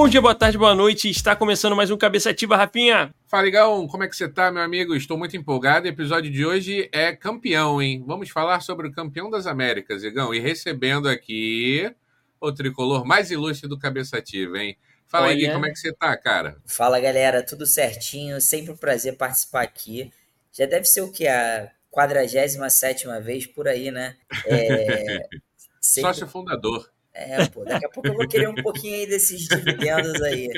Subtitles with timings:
[0.00, 1.10] Bom dia, boa tarde, boa noite.
[1.10, 3.14] Está começando mais um Cabeça Ativa, Rafinha.
[3.28, 3.86] Fala, Igão.
[3.86, 4.96] Como é que você tá, meu amigo?
[4.96, 5.84] Estou muito empolgado.
[5.84, 8.02] O episódio de hoje é campeão, hein?
[8.06, 10.32] Vamos falar sobre o campeão das Américas, Igão.
[10.32, 11.94] E recebendo aqui
[12.40, 14.74] o tricolor mais ilustre do Cabeça Ativa, hein?
[15.06, 16.56] Fala aí, Gui, como é que você tá, cara?
[16.64, 17.44] Fala, galera.
[17.44, 18.40] Tudo certinho.
[18.40, 20.10] Sempre um prazer participar aqui.
[20.50, 21.28] Já deve ser o que?
[21.28, 24.16] A 47 vez por aí, né?
[24.46, 25.28] É...
[25.78, 26.14] Sempre...
[26.14, 26.90] Sócio fundador.
[27.20, 30.48] É, pô, daqui a pouco eu vou querer um pouquinho aí desses dividendos aí.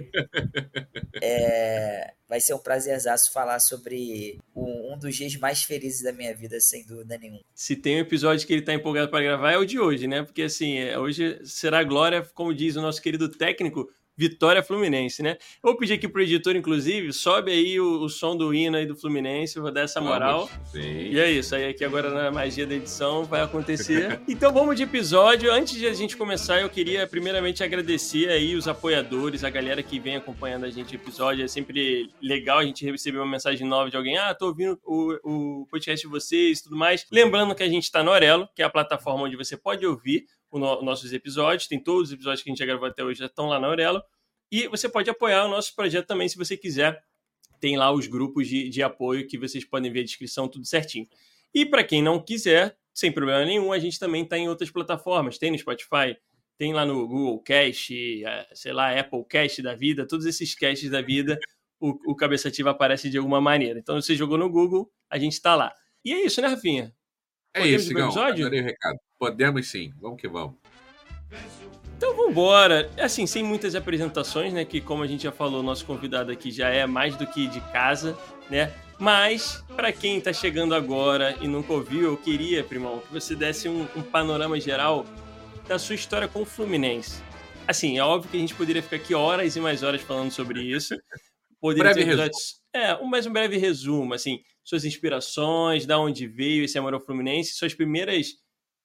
[1.20, 6.34] É, vai ser um prazerzaço falar sobre um, um, dos dias mais felizes da minha
[6.34, 7.40] vida, sem dúvida nenhuma.
[7.52, 10.22] Se tem um episódio que ele tá empolgado para gravar, é o de hoje, né?
[10.22, 15.36] Porque assim, é, hoje será glória, como diz o nosso querido técnico, Vitória Fluminense, né?
[15.62, 18.86] Eu vou pedir aqui pro editor, inclusive, sobe aí o, o som do hino aí
[18.86, 20.50] do Fluminense, vou dar essa moral.
[20.74, 24.20] E é isso, aí aqui agora na magia da edição vai acontecer.
[24.28, 25.50] então vamos de episódio.
[25.52, 29.98] Antes de a gente começar, eu queria primeiramente agradecer aí os apoiadores, a galera que
[29.98, 31.44] vem acompanhando a gente no episódio.
[31.44, 34.18] É sempre legal a gente receber uma mensagem nova de alguém.
[34.18, 37.06] Ah, tô ouvindo o, o podcast de vocês e tudo mais.
[37.10, 40.26] Lembrando que a gente tá no Orelo, que é a plataforma onde você pode ouvir
[40.52, 41.66] os nossos episódios.
[41.66, 43.66] Tem todos os episódios que a gente já gravou até hoje, já estão lá na
[43.66, 44.02] Aurelo.
[44.50, 47.02] E você pode apoiar o nosso projeto também, se você quiser.
[47.58, 51.06] Tem lá os grupos de, de apoio que vocês podem ver a descrição, tudo certinho.
[51.54, 55.38] E para quem não quiser, sem problema nenhum, a gente também está em outras plataformas.
[55.38, 56.16] Tem no Spotify,
[56.58, 60.90] tem lá no Google Cast, é, sei lá, Apple Cast da vida, todos esses casts
[60.90, 61.38] da vida,
[61.80, 63.78] o, o Cabeça Ativa aparece de alguma maneira.
[63.78, 65.72] Então, você jogou no Google, a gente está lá.
[66.04, 66.94] E é isso, né, Rafinha?
[67.54, 68.18] É Podemos isso, Igão.
[68.18, 68.98] Adorei o recado.
[69.18, 69.92] Podemos sim.
[70.00, 70.56] Vamos que vamos.
[71.96, 72.90] Então vamos embora.
[72.98, 74.64] Assim, sem muitas apresentações, né?
[74.64, 77.60] Que como a gente já falou, nosso convidado aqui já é mais do que de
[77.72, 78.16] casa,
[78.50, 78.72] né?
[78.98, 83.68] Mas, para quem está chegando agora e nunca ouviu, eu queria, Primão, que você desse
[83.68, 85.04] um, um, panorama geral
[85.66, 87.20] da sua história com o Fluminense.
[87.66, 90.62] Assim, é óbvio que a gente poderia ficar aqui horas e mais horas falando sobre
[90.62, 90.94] isso.
[91.60, 92.30] Poderia breve resumo.
[92.74, 97.00] É, um, mais um breve resumo, assim, suas inspirações, da onde veio esse amor ao
[97.00, 98.36] Fluminense, suas primeiras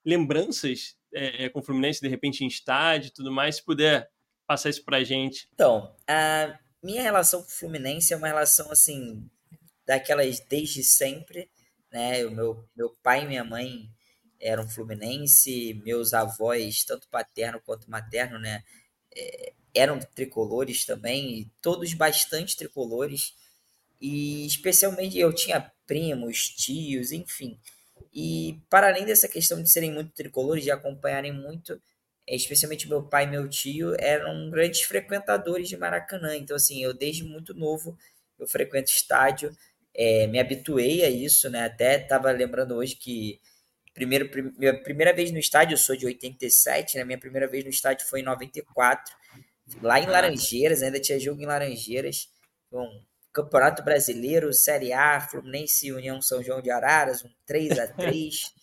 [0.06, 4.10] lembranças é, é, com o Fluminense, de repente em estádio e tudo mais, se puder
[4.46, 5.48] passar isso pra gente.
[5.54, 9.30] Então, a minha relação com o Fluminense é uma relação assim,
[9.86, 11.50] daquelas desde sempre,
[11.92, 12.26] né?
[12.26, 13.90] O meu, meu pai e minha mãe
[14.40, 18.64] eram Fluminense, meus avós, tanto paterno quanto materno, né?
[19.16, 23.36] É, eram tricolores também, todos bastante tricolores,
[24.00, 27.60] e especialmente eu tinha primos, tios, enfim.
[28.14, 31.82] E para além dessa questão de serem muito tricolores, de acompanharem muito,
[32.28, 36.36] é, especialmente meu pai e meu tio, eram grandes frequentadores de Maracanã.
[36.36, 37.98] Então, assim, eu desde muito novo
[38.40, 39.56] eu frequento estádio,
[39.96, 41.66] é, me habituei a isso, né?
[41.66, 43.40] Até estava lembrando hoje que
[43.94, 47.04] primeiro, minha primeira vez no estádio, eu sou de 87, né?
[47.04, 49.16] Minha primeira vez no estádio foi em 94,
[49.82, 52.30] lá em Laranjeiras, ainda tinha jogo em Laranjeiras.
[52.72, 52.88] Bom,
[53.38, 58.58] Campeonato Brasileiro, Série A, Fluminense União São João de Araras, um 3 a 3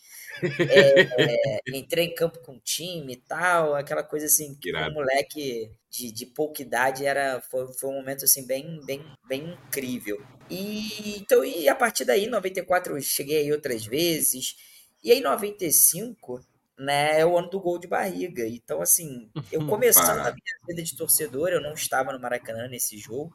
[0.58, 4.92] é, é, entrei em campo com o time e tal, aquela coisa assim, que um
[4.92, 10.20] moleque de, de pouca idade era, foi, foi um momento assim bem, bem, bem incrível.
[10.50, 14.56] E, então, e a partir daí, 94 eu cheguei aí outras vezes,
[15.04, 16.44] e aí 95
[16.76, 18.46] né, é o ano do gol de barriga.
[18.46, 22.98] Então, assim, eu começando a minha vida de torcedor, eu não estava no Maracanã nesse
[22.98, 23.32] jogo,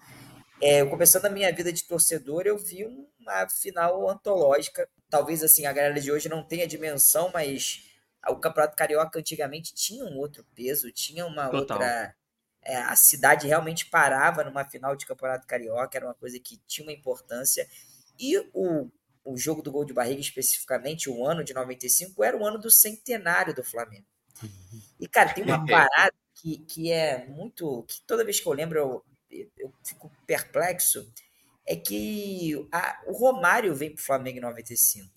[0.62, 2.86] é, começando a minha vida de torcedor, eu vi
[3.20, 4.90] uma final antológica.
[5.10, 7.84] Talvez assim a galera de hoje não tenha dimensão, mas
[8.28, 11.78] o Campeonato Carioca antigamente tinha um outro peso, tinha uma Total.
[11.78, 12.16] outra.
[12.62, 16.86] É, a cidade realmente parava numa final de Campeonato Carioca, era uma coisa que tinha
[16.86, 17.66] uma importância.
[18.20, 18.90] E o,
[19.24, 22.70] o jogo do gol de barriga, especificamente, o ano de 95, era o ano do
[22.70, 24.06] centenário do Flamengo.
[25.00, 27.84] E, cara, tem uma parada que, que é muito.
[27.88, 31.12] que toda vez que eu lembro, eu, eu fico perplexo
[31.68, 35.08] é que a, o Romário vem para o Flamengo em 95.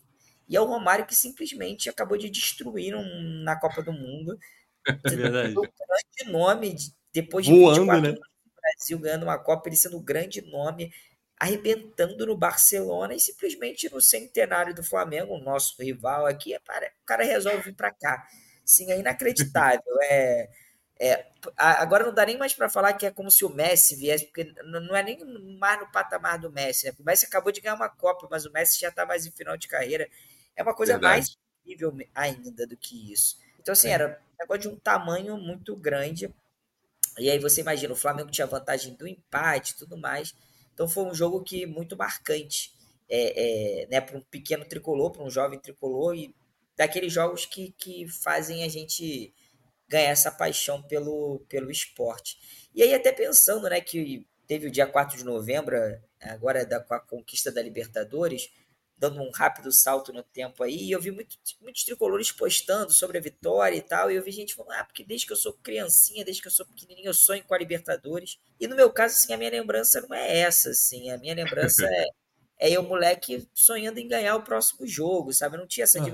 [0.49, 4.39] E é o Romário que simplesmente acabou de destruir um, na Copa do Mundo.
[5.07, 5.57] É verdade.
[5.57, 6.77] Um grande nome,
[7.13, 8.09] depois de Voando, 24 né?
[8.09, 10.93] anos no Brasil, ganhando uma Copa, ele sendo um grande nome,
[11.39, 17.07] arrebentando no Barcelona e simplesmente no centenário do Flamengo, o nosso rival aqui, é o
[17.07, 18.27] cara resolve vir para cá.
[18.65, 19.83] Sim, é inacreditável.
[20.11, 20.49] É,
[21.05, 21.27] é,
[21.57, 24.55] agora não dá nem mais para falar que é como se o Messi viesse, porque
[24.65, 25.19] não é nem
[25.59, 26.87] mais no patamar do Messi.
[26.87, 26.93] Né?
[26.97, 29.57] O Messi acabou de ganhar uma Copa, mas o Messi já está mais em final
[29.57, 30.09] de carreira.
[30.55, 31.13] É uma coisa Verdade.
[31.13, 33.37] mais incrível ainda do que isso.
[33.59, 33.95] Então, assim, é.
[33.95, 36.33] era um negócio de um tamanho muito grande.
[37.19, 40.33] E aí você imagina, o Flamengo tinha vantagem do empate e tudo mais.
[40.73, 42.73] Então foi um jogo que muito marcante
[43.09, 46.33] é, é, né, para um pequeno tricolor, para um jovem tricolor, e
[46.77, 49.35] daqueles jogos que, que fazem a gente
[49.93, 52.39] ganhar essa paixão pelo, pelo esporte.
[52.75, 55.77] E aí, até pensando, né, que teve o dia 4 de novembro,
[56.19, 58.51] agora da, com a conquista da Libertadores,
[58.97, 63.19] dando um rápido salto no tempo aí, e eu vi muito, muitos tricolores postando sobre
[63.19, 65.53] a vitória e tal, e eu vi gente falando, ah, porque desde que eu sou
[65.63, 68.39] criancinha, desde que eu sou pequenininho, eu sonho com a Libertadores.
[68.59, 71.85] E no meu caso, assim, a minha lembrança não é essa, assim, a minha lembrança
[71.93, 72.07] é,
[72.61, 75.57] é eu, moleque, sonhando em ganhar o próximo jogo, sabe?
[75.57, 76.05] Eu não tinha essa uhum.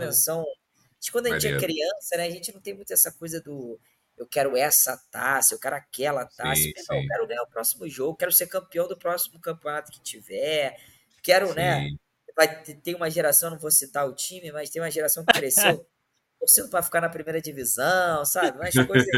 [1.00, 2.24] De quando a gente é criança, né?
[2.24, 3.78] A gente não tem muito essa coisa do
[4.18, 6.60] eu quero essa taça, eu quero aquela taça.
[6.60, 7.02] Sim, não, sim.
[7.02, 10.76] eu quero ganhar o próximo jogo, quero ser campeão do próximo campeonato que tiver.
[11.22, 11.80] Quero, né?
[11.80, 11.92] sim.
[11.92, 11.98] né?
[12.36, 15.84] Vai ter uma geração, não vou citar o time, mas tem uma geração que cresceu
[16.38, 18.58] torcendo para ficar na primeira divisão, sabe?
[18.58, 19.08] Mas coisas.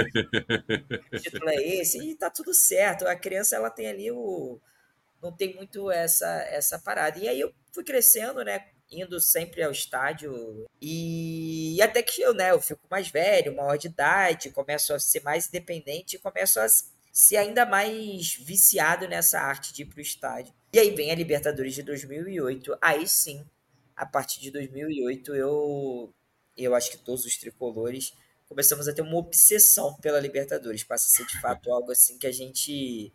[1.12, 3.06] o título é esse, e tá tudo certo.
[3.06, 4.58] A criança, ela tem ali o.
[5.22, 7.18] Não tem muito essa, essa parada.
[7.18, 8.66] E aí eu fui crescendo, né?
[8.90, 13.86] Indo sempre ao estádio e até que eu, né, eu fico mais velho, maior de
[13.86, 16.66] idade, começo a ser mais independente e começo a
[17.12, 20.52] ser ainda mais viciado nessa arte de ir pro estádio.
[20.72, 22.76] E aí vem a Libertadores de 2008.
[22.80, 23.44] Aí sim,
[23.96, 26.12] a partir de 2008 eu
[26.56, 28.12] eu acho que todos os tricolores
[28.48, 32.26] começamos a ter uma obsessão pela Libertadores, passa a ser de fato algo assim que
[32.26, 33.12] a gente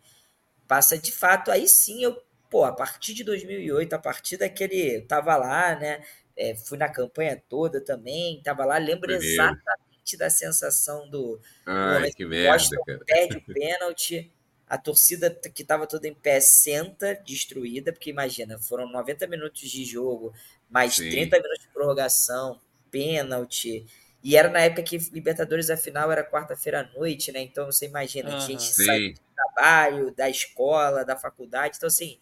[0.66, 2.20] passa de fato aí sim eu
[2.56, 5.02] pô, a partir de 2008, a partir daquele.
[5.02, 6.02] Tava lá, né?
[6.34, 11.38] É, fui na campanha toda também, tava lá, lembro exatamente da sensação do.
[11.66, 13.00] Ai, que merda, cara.
[13.06, 14.32] Perde o pênalti,
[14.66, 19.84] a torcida que tava toda em pé senta, destruída, porque imagina, foram 90 minutos de
[19.84, 20.32] jogo,
[20.70, 21.10] mais Sim.
[21.10, 22.60] 30 minutos de prorrogação,
[22.90, 23.86] pênalti.
[24.22, 27.40] E era na época que Libertadores, a final era quarta-feira à noite, né?
[27.40, 28.36] Então você imagina, uhum.
[28.36, 31.76] a gente sai do trabalho, da escola, da faculdade.
[31.76, 32.18] Então, assim,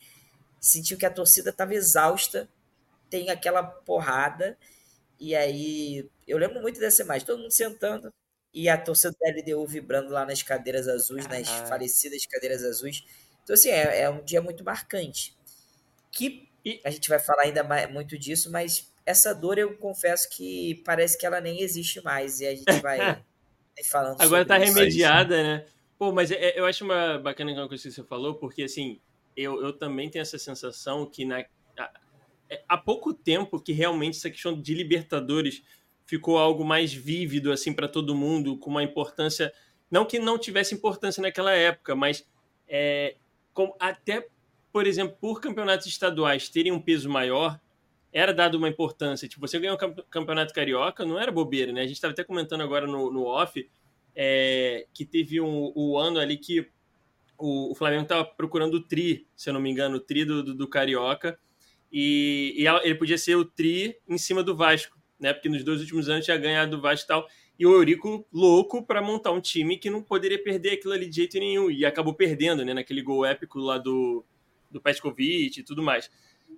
[0.65, 2.49] sentiu que a torcida estava exausta,
[3.11, 4.57] tem aquela porrada,
[5.21, 8.13] e aí eu lembro muito dessa imagem, todo mundo sentando
[8.53, 13.05] e a torcida da LDU vibrando lá nas cadeiras azuis, nas falecidas cadeiras azuis.
[13.43, 15.37] Então, assim, é, é, um dia muito marcante.
[16.11, 16.49] Que
[16.85, 21.19] a gente vai falar ainda mais, muito disso, mas essa dor eu confesso que parece
[21.19, 23.23] que ela nem existe mais, e a gente vai
[23.91, 25.67] falando Agora tá remediada, né?
[25.99, 29.01] Pô, mas é, eu acho uma bacana uma coisa que você falou, porque assim,
[29.37, 31.45] eu, eu também tenho essa sensação que na,
[32.49, 35.63] é, há pouco tempo que realmente essa questão de Libertadores
[36.07, 39.53] ficou algo mais vívido assim para todo mundo, com uma importância
[39.91, 42.27] não que não tivesse importância naquela época, mas
[42.69, 43.17] é,
[43.53, 44.29] com, até
[44.73, 47.61] por exemplo por campeonatos estaduais terem um peso maior
[48.13, 49.27] era dado uma importância.
[49.29, 51.81] Tipo, você ganhou o campeonato carioca, não era bobeira, né?
[51.81, 53.69] A gente estava até comentando agora no, no off
[54.15, 56.71] é, que teve um, um ano ali que
[57.39, 60.43] o, o Flamengo estava procurando o tri, se eu não me engano, o tri do,
[60.43, 61.39] do, do Carioca,
[61.93, 65.33] e, e, ele podia ser o tri em cima do Vasco, né?
[65.33, 67.27] Porque nos dois últimos anos tinha ganhado do Vasco e tal.
[67.57, 71.15] E o Eurico louco para montar um time que não poderia perder aquilo ali de
[71.15, 71.71] jeito nenhum.
[71.71, 72.75] E acabou perdendo, né?
[72.75, 74.25] Naquele gol épico lá do,
[74.69, 76.11] do Petkovic e tudo mais.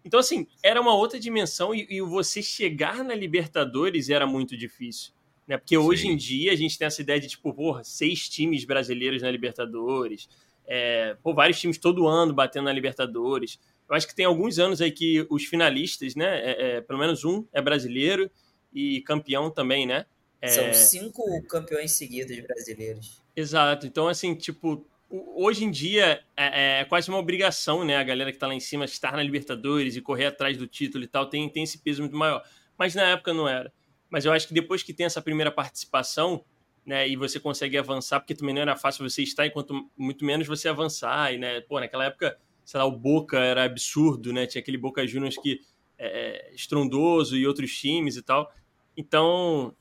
[0.02, 5.12] Então, assim, era uma outra dimensão e, e você chegar na Libertadores era muito difícil.
[5.46, 5.58] Né?
[5.58, 6.12] Porque hoje Sim.
[6.12, 10.28] em dia a gente tem essa ideia de, tipo, porra, seis times brasileiros na Libertadores
[10.66, 13.58] é, pô, vários times todo ano batendo na Libertadores.
[13.88, 16.40] Eu acho que tem alguns anos aí que os finalistas, né?
[16.40, 18.30] É, é, pelo menos um é brasileiro
[18.72, 20.06] e campeão também, né?
[20.40, 20.48] É...
[20.48, 23.22] São cinco campeões seguidos brasileiros.
[23.34, 23.86] Exato.
[23.86, 27.96] Então, assim, tipo, hoje em dia é, é, quase uma obrigação, né?
[27.96, 31.04] A galera que tá lá em cima estar na Libertadores e correr atrás do título
[31.04, 32.42] e tal, tem, tem esse peso muito maior.
[32.76, 33.72] Mas na época não era.
[34.10, 36.44] Mas eu acho que depois que tem essa primeira participação,
[36.86, 40.46] né, e você consegue avançar, porque também não era fácil você estar, enquanto muito menos
[40.46, 44.62] você avançar, e, né, pô, naquela época, sei lá, o Boca era absurdo, né, tinha
[44.62, 45.60] aquele Boca Juniors que
[45.98, 48.54] é, é estrondoso e outros times e tal,
[48.96, 49.74] então,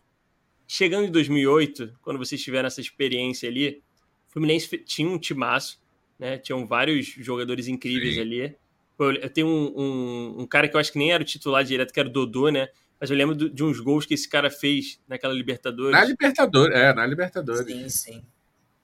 [0.67, 3.83] chegando em 2008, quando vocês tiveram essa experiência ali,
[4.27, 5.79] o Fluminense tinha um timaço,
[6.17, 8.21] né, tinham vários jogadores incríveis Sim.
[8.21, 8.55] ali,
[8.97, 11.93] eu tenho um, um, um, cara que eu acho que nem era o titular direto,
[11.93, 12.69] que era o Dodô, né?
[12.99, 15.91] Mas eu lembro de uns gols que esse cara fez naquela Libertadores.
[15.91, 17.65] Na Libertadores, é, na Libertadores.
[17.65, 18.23] Sim, sim.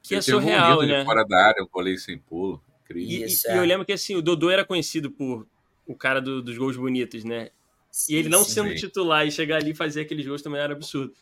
[0.01, 1.05] Que Ele é surreal, um né?
[1.05, 2.61] fora da área, um colei sem pulo.
[2.93, 3.55] E, Isso, e, é.
[3.55, 5.47] e, eu lembro que assim, o Dodô era conhecido por
[5.87, 7.49] o cara do, dos gols bonitos, né?
[7.89, 8.75] Sim, e ele não sim, sendo sim.
[8.75, 11.13] titular e chegar ali e fazer aqueles gols também era absurdo.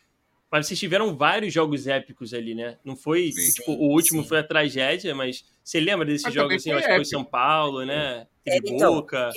[0.52, 2.78] Mas vocês tiveram vários jogos épicos ali, né?
[2.84, 6.72] Não foi, tipo, o último foi a tragédia, mas você lembra desses jogos assim?
[6.72, 8.26] Acho que foi São Paulo, né?
[8.48, 9.30] É, então, Boca.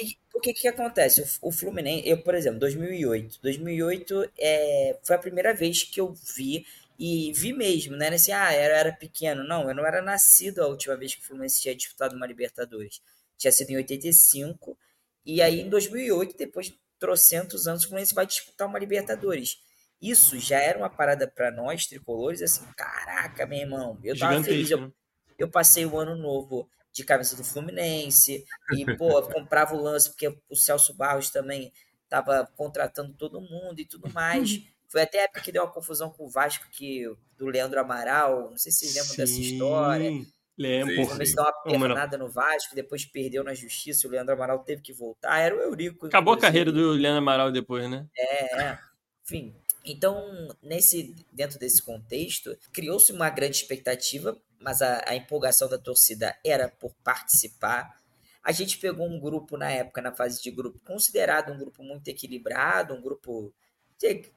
[0.43, 1.23] Que, que acontece?
[1.23, 3.39] O, o, Fluminense, eu, por exemplo, 2008.
[3.41, 6.67] 2008 é, foi a primeira vez que eu vi,
[6.99, 8.09] e vi mesmo, né?
[8.09, 9.43] Assim, ah, era, era pequeno.
[9.43, 13.01] Não, eu não era nascido a última vez que o Fluminense tinha disputado uma Libertadores.
[13.39, 14.77] Tinha sido em 85.
[15.25, 19.59] E aí, em 2008, depois de trocentos anos, o Fluminense vai disputar uma Libertadores.
[20.01, 24.71] isso já era uma parada para nós, tricolores, assim, caraca, meu irmão, eu tava feliz.
[24.71, 24.93] Eu, né?
[25.39, 30.29] eu, passei o ano novo de camisa do Fluminense e, pô, comprava o lance porque
[30.49, 31.73] o Celso Barros também
[32.09, 34.63] tava contratando todo mundo e tudo mais.
[34.87, 37.05] Foi até a época que deu uma confusão com o Vasco, que,
[37.39, 40.11] do Leandro Amaral, não sei se vocês lembram Sim, dessa história.
[40.59, 41.01] Lembro.
[41.01, 44.83] O Fluminense deu uma pernada no Vasco, depois perdeu na justiça, o Leandro Amaral teve
[44.83, 46.07] que voltar, era o Eurico.
[46.07, 48.07] Acabou a carreira do Leandro Amaral depois, né?
[48.15, 48.79] É, é.
[49.25, 55.79] Enfim, então, nesse, dentro desse contexto, criou-se uma grande expectativa, mas a, a, empolgação da
[55.79, 58.01] torcida era por participar.
[58.43, 62.07] A gente pegou um grupo na época, na fase de grupo, considerado um grupo muito
[62.09, 63.53] equilibrado, um grupo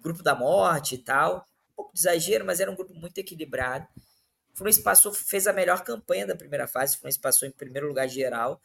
[0.02, 1.46] grupo da morte e tal.
[1.74, 3.88] Um pouco de exagero, mas era um grupo muito equilibrado.
[4.54, 7.88] O Fluminense passou, fez a melhor campanha da primeira fase, o Fluminense passou em primeiro
[7.88, 8.62] lugar geral.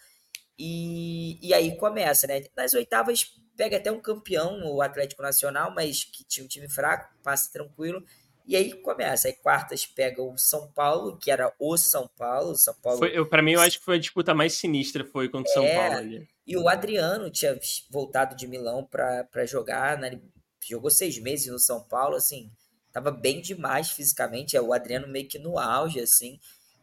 [0.59, 2.45] E, e aí começa, né?
[2.55, 7.15] Nas oitavas pega até um campeão, o Atlético Nacional, mas que tinha um time fraco,
[7.23, 8.03] passa tranquilo.
[8.47, 9.29] E aí começa.
[9.29, 12.57] Aí quartas pega o São Paulo, que era o São Paulo.
[12.57, 12.99] São Paulo.
[12.99, 15.63] Foi, para mim, eu acho que foi a disputa mais sinistra, foi contra o São
[15.63, 16.29] é, Paulo ali.
[16.47, 17.55] E o Adriano tinha
[17.91, 20.19] voltado de Milão para jogar né?
[20.67, 22.51] jogou seis meses no São Paulo, assim,
[22.93, 26.39] tava bem demais fisicamente, é o Adriano meio que no auge, assim,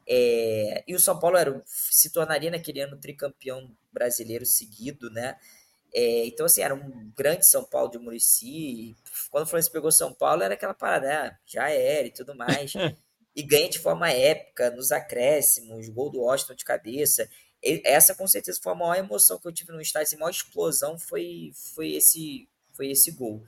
[0.08, 5.38] é, e o São Paulo era, se tornaria naquele ano tricampeão brasileiro seguido, né,
[5.94, 8.96] é, então, assim, era um grande São Paulo de Murici.
[9.32, 11.38] Quando o Fluminense pegou São Paulo, era aquela parada, né?
[11.46, 12.74] já era e tudo mais.
[13.36, 17.30] e ganha de forma épica, nos acréscimos, gol do Washington de cabeça.
[17.64, 20.16] E essa, com certeza, foi a maior emoção que eu tive no estádio.
[20.16, 23.44] A maior explosão foi, foi, esse, foi esse gol.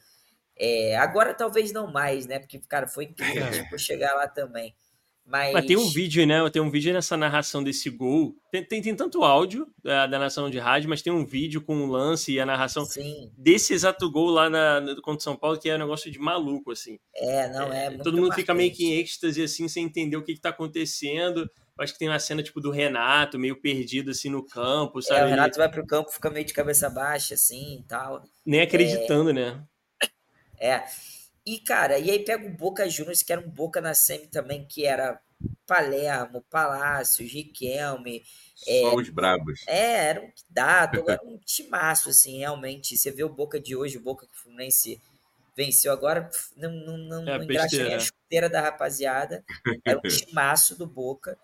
[0.55, 2.39] É, agora talvez não mais, né?
[2.39, 3.51] Porque, cara, foi incrível é.
[3.63, 4.75] tipo, chegar lá também.
[5.29, 5.65] Mas...
[5.65, 6.49] Tem um vídeo, né?
[6.49, 8.35] Tem um vídeo nessa narração desse gol.
[8.51, 11.75] Tem, tem, tem tanto áudio da, da, narração de rádio, mas tem um vídeo com
[11.75, 13.31] o um lance e a narração Sim.
[13.37, 16.97] desse exato gol lá na, contra São Paulo, que é um negócio de maluco, assim.
[17.15, 17.85] É, não é.
[17.85, 18.41] é todo mundo marcante.
[18.41, 21.41] fica meio que em êxtase, assim, sem entender o que, está acontecendo.
[21.41, 25.21] Eu acho que tem uma cena, tipo, do Renato, meio perdido, assim, no campo, sabe?
[25.21, 28.23] É, o Renato vai pro campo, fica meio de cabeça baixa, assim, e tal.
[28.43, 29.33] Nem acreditando, é...
[29.33, 29.63] né?
[30.59, 30.83] É.
[31.49, 34.63] E, cara, e aí pega o Boca Juniors, que era um Boca na semi também,
[34.65, 35.19] que era
[35.65, 38.21] Palermo, Palácios, Riquelme.
[38.53, 39.63] Só é, os brabos.
[39.65, 42.95] É, era um dado, era um timaço, assim, realmente.
[42.95, 45.01] Você vê o Boca de hoje, o Boca que o Fluminense
[45.57, 49.43] venceu agora, não, não, não, é não engraxa a chuteira da rapaziada.
[49.83, 51.35] Era um timaço do Boca.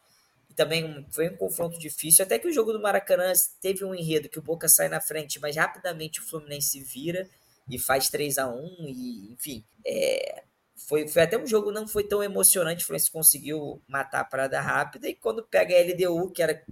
[0.52, 2.24] E também foi um confronto difícil.
[2.24, 5.40] Até que o jogo do Maracanã teve um enredo que o Boca sai na frente,
[5.40, 7.28] mas rapidamente o Fluminense vira
[7.70, 10.44] e faz 3 a 1 e enfim, é,
[10.76, 14.60] foi, foi até um jogo não foi tão emocionante, o Fluminense conseguiu matar a parada
[14.62, 16.64] rápida e quando pega a LDU, que era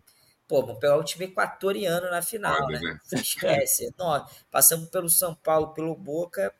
[0.47, 2.79] pô, vamos pegar o time equatoriano na final, né?
[2.79, 2.99] né?
[3.13, 3.93] Esquece.
[3.97, 6.53] Nós, passamos pelo São Paulo, pelo Boca,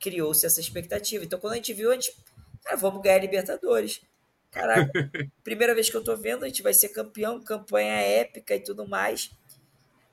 [0.00, 1.24] criou-se essa expectativa.
[1.24, 2.16] Então, quando a gente viu, a gente,
[2.64, 4.00] cara, vamos ganhar a Libertadores.
[4.50, 4.90] Caraca,
[5.44, 8.88] primeira vez que eu tô vendo, a gente vai ser campeão, campanha épica e tudo
[8.88, 9.30] mais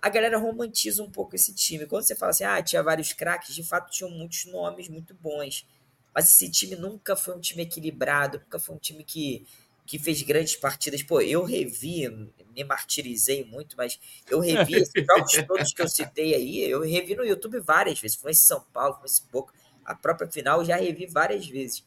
[0.02, 1.86] a galera romantiza um pouco esse time.
[1.86, 5.66] Quando você fala assim, ah, tinha vários craques, de fato tinham muitos nomes muito bons.
[6.14, 9.46] Mas esse time nunca foi um time equilibrado, nunca foi um time que,
[9.86, 11.04] que fez grandes partidas.
[11.04, 12.08] Pô, eu revi,
[12.56, 14.00] me martirizei muito, mas
[14.30, 18.16] eu revi esses jogos todos que eu citei aí, eu revi no YouTube várias vezes.
[18.16, 19.52] Foi em São Paulo, foi esse pouco.
[19.84, 21.84] A própria final eu já revi várias vezes.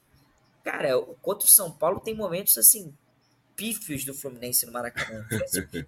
[0.62, 2.94] Cara, contra o São Paulo tem momentos assim
[3.58, 5.26] pífios do Fluminense no Maracanã.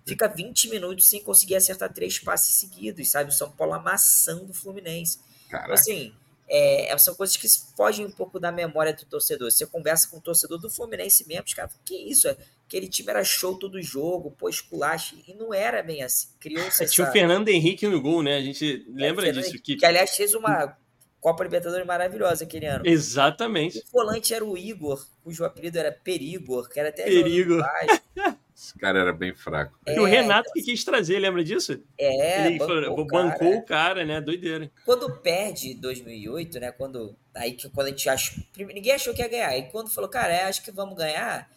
[0.05, 3.31] Fica 20 minutos sem conseguir acertar três passes seguidos, sabe?
[3.31, 5.21] O São Paulo amassando o Fluminense.
[5.47, 6.13] Então, assim,
[6.49, 7.47] é, são coisas que
[7.77, 9.53] fogem um pouco da memória do torcedor.
[9.53, 12.29] Você conversa com o torcedor do Fluminense mesmo, os caras que isso?
[12.67, 16.29] Aquele time era show todo jogo, pô, esculache, e não era bem assim.
[16.41, 18.37] Criou-se Tinha o Fernando Henrique no gol, né?
[18.37, 19.53] A gente lembra é, disso.
[19.61, 19.77] Que...
[19.77, 20.77] que, aliás, fez uma
[21.21, 22.87] Copa Libertadores maravilhosa aquele ano.
[22.87, 23.79] Exatamente.
[23.79, 27.63] O volante era o Igor, cujo apelido era Perigor, que era até Perigor.
[28.61, 29.79] Esse cara era bem fraco.
[29.87, 31.83] É, e o Renato então, que quis trazer, lembra disso?
[31.97, 34.21] É, Ele bancou, bancou o cara, né?
[34.21, 34.71] Doideira.
[34.85, 36.71] Quando perde 2008, né?
[36.71, 38.43] Quando, aí que quando a gente achou...
[38.59, 39.57] Ninguém achou que ia ganhar.
[39.57, 41.51] E quando falou, cara, é, acho que vamos ganhar,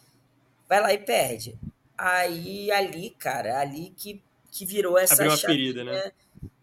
[0.66, 1.58] vai lá e perde.
[1.96, 6.10] Aí ali, cara, ali que, que virou essa Abriu uma ferida, né?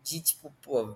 [0.03, 0.95] De tipo, pô,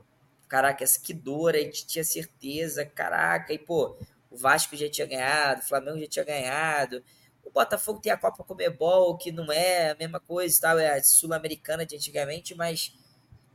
[0.55, 3.97] caraca, que dor, a gente tinha certeza, caraca, e pô,
[4.31, 7.03] o Vasco já tinha ganhado, o Flamengo já tinha ganhado,
[7.43, 11.03] o Botafogo tem a Copa Comebol, que não é a mesma coisa, tal, é a
[11.03, 12.93] sul-americana de antigamente, mas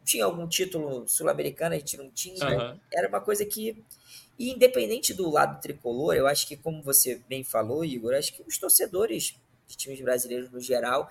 [0.05, 2.79] tinha algum título sul-americano, a gente não tinha, uhum.
[2.93, 3.83] era uma coisa que,
[4.39, 8.43] e independente do lado tricolor, eu acho que, como você bem falou, Igor, acho que
[8.47, 11.11] os torcedores de times brasileiros no geral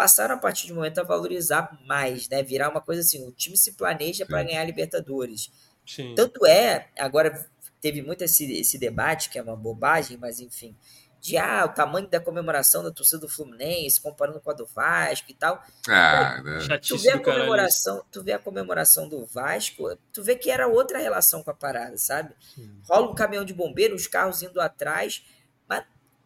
[0.00, 2.42] passaram a partir de um momento a valorizar mais, né?
[2.42, 5.52] Virar uma coisa assim, o time se planeja para ganhar a Libertadores.
[5.86, 6.14] Sim.
[6.14, 7.46] Tanto é, agora
[7.82, 10.74] teve muito esse, esse debate, que é uma bobagem, mas enfim,
[11.20, 15.30] de ah, o tamanho da comemoração da torcida do Fluminense, comparando com a do Vasco
[15.30, 15.62] e tal.
[15.86, 16.78] Ah, né?
[16.78, 20.98] tu vê a comemoração, tu vê a comemoração do Vasco, tu vê que era outra
[20.98, 22.32] relação com a parada, sabe?
[22.54, 22.74] Sim.
[22.88, 25.22] Rola um caminhão de bombeiro, os carros indo atrás,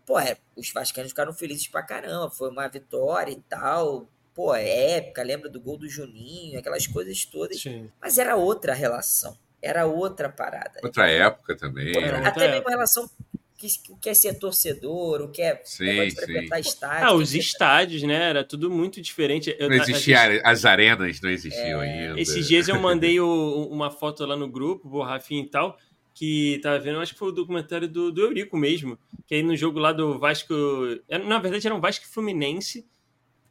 [0.06, 4.08] pô, é, os vascaínos ficaram felizes pra caramba, foi uma vitória e tal.
[4.34, 7.60] Pô, é épica, lembra do gol do Juninho, aquelas coisas todas.
[7.60, 7.90] Sim.
[8.00, 10.80] Mas era outra relação, era outra parada.
[10.82, 11.96] Outra época também.
[11.96, 12.28] Outra, né?
[12.28, 13.08] Até mesmo a relação
[13.88, 17.02] o que é ser torcedor, o que é sim, frequentar estádios.
[17.02, 18.28] Ah, os estádios, né?
[18.28, 19.54] Era tudo muito diferente.
[19.58, 22.08] Eu, não existia, as arenas não existiam é...
[22.08, 22.20] ainda.
[22.20, 25.78] Esses dias eu mandei o, uma foto lá no grupo, o Rafinha e tal,
[26.14, 29.56] que tava vendo, acho que foi o documentário do, do Eurico mesmo, que aí no
[29.56, 30.54] jogo lá do Vasco,
[31.26, 32.86] na verdade era um Vasco Fluminense,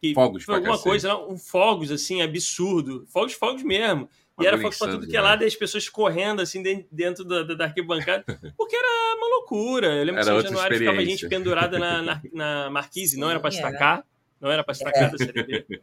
[0.01, 4.09] que fogos foi alguma coisa, um fogos assim, absurdo, fogos, fogos mesmo.
[4.39, 7.43] E era foto pra tudo que é lado, e as pessoas correndo assim dentro da,
[7.43, 8.23] da arquibancada,
[8.57, 9.87] porque era uma loucura.
[9.95, 13.29] Eu lembro era que em Januário ficava a gente pendurada na, na, na marquise, não
[13.29, 14.03] era para destacar,
[14.39, 15.81] não era para destacar da Série B.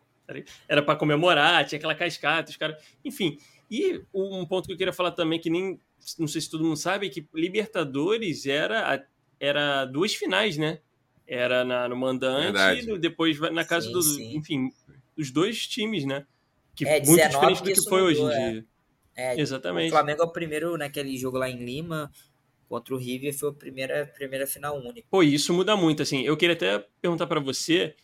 [0.66, 2.82] Era para comemorar, tinha aquela cascata, os caras.
[3.04, 3.38] Enfim.
[3.70, 5.78] E um ponto que eu queria falar também, que nem.
[6.18, 9.06] Não sei se todo mundo sabe, é que Libertadores era,
[9.38, 10.80] era duas finais, né?
[11.26, 14.02] Era na, no Mandante e depois na casa sim, do.
[14.02, 14.36] Sim.
[14.36, 14.72] Enfim,
[15.16, 16.26] os dois times, né?
[16.74, 18.50] Que é, muito diferente do que foi hoje em é.
[18.50, 18.66] dia.
[19.14, 19.88] É, Exatamente.
[19.88, 22.10] O Flamengo é o primeiro naquele jogo lá em Lima
[22.70, 25.04] contra o River foi a primeira, primeira final única.
[25.10, 26.22] Pô, isso muda muito, assim.
[26.22, 27.96] Eu queria até perguntar para você,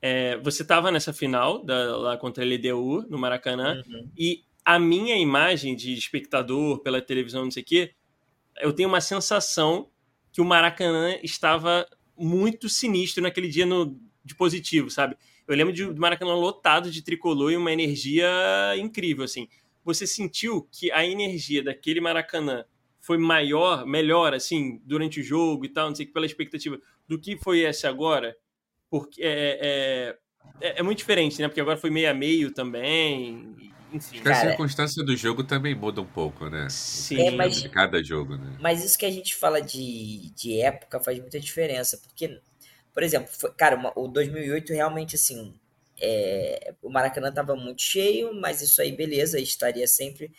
[0.00, 4.08] é, você estava nessa final da, lá contra a LDU no Maracanã uhum.
[4.16, 7.94] e a minha imagem de espectador pela televisão, não sei o quê,
[8.60, 9.90] eu tenho uma sensação
[10.32, 15.16] que o Maracanã estava muito sinistro naquele dia no, de positivo, sabe?
[15.46, 18.28] Eu lembro de, do Maracanã lotado de tricolor e uma energia
[18.78, 19.48] incrível, assim.
[19.84, 22.64] Você sentiu que a energia daquele Maracanã
[23.00, 27.18] foi maior, melhor, assim, durante o jogo e tal, não sei que, pela expectativa, do
[27.18, 28.36] que foi esse agora?
[28.88, 30.18] Porque é, é,
[30.60, 31.48] é, é muito diferente, né?
[31.48, 34.20] Porque agora foi meio a meio também, enfim.
[34.28, 36.68] a circunstância do jogo também muda um pouco, né?
[36.70, 37.20] Sim.
[37.20, 38.56] É, mas, de cada jogo, né?
[38.60, 42.40] Mas isso que a gente fala de, de época faz muita diferença, porque
[42.92, 45.54] por exemplo, foi, cara, uma, o 2008 realmente, assim,
[46.00, 50.30] é, o Maracanã estava muito cheio, mas isso aí, beleza, estaria sempre.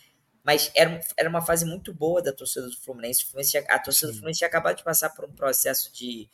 [0.43, 3.25] Mas era, era uma fase muito boa da torcida do Fluminense.
[3.25, 6.29] Fluminense a torcida do Fluminense tinha acabado de passar por um processo de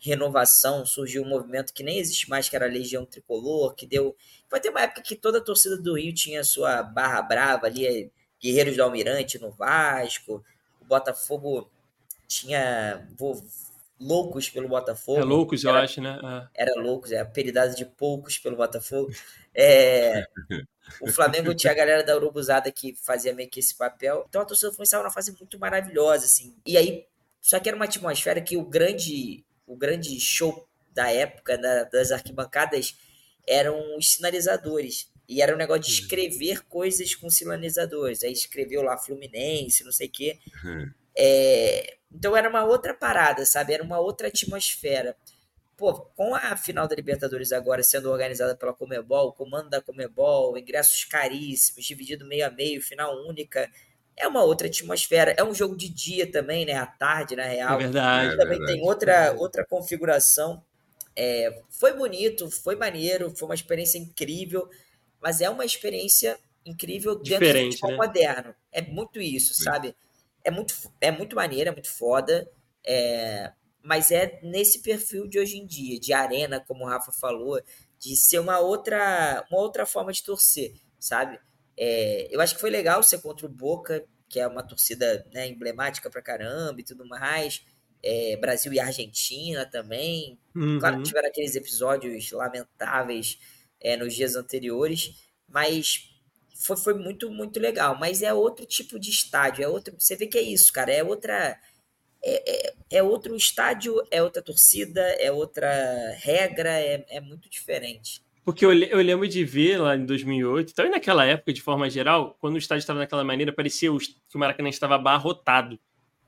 [0.00, 4.16] renovação, surgiu um movimento que nem existe mais, que era a Legião Tricolor, que deu.
[4.48, 8.10] Foi ter uma época que toda a torcida do Rio tinha sua barra brava ali,
[8.40, 10.42] Guerreiros do Almirante no Vasco,
[10.80, 11.70] o Botafogo
[12.26, 13.06] tinha
[14.00, 15.20] loucos pelo Botafogo.
[15.20, 16.18] É loucos, era, eu acho, né?
[16.24, 16.48] Ah.
[16.54, 19.12] Era loucos, é apelidado de poucos pelo Botafogo.
[19.54, 20.26] É,
[21.02, 24.24] o Flamengo tinha a galera da Urubuzada que fazia meio que esse papel.
[24.28, 26.56] Então a torcida Fluminense estava numa fase muito maravilhosa, assim.
[26.64, 27.04] E aí,
[27.40, 32.10] só que era uma atmosfera que o grande, o grande show da época da, das
[32.10, 32.96] arquibancadas
[33.46, 35.08] eram os sinalizadores.
[35.28, 38.24] E era um negócio de escrever coisas com sinalizadores.
[38.24, 40.38] Aí escreveu lá Fluminense, não sei o quê.
[40.64, 40.90] Uhum.
[41.16, 43.72] É, então era uma outra parada, sabe?
[43.72, 45.16] Era uma outra atmosfera.
[45.76, 50.58] Pô, com a final da Libertadores agora sendo organizada pela Comebol, o comando da Comebol,
[50.58, 53.70] ingressos caríssimos, dividido meio a meio, final única,
[54.16, 55.34] é uma outra atmosfera.
[55.36, 56.74] É um jogo de dia também, né?
[56.74, 57.74] À tarde, na real.
[57.74, 58.34] É verdade.
[58.34, 58.72] E também é verdade.
[58.72, 60.62] tem outra, outra configuração.
[61.16, 64.68] É, foi bonito, foi maneiro, foi uma experiência incrível,
[65.20, 67.96] mas é uma experiência incrível dentro Diferente, do futebol né?
[67.96, 68.54] moderno.
[68.70, 69.64] É muito isso, Sim.
[69.64, 69.94] sabe?
[70.44, 72.50] é muito, é muito maneiro, é muito foda,
[72.84, 77.60] é, mas é nesse perfil de hoje em dia, de arena, como o Rafa falou,
[77.98, 81.38] de ser uma outra, uma outra forma de torcer, sabe?
[81.82, 85.48] É, eu acho que foi legal ser contra o Boca, que é uma torcida né,
[85.48, 87.64] emblemática pra caramba e tudo mais.
[88.02, 90.38] É, Brasil e Argentina também.
[90.54, 90.78] Uhum.
[90.78, 93.38] Claro que tiveram aqueles episódios lamentáveis
[93.80, 96.10] é, nos dias anteriores, mas
[96.54, 97.98] foi, foi muito, muito legal.
[97.98, 99.94] Mas é outro tipo de estádio, é outro.
[99.98, 100.92] Você vê que é isso, cara.
[100.92, 101.58] É outra.
[102.22, 108.22] É, é, é outro estádio, é outra torcida, é outra regra, é, é muito diferente.
[108.50, 112.36] Porque eu, eu lembro de ver lá em 2008, então naquela época, de forma geral,
[112.40, 113.90] quando o estádio estava daquela maneira, parecia
[114.28, 115.78] que o Maracanã estava abarrotado.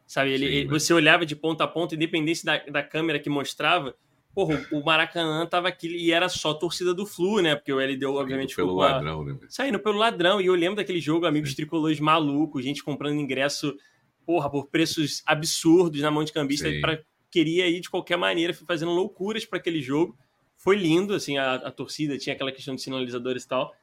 [0.07, 0.31] Sabe?
[0.31, 3.97] Ele, Sim, ele, você olhava de ponta a ponta, independente da, da câmera que mostrava,
[4.35, 7.55] Porra, o Maracanã tava aqui e era só torcida do Flu, né?
[7.55, 9.37] Porque o LDU, obviamente, pelo ladrão, né?
[9.49, 10.41] Saindo pelo ladrão.
[10.41, 11.57] E eu lembro daquele jogo, amigos Sim.
[11.57, 13.77] tricolores malucos, gente comprando ingresso,
[14.25, 16.99] porra, por preços absurdos na mão de cambista, pra,
[17.31, 20.17] queria ir de qualquer maneira, fazendo loucuras para aquele jogo.
[20.63, 23.75] Foi lindo, assim, a, a, torcida tinha aquela questão de sinalizadores e tal.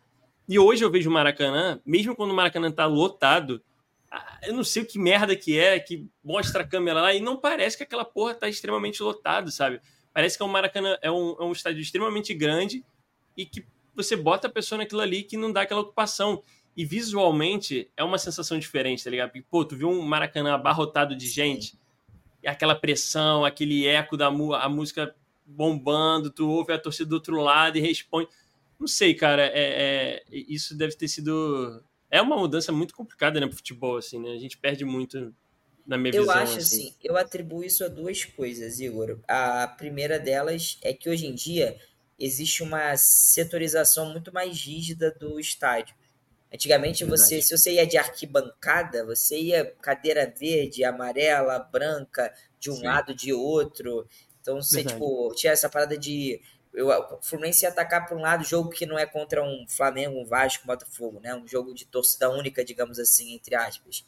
[0.47, 3.61] E hoje eu vejo o Maracanã, mesmo quando o Maracanã tá lotado,
[4.43, 7.35] eu não sei o que merda que é, que mostra a câmera lá e não
[7.35, 9.81] parece que aquela porra tá extremamente lotado, sabe?
[10.13, 12.81] Parece que é um Maracanã, é um, é um estádio extremamente grande
[13.35, 16.41] e que você bota a pessoa naquilo ali que não dá aquela ocupação.
[16.77, 19.31] E visualmente é uma sensação diferente, tá ligado?
[19.31, 21.77] Porque, pô, tu viu um Maracanã abarrotado de gente,
[22.41, 25.13] e aquela pressão, aquele eco da a música
[25.49, 28.29] bombando, tu ouve a torcida do outro lado e responde.
[28.79, 31.83] Não sei, cara, é, é, isso deve ter sido.
[32.09, 34.31] É uma mudança muito complicada, né, pro futebol, assim, né?
[34.31, 35.33] A gente perde muito
[35.85, 36.35] na minha eu visão.
[36.35, 36.87] Eu acho assim.
[36.87, 39.19] assim, eu atribuo isso a duas coisas, Igor.
[39.27, 41.77] A primeira delas é que hoje em dia
[42.17, 45.95] existe uma setorização muito mais rígida do estádio.
[46.51, 52.75] Antigamente, você, se você ia de arquibancada, você ia cadeira verde, amarela, branca, de um
[52.75, 52.85] Sim.
[52.85, 54.07] lado, de outro.
[54.49, 56.41] Então, você, tipo, tinha essa parada de.
[56.73, 60.19] Eu, o Fluminense ia atacar para um lado, jogo que não é contra um Flamengo,
[60.19, 61.35] um Vasco, um Botafogo, né?
[61.35, 64.03] Um jogo de torcida única, digamos assim, entre aspas.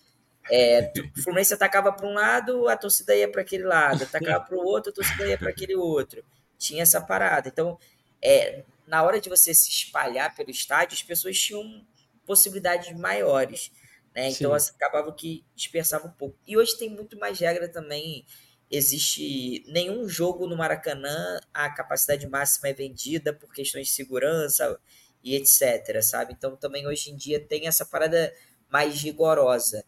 [0.50, 4.58] É, o Fluminense atacava para um lado, a torcida ia para aquele lado, atacava para
[4.58, 6.24] o outro, a torcida ia para aquele outro.
[6.58, 7.50] Tinha essa parada.
[7.50, 7.78] Então,
[8.22, 11.86] é, na hora de você se espalhar pelo estádio, as pessoas tinham
[12.26, 13.72] possibilidades maiores.
[14.16, 14.30] Né?
[14.30, 16.38] Então, acabava que dispersava um pouco.
[16.46, 18.26] E hoje tem muito mais regra também.
[18.72, 24.80] Existe nenhum jogo no Maracanã, a capacidade máxima é vendida por questões de segurança
[25.24, 26.02] e etc.
[26.02, 26.34] Sabe?
[26.34, 28.34] Então, também hoje em dia tem essa parada
[28.70, 29.84] mais rigorosa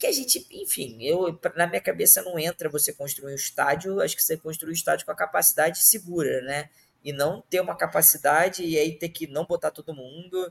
[0.00, 4.16] que a gente, enfim, eu na minha cabeça não entra você construir um estádio, acho
[4.16, 6.70] que você construir um estádio com a capacidade segura, né?
[7.04, 10.50] E não ter uma capacidade e aí ter que não botar todo mundo.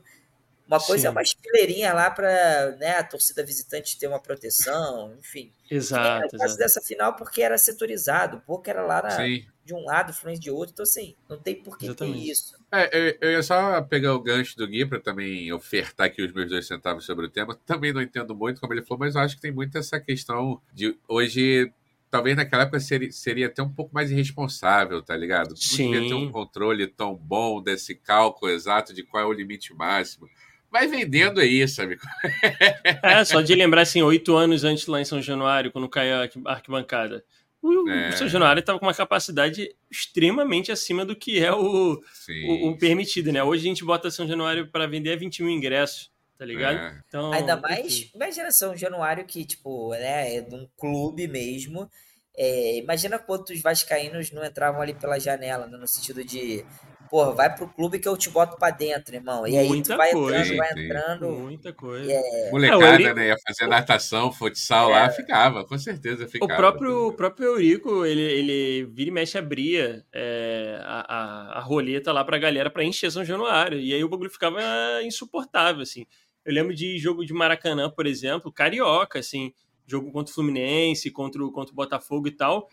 [0.70, 1.06] Uma coisa Sim.
[1.08, 5.50] é uma fileirinha lá para né, a torcida visitante ter uma proteção, enfim.
[5.68, 6.28] Exato.
[6.32, 9.16] No caso dessa final, porque era setorizado, o pouco era lá na,
[9.64, 10.72] de um lado, Fluminense de outro.
[10.72, 12.54] Então, assim, não tem por que ter isso.
[12.70, 16.32] É, eu, eu, ia só pegar o gancho do Gui para também ofertar aqui os
[16.32, 17.58] meus dois centavos sobre o tema.
[17.66, 20.62] Também não entendo muito como ele falou, mas eu acho que tem muito essa questão
[20.72, 21.72] de hoje.
[22.08, 25.50] Talvez naquela época seria, seria até um pouco mais irresponsável, tá ligado?
[25.50, 25.90] Não Sim.
[25.90, 30.28] devia ter um controle tão bom desse cálculo exato de qual é o limite máximo
[30.70, 31.98] vai vendendo aí, sabe?
[33.02, 36.52] é, só de lembrar assim, oito anos antes lá em São Januário, quando caiu a
[36.52, 37.24] arquibancada.
[37.62, 38.12] O, é.
[38.12, 42.00] São Januário estava com uma capacidade extremamente acima do que é o,
[42.48, 43.42] o, o, permitido, né?
[43.42, 46.78] Hoje a gente bota São Januário para vender a 20 mil ingressos, tá ligado?
[46.78, 47.02] É.
[47.06, 51.90] Então, Ainda mais, imagina São Januário que, tipo, né, é de um clube mesmo.
[52.34, 56.64] É, imagina quantos vascaínos não entravam ali pela janela, né, no sentido de
[57.10, 59.46] porra, vai pro clube que eu te boto pra dentro, irmão.
[59.46, 61.28] E aí Muita tu vai coisa, entrando, vai entrando.
[61.30, 62.12] Muita coisa.
[62.12, 62.50] É...
[62.52, 63.28] Molecada, é, né?
[63.28, 64.92] Ia fazer natação, futsal é...
[64.92, 66.52] lá, ficava, com certeza ficava.
[66.52, 71.60] O próprio, o próprio Eurico, ele, ele vira e mexe abria é, a, a, a
[71.60, 73.80] roleta lá pra galera pra encher São Januário.
[73.80, 74.60] E aí o bagulho ficava
[75.02, 76.06] insuportável, assim.
[76.44, 79.52] Eu lembro de jogo de Maracanã, por exemplo, carioca, assim,
[79.86, 82.68] jogo contra o Fluminense, contra o, contra o Botafogo e tal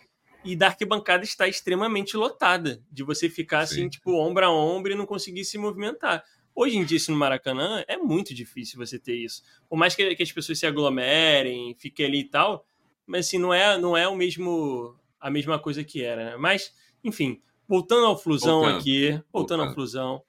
[0.48, 3.82] e da arquibancada está extremamente lotada, de você ficar assim, Sim.
[3.82, 6.24] assim, tipo, ombro a ombro e não conseguir se movimentar.
[6.56, 9.44] Hoje em dia, isso no Maracanã, é muito difícil você ter isso.
[9.70, 12.66] Por mais que, que as pessoas se aglomerem, fiquem ali e tal,
[13.06, 16.38] mas assim, não é, não é o mesmo a mesma coisa que era, né?
[16.38, 18.80] Mas, enfim, voltando ao Flusão voltando.
[18.80, 20.24] aqui, voltando, voltando ao Flusão,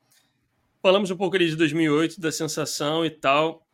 [0.83, 3.67] falamos um pouco ali de 2008, da sensação e tal.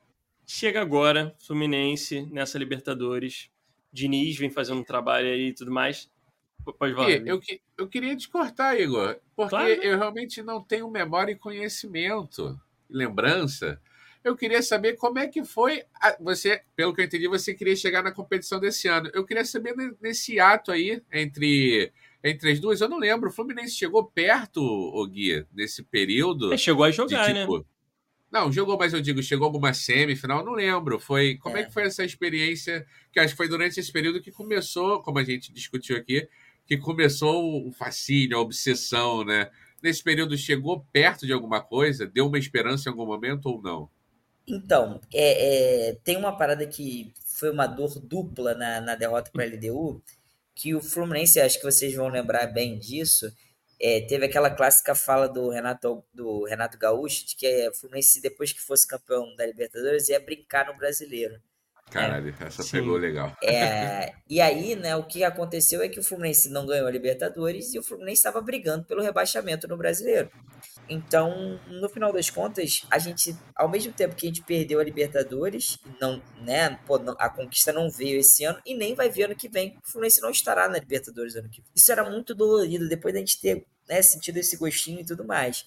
[0.46, 3.50] Chega agora, Fluminense, nessa Libertadores.
[3.92, 6.10] Diniz vem fazendo um trabalho aí e tudo mais.
[6.78, 7.10] Pode falar.
[7.10, 7.40] Eu,
[7.76, 9.70] eu queria te cortar, Igor, porque claro.
[9.70, 13.80] eu realmente não tenho memória e conhecimento, lembrança.
[14.22, 15.82] Eu queria saber como é que foi.
[16.00, 19.10] A, você, pelo que eu entendi, você queria chegar na competição desse ano.
[19.12, 21.92] Eu queria saber nesse ato aí entre
[22.24, 22.80] entre as duas.
[22.80, 23.28] Eu não lembro.
[23.28, 26.54] O Fluminense chegou perto, o Gui, nesse período.
[26.54, 27.64] É, chegou a jogar, de, tipo, né?
[28.32, 30.98] Não, jogou, mas eu digo, chegou alguma semifinal, não lembro.
[30.98, 31.60] Foi como é.
[31.60, 32.86] é que foi essa experiência?
[33.12, 36.26] Que acho que foi durante esse período que começou, como a gente discutiu aqui,
[36.66, 39.50] que começou o fascínio, a obsessão, né?
[39.82, 42.06] Nesse período chegou perto de alguma coisa?
[42.06, 43.90] Deu uma esperança em algum momento ou não?
[44.46, 49.44] Então, é, é, tem uma parada que foi uma dor dupla na, na derrota para
[49.44, 50.02] a LDU,
[50.54, 53.30] que o Fluminense, acho que vocês vão lembrar bem disso,
[53.80, 58.52] é, teve aquela clássica fala do Renato, do Renato Gaúcho, de que o Fluminense, depois
[58.52, 61.40] que fosse campeão da Libertadores, ia brincar no Brasileiro.
[61.90, 62.72] Caralho, é, essa sim.
[62.72, 63.36] pegou legal.
[63.42, 67.72] É, e aí, né, o que aconteceu é que o Fluminense não ganhou a Libertadores
[67.72, 70.30] e o Fluminense estava brigando pelo rebaixamento no Brasileiro.
[70.88, 74.84] Então, no final das contas, a gente, ao mesmo tempo que a gente perdeu a
[74.84, 79.36] Libertadores, não, né, pô, a conquista não veio esse ano e nem vai vir ano
[79.36, 79.78] que vem.
[79.86, 81.70] O Fluminense não estará na Libertadores ano que vem.
[81.74, 85.64] Isso era muito dolorido depois da gente ter né, sentido esse gostinho e tudo mais.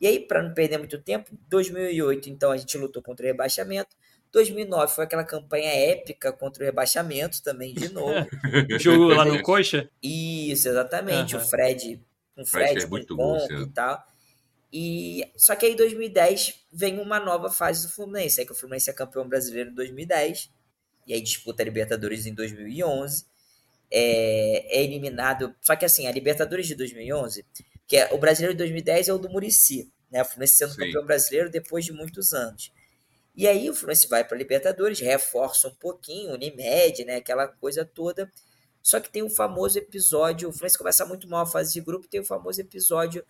[0.00, 3.96] E aí, para não perder muito tempo, 2008, então a gente lutou contra o rebaixamento.
[4.32, 8.26] 2009 foi aquela campanha épica contra o rebaixamento também, de novo.
[8.78, 9.88] Jogo lá no Coxa?
[10.02, 11.36] Isso, exatamente.
[11.36, 11.42] Uhum.
[11.42, 12.00] O Fred,
[12.34, 14.06] com o Fred, Fred com o Conco e tal.
[14.72, 18.40] E, só que aí em 2010 vem uma nova fase do Fluminense.
[18.40, 20.50] Aí que o Fluminense é campeão brasileiro em 2010.
[21.06, 23.24] E aí disputa a Libertadores em 2011.
[23.90, 25.54] É, é eliminado.
[25.62, 27.44] Só que assim, a Libertadores de 2011,
[27.86, 29.90] que é o brasileiro de 2010 é o do Murici.
[30.10, 30.20] Né?
[30.20, 30.78] O Fluminense sendo Sim.
[30.78, 32.72] campeão brasileiro depois de muitos anos.
[33.36, 37.16] E aí o Fluminense vai para a Libertadores, reforça um pouquinho, Unimed, né?
[37.16, 38.32] Aquela coisa toda.
[38.82, 41.80] Só que tem o um famoso episódio, o Fluminense começa muito mal a fase de
[41.80, 43.24] grupo, tem o um famoso episódio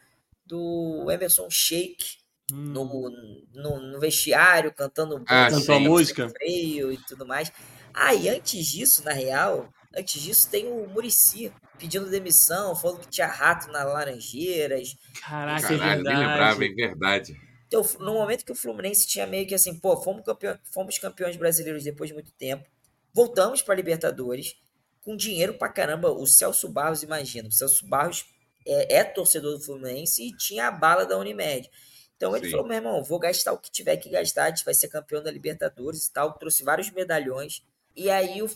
[0.45, 2.19] do Emerson Sheik
[2.53, 2.57] hum.
[2.57, 3.11] no,
[3.53, 7.51] no, no, vestiário, cantando ah, cantou música freio e tudo mais.
[7.93, 13.09] Ah, e antes disso, na real, antes disso tem o Murici pedindo demissão, falando que
[13.09, 14.97] tinha rato nas laranjeiras.
[15.21, 16.21] Caraca, é Caralho, é verdade.
[16.21, 17.46] lembrava, é verdade.
[17.67, 21.37] Então, no momento que o Fluminense tinha meio que assim, pô, fomos, campeão, fomos campeões
[21.37, 22.69] brasileiros depois de muito tempo,
[23.13, 24.57] voltamos para Libertadores,
[25.03, 26.11] com dinheiro pra caramba.
[26.11, 28.27] O Celso Barros, imagina, o Celso Barros
[28.67, 31.71] é, é, torcedor do Fluminense e tinha a bala da Unimed.
[32.17, 32.53] Então ele Sim.
[32.53, 35.23] falou: meu irmão, vou gastar o que tiver que gastar, a gente vai ser campeão
[35.23, 36.33] da Libertadores e tal.
[36.35, 37.63] Trouxe vários medalhões.
[37.95, 38.51] E aí o,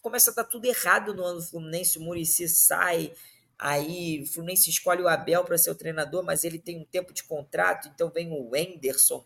[0.00, 1.98] começa a dar tudo errado no ano do Fluminense.
[1.98, 3.12] O Murici sai,
[3.60, 7.12] Aí o Fluminense escolhe o Abel para ser o treinador, mas ele tem um tempo
[7.12, 9.22] de contrato, então vem o Wenderson,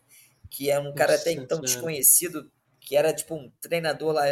[0.50, 4.26] que é um cara Nossa, até então desconhecido, que era tipo um treinador lá.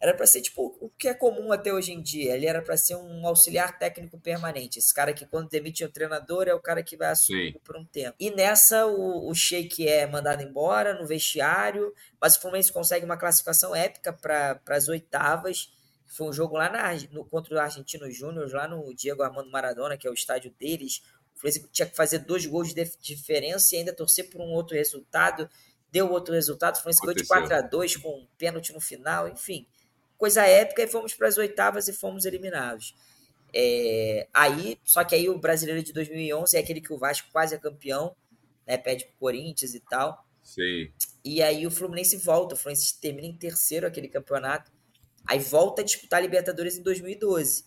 [0.00, 2.34] Era para ser tipo o que é comum até hoje em dia.
[2.34, 4.78] Ele era para ser um auxiliar técnico permanente.
[4.78, 7.58] Esse cara que, quando demite o treinador, é o cara que vai assumir Sim.
[7.62, 8.16] por um tempo.
[8.18, 13.18] E nessa, o, o Sheik é mandado embora no vestiário, mas o Fluminense consegue uma
[13.18, 15.70] classificação épica para as oitavas
[16.14, 19.96] foi um jogo lá na, no, contra o Argentino Júnior, lá no Diego Armando Maradona,
[19.96, 21.02] que é o estádio deles.
[21.34, 24.76] O Fluminense tinha que fazer dois gols de diferença e ainda torcer por um outro
[24.76, 25.50] resultado.
[25.90, 29.28] Deu outro resultado, o Fluminense ganhou de 4 a 2 com um pênalti no final,
[29.28, 29.66] enfim.
[30.16, 32.94] Coisa épica e fomos para as oitavas e fomos eliminados.
[33.52, 37.56] É, aí, só que aí o brasileiro de 2011 é aquele que o Vasco quase
[37.56, 38.14] é campeão,
[38.64, 40.24] né, pede pro Corinthians e tal.
[40.44, 40.92] Sim.
[41.24, 44.73] E aí o Fluminense volta, o Fluminense termina em terceiro aquele campeonato
[45.26, 47.64] Aí volta a disputar a Libertadores em 2012.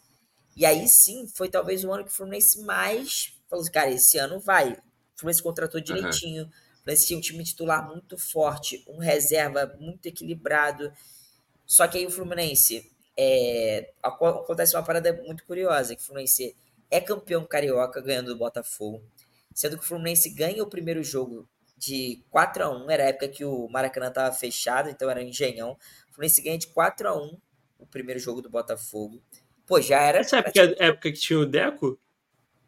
[0.56, 4.18] E aí sim, foi talvez o ano que o Fluminense mais falou assim, cara, esse
[4.18, 4.74] ano vai.
[4.74, 6.44] O Fluminense contratou direitinho.
[6.44, 6.50] Uhum.
[6.50, 10.92] O Fluminense tinha um time titular muito forte, um reserva muito equilibrado.
[11.66, 16.56] Só que aí o Fluminense é, acontece uma parada muito curiosa, que o Fluminense
[16.90, 19.04] é campeão carioca ganhando do Botafogo,
[19.54, 23.28] sendo que o Fluminense ganha o primeiro jogo de 4 a 1 era a época
[23.28, 25.78] que o Maracanã estava fechado, então era um engenhão.
[26.10, 27.38] O Fluminense ganha de 4 a 1
[27.80, 29.22] o primeiro jogo do Botafogo.
[29.66, 30.20] Pô, já era.
[30.20, 32.00] Essa época, é época que tinha o Deco?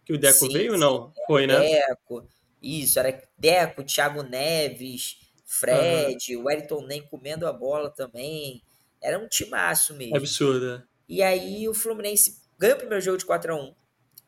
[0.06, 1.14] Que o Deco sim, veio ou não?
[1.28, 1.60] Foi, né?
[1.60, 2.28] Deco.
[2.62, 6.42] Isso, era Deco, Thiago Neves, Fred, uhum.
[6.42, 8.62] o Wellington nem comendo a bola também.
[9.02, 10.18] Era um timaço mesmo.
[10.18, 10.84] Absurdo.
[11.08, 13.76] E aí o Fluminense ganha o primeiro jogo de 4 a 1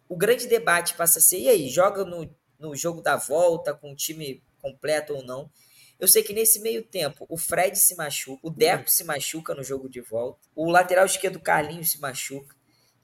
[0.08, 3.92] O grande debate passa a ser: e aí, joga no, no jogo da volta com
[3.92, 5.52] o time completo ou não?
[6.02, 9.64] Eu sei que nesse meio tempo o Fred se machuca, o Deco se machuca no
[9.64, 12.56] jogo de volta, o lateral esquerdo Carlinhos se machuca.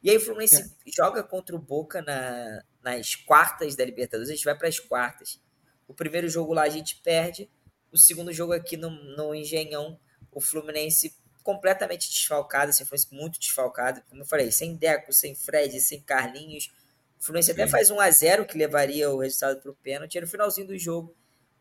[0.01, 0.91] E aí o Fluminense é.
[0.91, 4.31] joga contra o Boca na, nas quartas da Libertadores.
[4.31, 5.39] A gente vai para as quartas.
[5.88, 7.47] O primeiro jogo lá a gente perde.
[7.91, 9.99] O segundo jogo aqui no, no Engenhão,
[10.31, 14.01] o Fluminense completamente desfalcado, assim, foi muito desfalcado.
[14.10, 16.73] Como eu falei, sem Deco, sem Fred, sem Carlinhos.
[17.19, 17.51] O Fluminense Sim.
[17.53, 20.15] até faz 1 a 0 que levaria o resultado para o pênalti.
[20.15, 21.15] E no finalzinho do jogo,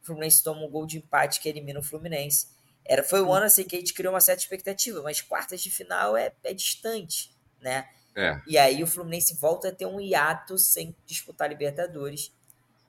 [0.06, 2.48] o Fluminense toma um gol de empate que elimina o Fluminense.
[2.84, 5.70] Era, foi o ano assim que a gente criou uma certa expectativa, mas quartas de
[5.70, 7.88] final é, é distante, né?
[8.14, 8.40] É.
[8.46, 12.32] E aí o Fluminense volta a ter um hiato sem disputar Libertadores.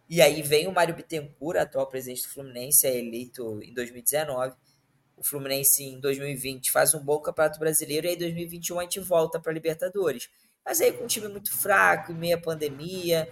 [0.08, 4.56] E aí vem o Mário Bittencourt, atual presidente do Fluminense, é eleito em 2019.
[5.18, 9.00] O Fluminense em 2020 faz um bom campeonato brasileiro e aí em 2021 a gente
[9.00, 10.30] volta para Libertadores.
[10.64, 13.28] Mas aí com um time muito fraco, em meia pandemia,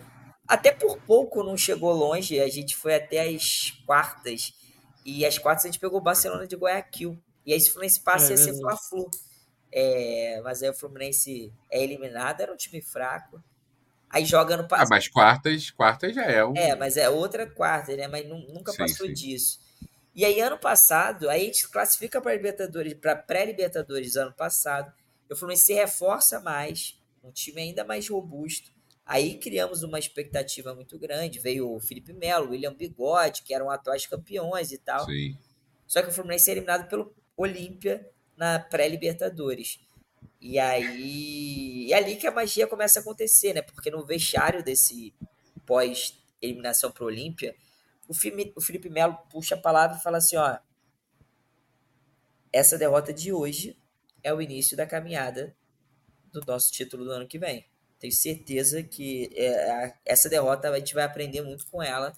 [0.47, 2.39] até por pouco não chegou longe.
[2.39, 4.53] A gente foi até as quartas.
[5.05, 7.17] E as quartas a gente pegou o Barcelona de Guayaquil.
[7.45, 9.09] E aí, se o Fluminense passa, é, ia ser Fla-Flu.
[9.71, 13.43] É, mas aí o Fluminense é eliminado, era um time fraco.
[14.09, 14.87] Aí joga no passado.
[14.87, 16.55] Ah, mas quartas, quartas já é um.
[16.55, 18.07] É, mas é outra quarta, né?
[18.07, 19.13] Mas nunca sim, passou sim.
[19.13, 19.59] disso.
[20.15, 24.91] E aí, ano passado, aí a gente classifica para Libertadores, para pré-Libertadores ano passado.
[25.29, 28.71] O Fluminense se reforça mais, um time ainda mais robusto.
[29.05, 31.39] Aí criamos uma expectativa muito grande.
[31.39, 35.05] Veio o Felipe Melo, William Bigode, que eram atuais campeões e tal.
[35.05, 35.37] Sim.
[35.85, 39.79] Só que o Fluminense é eliminado pelo Olímpia na pré-Libertadores.
[40.41, 41.91] E aí.
[41.91, 43.61] É ali que a magia começa a acontecer, né?
[43.61, 45.13] Porque no vestiário desse
[45.67, 47.55] pós-eliminação para o Olímpia,
[48.07, 48.13] o
[48.61, 50.57] Felipe Melo puxa a palavra e fala assim: ó.
[52.51, 53.77] essa derrota de hoje
[54.23, 55.55] é o início da caminhada
[56.31, 57.67] do nosso título do ano que vem.
[57.99, 62.13] Tenho certeza que é, essa derrota a gente vai aprender muito com ela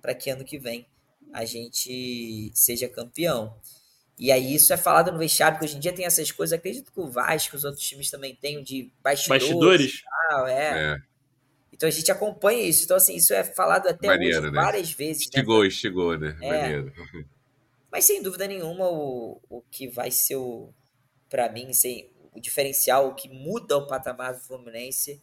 [0.00, 0.86] para que ano que vem
[1.32, 3.54] a gente seja campeão.
[4.18, 6.58] E aí isso é falado no vestiário, porque hoje em dia tem essas coisas.
[6.58, 9.44] Acredito que o Vasco, os outros times também têm de bastidores.
[9.44, 10.02] Bastidores?
[10.28, 10.92] Tal, é.
[10.94, 11.10] é.
[11.72, 12.84] Então a gente acompanha isso.
[12.84, 14.60] Então, assim, isso é falado até Maneiro, hoje né?
[14.60, 15.22] várias vezes.
[15.22, 15.68] Estigou, né?
[15.68, 16.36] estigou, né?
[16.42, 16.50] É.
[16.50, 16.92] Maneiro.
[17.90, 20.72] Mas sem dúvida nenhuma, o, o que vai ser o,
[21.28, 25.20] para mim, sem, o diferencial, o que muda o patamar do Fluminense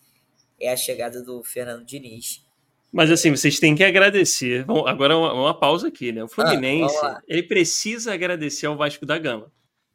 [0.60, 2.46] é a chegada do Fernando Diniz.
[2.92, 4.66] Mas assim, vocês têm que agradecer.
[4.66, 6.24] Bom, agora uma, uma pausa aqui, né?
[6.24, 9.52] O Fluminense, ah, ele precisa agradecer ao Vasco da Gama.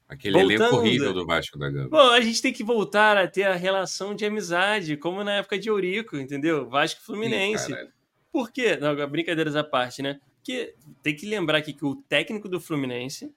[0.08, 1.88] Aquele Voltando, elenco horrível do Vasco da Gama.
[1.88, 5.58] Bom, a gente tem que voltar a ter a relação de amizade, como na época
[5.58, 6.68] de Eurico, entendeu?
[6.68, 7.72] Vasco e Fluminense.
[7.74, 7.88] Sim,
[8.30, 8.76] Por quê?
[8.76, 10.20] Não, brincadeiras à parte, né?
[10.36, 13.32] Porque tem que lembrar aqui que o técnico do Fluminense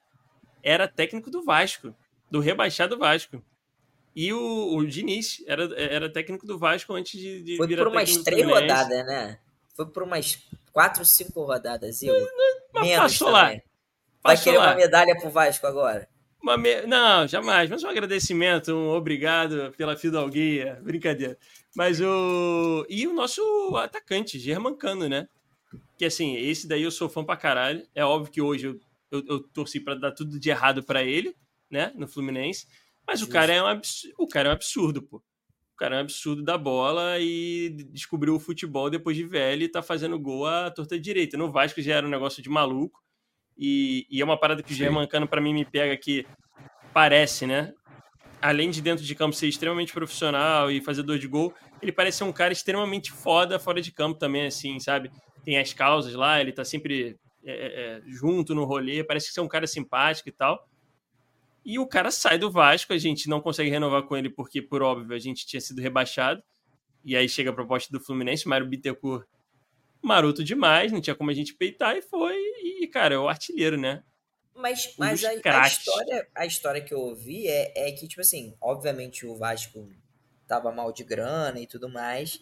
[0.61, 1.95] era técnico do Vasco,
[2.29, 3.41] do rebaixado Vasco.
[4.15, 8.15] E o, o Diniz era, era técnico do Vasco antes de, de Foi por umas
[8.17, 9.39] três rodadas, né?
[9.75, 10.39] Foi por umas
[10.71, 12.15] quatro, cinco rodadas, Igor.
[12.73, 13.58] Menos passou também.
[13.58, 13.62] lá.
[14.23, 14.67] Vai querer lá.
[14.67, 16.08] uma medalha pro Vasco agora?
[16.58, 16.86] Me...
[16.86, 17.69] Não, jamais.
[17.69, 20.80] Mas um agradecimento, um obrigado pela fidalguia.
[20.82, 21.38] Brincadeira.
[21.75, 22.86] Mas o.
[22.88, 23.41] E o nosso
[23.75, 25.28] atacante, Germancano, né?
[25.97, 27.86] Que assim, esse daí eu sou fã pra caralho.
[27.93, 28.80] É óbvio que hoje eu,
[29.12, 31.36] eu, eu torci para dar tudo de errado para ele,
[31.69, 31.91] né?
[31.95, 32.67] No Fluminense.
[33.07, 35.17] Mas o cara, é um absurdo, o cara é um absurdo, pô.
[35.17, 39.69] O cara é um absurdo da bola e descobriu o futebol depois de velho e
[39.69, 41.37] tá fazendo gol à torta direita.
[41.37, 43.03] No Vasco já era um negócio de maluco.
[43.57, 46.25] E, e é uma parada que o Germancano, para mim, me pega que
[46.93, 47.73] parece, né?
[48.41, 52.23] Além de dentro de campo ser extremamente profissional e fazedor de gol, ele parece ser
[52.23, 55.11] um cara extremamente foda fora de campo também, assim, sabe?
[55.43, 59.41] Tem as causas lá, ele tá sempre é, é, é junto no rolê, parece ser
[59.41, 60.65] um cara simpático e tal.
[61.65, 64.84] E o cara sai do Vasco, a gente não consegue renovar com ele porque, por
[64.84, 66.43] óbvio, a gente tinha sido rebaixado.
[67.04, 69.25] E aí chega a proposta do Fluminense, Mário Bittencourt
[70.01, 72.36] maroto demais, não tinha como a gente peitar e foi.
[72.36, 74.04] E, cara, é o artilheiro, né?
[74.54, 78.21] Mas, um mas a, a, história, a história que eu ouvi é, é que, tipo
[78.21, 79.89] assim, obviamente o Vasco
[80.47, 82.39] tava mal de grana e tudo mais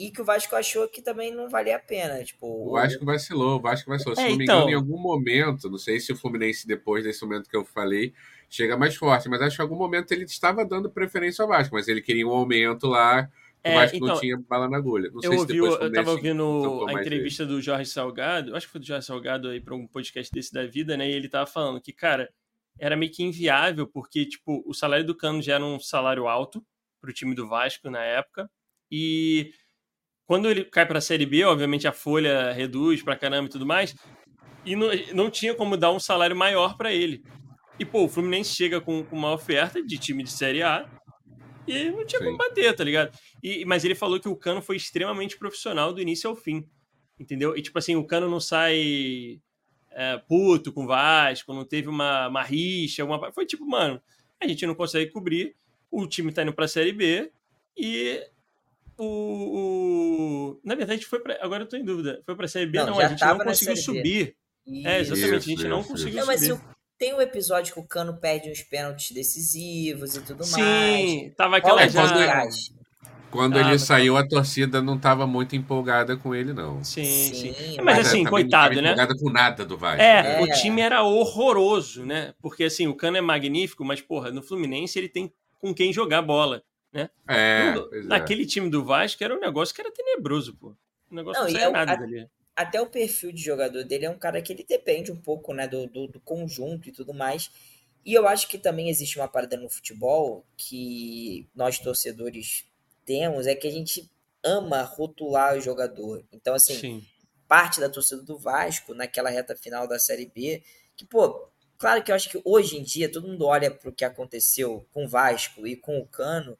[0.00, 2.24] e que o Vasco achou que também não valia a pena.
[2.24, 4.16] Tipo, o Vasco vacilou, o Vasco vacilou.
[4.16, 4.56] Se é, não me então...
[4.56, 8.14] engano, em algum momento, não sei se o Fluminense, depois desse momento que eu falei,
[8.48, 11.74] chega mais forte, mas acho que em algum momento ele estava dando preferência ao Vasco,
[11.74, 13.28] mas ele queria um aumento lá.
[13.62, 15.10] O é, Vasco então, não tinha bala na agulha.
[15.12, 17.56] Não eu ouvi, eu estava ouvindo a entrevista dele.
[17.56, 20.64] do Jorge Salgado, acho que foi do Jorge Salgado aí para um podcast desse da
[20.64, 21.10] vida, né?
[21.10, 22.32] E ele tava falando que, cara,
[22.78, 26.64] era meio que inviável, porque, tipo, o salário do Cano já era um salário alto
[27.02, 28.50] para o time do Vasco na época.
[28.90, 29.52] E
[30.30, 33.66] quando ele cai para a Série B, obviamente a folha reduz para caramba e tudo
[33.66, 33.96] mais,
[34.64, 37.24] e não, não tinha como dar um salário maior para ele.
[37.80, 40.88] E, pô, o Fluminense chega com, com, uma oferta de time de Série A
[41.66, 42.26] e não tinha Sim.
[42.26, 43.10] como bater, tá ligado?
[43.42, 46.64] E, mas ele falou que o Cano foi extremamente profissional do início ao fim,
[47.18, 47.56] entendeu?
[47.56, 49.40] E, tipo assim, o Cano não sai
[49.90, 53.32] é, puto com o Vasco, não teve uma, uma rixa, uma...
[53.32, 54.00] foi tipo, mano,
[54.40, 55.56] a gente não consegue cobrir,
[55.90, 57.32] o time tá indo pra Série B
[57.76, 58.22] e
[59.00, 60.60] o, o...
[60.64, 61.38] Na verdade, foi para.
[61.42, 62.20] Agora eu tô em dúvida.
[62.24, 62.78] Foi para a Série B?
[62.78, 64.36] Não, não a gente não conseguiu subir.
[64.84, 66.62] É, exatamente, isso, a gente isso, não conseguiu não, mas subir.
[66.98, 71.10] Tem um episódio que o Cano perde uns pênaltis decisivos e tudo Sim, mais.
[71.10, 71.80] Sim, tava aquela.
[71.90, 72.14] Quando,
[73.30, 76.84] quando ah, ele saiu, a torcida não estava muito empolgada com ele, não.
[76.84, 77.54] Sim, sim.
[77.54, 77.76] sim.
[77.76, 78.92] Mas, mas assim, coitado, não né?
[78.92, 80.02] empolgada com nada do Vasco.
[80.02, 82.34] É, é, o time era horroroso, né?
[82.42, 86.20] Porque assim, o Cano é magnífico, mas, porra, no Fluminense ele tem com quem jogar
[86.20, 86.62] bola.
[86.92, 87.08] Né?
[87.28, 87.74] É,
[88.04, 88.46] Naquele é.
[88.46, 90.76] time do Vasco era um negócio que era tenebroso, pô.
[91.10, 92.28] O negócio não, não saía é, nada a, dali.
[92.54, 95.66] Até o perfil de jogador dele é um cara que ele depende um pouco né,
[95.66, 97.50] do, do, do conjunto e tudo mais.
[98.04, 102.64] E eu acho que também existe uma parada no futebol que nós torcedores
[103.04, 104.10] temos, é que a gente
[104.42, 106.24] ama rotular o jogador.
[106.32, 107.06] Então, assim, Sim.
[107.46, 110.62] parte da torcida do Vasco, naquela reta final da Série B,
[110.96, 113.92] que, pô, claro que eu acho que hoje em dia todo mundo olha para o
[113.92, 116.56] que aconteceu com o Vasco e com o Cano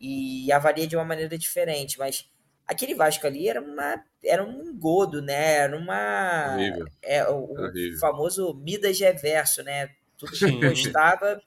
[0.00, 2.28] e avalia de uma maneira diferente, mas
[2.66, 5.56] aquele Vasco ali era uma era um engodo, né?
[5.58, 6.86] Era uma horrível.
[7.02, 9.90] é o, o famoso Midas reverso, né?
[10.16, 11.40] Tudo que gostava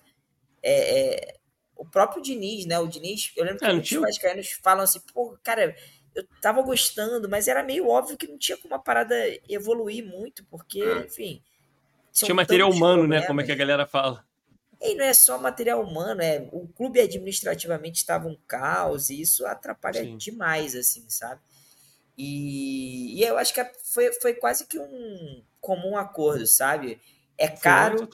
[0.62, 1.36] é, é,
[1.76, 2.80] o próprio Diniz, né?
[2.80, 4.02] O Diniz, eu lembro que é, os tinha...
[4.02, 5.76] vascaínos falam assim, pô, cara,
[6.16, 9.16] eu tava gostando, mas era meio óbvio que não tinha como a parada
[9.50, 11.00] evoluir muito, porque, é.
[11.00, 11.42] enfim,
[12.12, 13.26] tinha material humano, né?
[13.26, 14.24] Como é que a galera fala.
[14.84, 19.46] E não é só material humano, é o clube administrativamente estava um caos e isso
[19.46, 20.18] atrapalha Sim.
[20.18, 21.40] demais, assim, sabe?
[22.18, 27.02] E, e eu acho que foi, foi quase que um comum acordo, sabe?
[27.38, 28.10] É caro,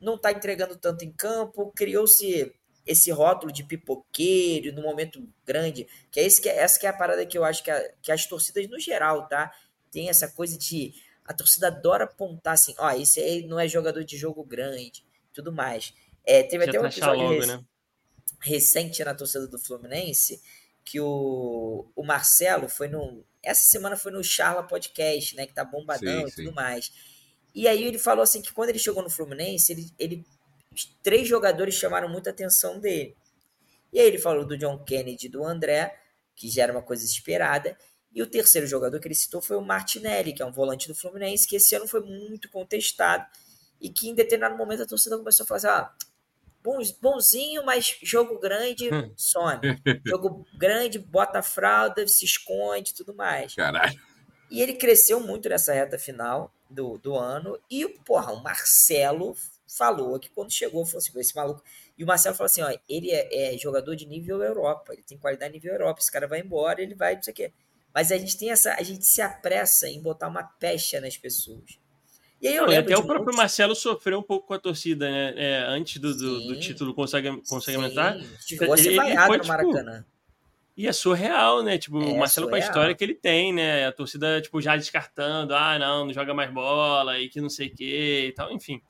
[0.00, 2.52] não está entregando tanto em campo, criou-se
[2.84, 6.90] esse rótulo de pipoqueiro no momento grande, que é esse que é, essa que é
[6.90, 9.52] a parada que eu acho que, a, que as torcidas no geral, tá?
[9.90, 10.94] Tem essa coisa de
[11.24, 15.52] a torcida adora apontar assim, ó, esse aí não é jogador de jogo grande, tudo
[15.52, 15.92] mais.
[16.28, 17.64] É, teve Já até um episódio logo, rec né?
[18.42, 20.42] recente na torcida do Fluminense
[20.84, 25.64] que o, o Marcelo foi no essa semana foi no Charla Podcast, né, que tá
[25.64, 26.54] bombadão sim, e tudo sim.
[26.54, 26.92] mais.
[27.54, 30.26] E aí ele falou assim que quando ele chegou no Fluminense, ele, ele
[31.02, 33.16] três jogadores chamaram muita atenção dele.
[33.90, 35.98] E aí ele falou do John Kennedy do André,
[36.36, 37.76] que já era uma coisa esperada.
[38.12, 40.94] E o terceiro jogador que ele citou foi o Martinelli, que é um volante do
[40.94, 43.24] Fluminense, que esse ano foi muito contestado
[43.80, 45.92] e que em determinado momento a torcida começou a falar assim, ah,
[47.00, 49.12] bonzinho, mas jogo grande, hum.
[49.16, 49.60] some.
[50.06, 53.54] jogo grande, bota a fralda, se esconde tudo mais.
[53.54, 53.98] Caralho.
[54.50, 57.58] E ele cresceu muito nessa reta final do, do ano.
[57.70, 61.62] E, porra, o Marcelo falou que quando chegou, falou assim, esse maluco.
[61.96, 65.18] E o Marcelo falou assim: ó, ele é, é, jogador de nível Europa, ele tem
[65.18, 66.00] qualidade nível Europa.
[66.00, 67.52] Esse cara vai embora, ele vai, não sei o quê.
[67.94, 68.74] Mas a gente tem essa.
[68.74, 71.78] A gente se apressa em botar uma pecha nas pessoas.
[72.40, 72.92] E aí eu lembro.
[72.92, 73.36] Até o próprio muitos...
[73.36, 75.34] Marcelo sofreu um pouco com a torcida, né?
[75.36, 78.18] É, antes do, do, do, título consagamentar.
[78.46, 79.98] Chegou a ser vaiado no tipo, Maracanã.
[79.98, 80.18] Tipo,
[80.76, 81.76] e é surreal, né?
[81.76, 82.48] Tipo, é, o Marcelo surreal.
[82.48, 83.86] com a história que ele tem, né?
[83.86, 87.66] A torcida, tipo, já descartando, ah, não, não joga mais bola e que não sei
[87.68, 88.80] o quê e tal, enfim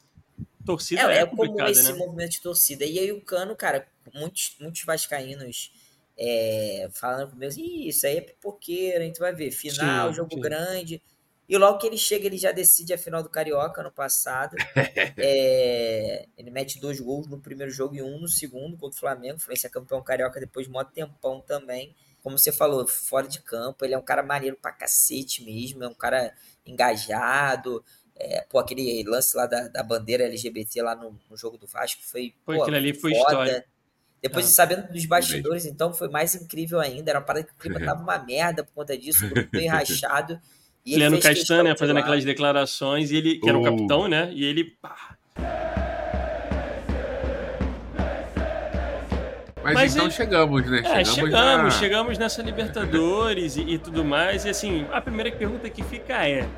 [0.69, 1.99] torcida é, é, é como esse né?
[1.99, 2.85] movimento de torcida.
[2.85, 5.73] E aí o Cano, cara, muitos, muitos vascaínos
[6.17, 10.35] é, falando comigo assim, isso aí é pipoqueiro, a gente vai ver, final, sim, jogo
[10.35, 10.41] sim.
[10.41, 11.03] grande.
[11.49, 14.55] E logo que ele chega, ele já decide a final do Carioca no passado.
[15.17, 19.37] é, ele mete dois gols no primeiro jogo e um no segundo contra o Flamengo.
[19.37, 21.95] O Fluminense é campeão carioca depois de mó tempão também.
[22.23, 25.89] Como você falou, fora de campo, ele é um cara maneiro pra cacete mesmo, é
[25.89, 26.35] um cara
[26.67, 27.83] engajado.
[28.15, 32.03] É, pô, aquele lance lá da, da bandeira LGBT lá no, no jogo do Vasco
[32.03, 32.35] foi.
[32.45, 33.23] Foi pô, aquilo ali foi foda.
[33.23, 33.65] história.
[34.21, 37.11] Depois, ah, sabendo dos bastidores, então, foi mais incrível ainda.
[37.11, 39.69] Era uma parada que o clima tava uma merda por conta disso, o grupo bem
[39.69, 40.39] rachado.
[40.89, 43.65] E Leandro Castanha fazendo aquelas declarações, e ele, que era o uh.
[43.65, 44.31] capitão, né?
[44.33, 44.65] E ele.
[44.65, 45.17] Pá.
[49.63, 50.79] Mas, Mas então chegamos, né?
[50.79, 51.71] É, chegamos, chegamos, na...
[51.71, 54.47] chegamos nessa Libertadores e, e, tudo mais.
[54.47, 56.49] E assim, a primeira pergunta que fica é: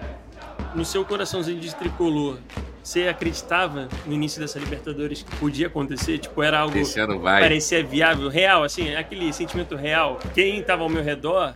[0.77, 2.39] no seu coraçãozinho de tricolor,
[2.83, 6.19] você acreditava no início dessa Libertadores que podia acontecer?
[6.19, 10.21] Tipo, era algo que parecia viável, real, assim, aquele sentimento real.
[10.33, 11.55] Quem estava ao meu redor,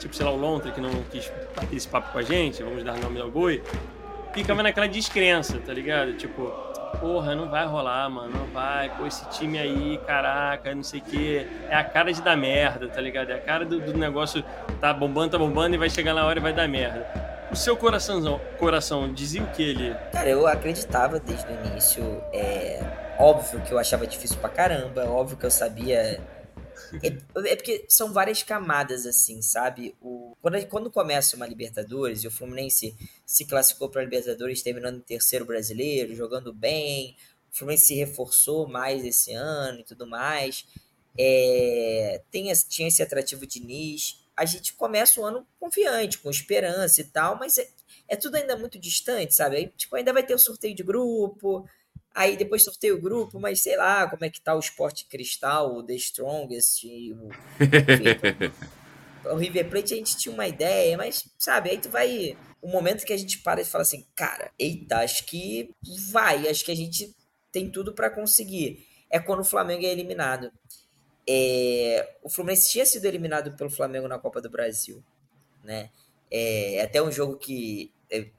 [0.00, 2.82] tipo, sei lá, o Lontra, que não quis bater esse papo com a gente, vamos
[2.82, 3.62] dar nome ao boi,
[4.32, 6.14] ficava naquela descrença, tá ligado?
[6.14, 6.46] Tipo,
[6.98, 11.02] porra, não vai rolar, mano, não vai, pô, esse time aí, caraca, não sei o
[11.04, 13.30] quê, é a cara de dar merda, tá ligado?
[13.30, 14.42] É a cara do, do negócio,
[14.80, 17.06] tá bombando, tá bombando e vai chegar na hora e vai dar merda.
[17.50, 19.94] O seu coração, coração dizia o que ele?
[20.12, 22.22] Cara, eu acreditava desde o início.
[22.32, 22.80] É
[23.18, 26.20] óbvio que eu achava difícil pra caramba, óbvio que eu sabia.
[27.02, 29.96] É, é porque são várias camadas, assim, sabe?
[30.00, 35.02] O, quando, quando começa uma Libertadores e o Fluminense se classificou para Libertadores terminando em
[35.02, 37.16] terceiro brasileiro, jogando bem,
[37.52, 40.66] o Fluminense se reforçou mais esse ano e tudo mais.
[41.18, 47.02] É, tem, tinha esse atrativo de Nis a gente começa o ano confiante, com esperança
[47.02, 47.68] e tal, mas é,
[48.08, 49.56] é tudo ainda muito distante, sabe?
[49.56, 51.68] Aí, tipo, ainda vai ter o sorteio de grupo,
[52.14, 55.76] aí depois sorteio o grupo, mas sei lá como é que tá o Esporte Cristal,
[55.76, 57.28] o The Strongest, o,
[59.32, 62.36] o River Plate a gente tinha uma ideia, mas, sabe, aí tu vai...
[62.62, 65.74] O momento que a gente para e fala assim, cara, eita, acho que
[66.10, 67.14] vai, acho que a gente
[67.50, 68.86] tem tudo para conseguir.
[69.08, 70.52] É quando o Flamengo é eliminado.
[71.26, 75.02] É, o Fluminense tinha sido eliminado pelo Flamengo na Copa do Brasil,
[75.64, 75.90] né?
[76.30, 77.92] É até um jogo que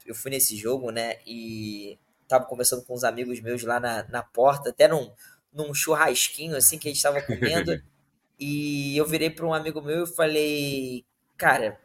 [0.06, 1.16] eu fui nesse jogo, né?
[1.26, 1.98] E
[2.32, 5.10] tava conversando com uns amigos meus lá na, na porta, até num,
[5.52, 7.80] num churrasquinho assim que a gente tava comendo.
[8.38, 11.04] e eu virei para um amigo meu e falei,
[11.36, 11.78] cara,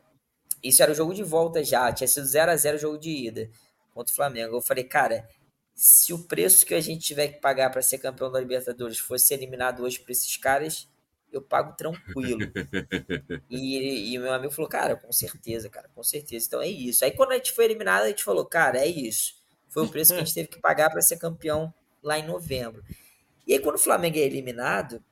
[0.64, 3.10] isso era o jogo de volta já, tinha sido 0 a 0 o jogo de
[3.10, 3.50] ida
[3.94, 4.56] contra o Flamengo.
[4.56, 5.28] Eu falei, cara,
[5.74, 9.34] se o preço que a gente tiver que pagar para ser campeão da Libertadores fosse
[9.34, 10.88] eliminado hoje por esses caras,
[11.32, 12.40] eu pago tranquilo.
[13.50, 16.48] e, e meu amigo falou, cara, com certeza, cara, com certeza.
[16.48, 17.06] Então é isso.
[17.06, 19.37] Aí quando a gente foi eliminado, a gente falou, cara, é isso.
[19.70, 22.84] Foi o preço que a gente teve que pagar para ser campeão lá em novembro.
[23.46, 25.04] E aí quando o Flamengo é eliminado,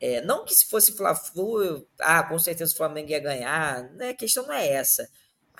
[0.00, 4.10] é, não que se fosse Fla-Flu, ah, com certeza o Flamengo ia ganhar, né?
[4.10, 5.08] a questão não é essa.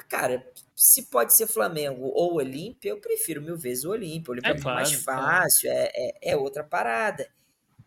[0.08, 0.46] Cara,
[0.76, 4.30] se pode ser Flamengo ou Olímpia, eu prefiro mil vezes o Olímpia.
[4.30, 7.28] O Olímpia é, é claro, mais fácil, é, é, é, outra parada.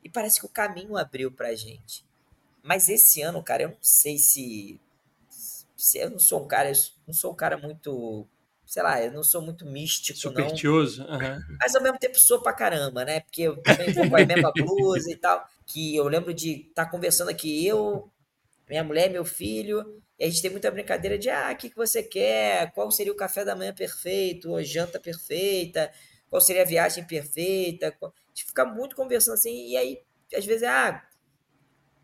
[0.04, 2.06] E parece que o caminho abriu pra gente.
[2.62, 4.80] Mas esse ano, cara, eu não sei se.
[5.78, 6.72] se eu não sou um cara.
[7.08, 8.28] não sou um cara muito
[8.72, 11.06] sei lá, eu não sou muito místico, Superstioso.
[11.06, 11.20] não.
[11.20, 11.58] Uhum.
[11.60, 13.20] Mas ao mesmo tempo sou pra caramba, né?
[13.20, 15.46] Porque eu também vou com a mesma blusa e tal.
[15.68, 18.10] Que eu lembro de estar tá conversando aqui, eu,
[18.70, 21.76] minha mulher, meu filho, e a gente tem muita brincadeira de ah, o que, que
[21.76, 22.72] você quer?
[22.72, 24.50] Qual seria o café da manhã perfeito?
[24.50, 25.92] Ou janta perfeita?
[26.30, 27.88] Qual seria a viagem perfeita?
[28.02, 30.02] A gente fica muito conversando assim, e aí,
[30.34, 31.06] às vezes, ah,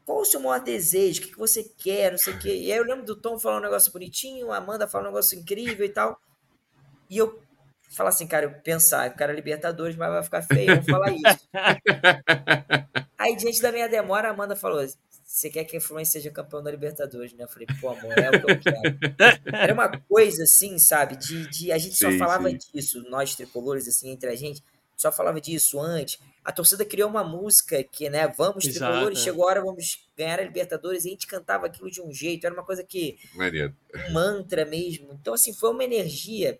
[0.06, 1.22] qual o seu maior desejo?
[1.22, 2.12] O que, que você quer?
[2.12, 2.54] Não sei o quê.
[2.54, 5.40] E aí eu lembro do Tom falar um negócio bonitinho, a Amanda falar um negócio
[5.40, 6.20] incrível e tal.
[7.10, 7.42] E eu
[7.90, 10.86] falo assim, cara, eu pensar, o cara é Libertadores, mas vai ficar feio, eu vou
[10.86, 11.50] falar isso.
[13.18, 14.86] aí, diante da minha demora, a Amanda falou:
[15.28, 17.44] você quer que a Fluminense seja campeão da Libertadores, né?
[17.44, 18.98] Eu falei, pô, amor, é o que eu quero.
[19.54, 21.18] Era uma coisa assim, sabe?
[21.18, 22.58] De, de a gente sim, só falava sim.
[22.74, 24.64] disso, nós tricolores, assim, entre a gente,
[24.96, 26.18] só falava disso antes.
[26.46, 29.22] A torcida criou uma música que, né, vamos Exato, tricolores, é.
[29.22, 32.46] chegou a hora, vamos ganhar a Libertadores, e a gente cantava aquilo de um jeito,
[32.46, 33.20] era uma coisa que.
[33.36, 33.76] Maria.
[33.94, 35.10] Um mantra mesmo.
[35.12, 36.58] Então, assim, foi uma energia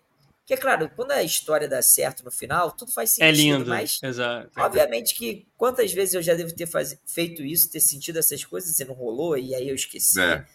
[0.48, 3.28] porque, é claro, quando a história dá certo no final, tudo faz é sentido.
[3.28, 4.50] É lindo, mas, exato.
[4.56, 6.98] Obviamente que quantas vezes eu já devo ter faz...
[7.04, 10.18] feito isso, ter sentido essas coisas e não rolou, e aí eu esqueci.
[10.18, 10.46] É.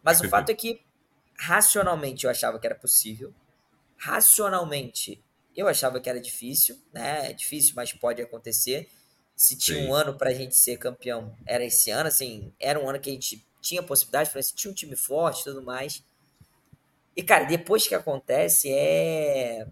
[0.00, 0.80] Mas o fato é que,
[1.36, 3.34] racionalmente, eu achava que era possível.
[3.96, 5.20] Racionalmente,
[5.56, 7.30] eu achava que era difícil, né?
[7.30, 8.88] É difícil, mas pode acontecer.
[9.34, 9.88] Se tinha Sim.
[9.88, 13.10] um ano para a gente ser campeão, era esse ano, assim, era um ano que
[13.10, 16.04] a gente tinha possibilidade, tinha um time forte e tudo mais.
[17.16, 19.66] E, cara, depois que acontece, é.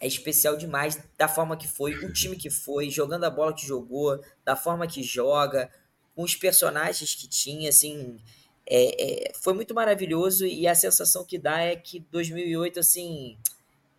[0.00, 3.66] É especial demais da forma que foi, o time que foi, jogando a bola que
[3.66, 5.70] jogou, da forma que joga,
[6.14, 8.18] com os personagens que tinha, assim.
[8.66, 13.38] É, é, foi muito maravilhoso e a sensação que dá é que 2008, assim.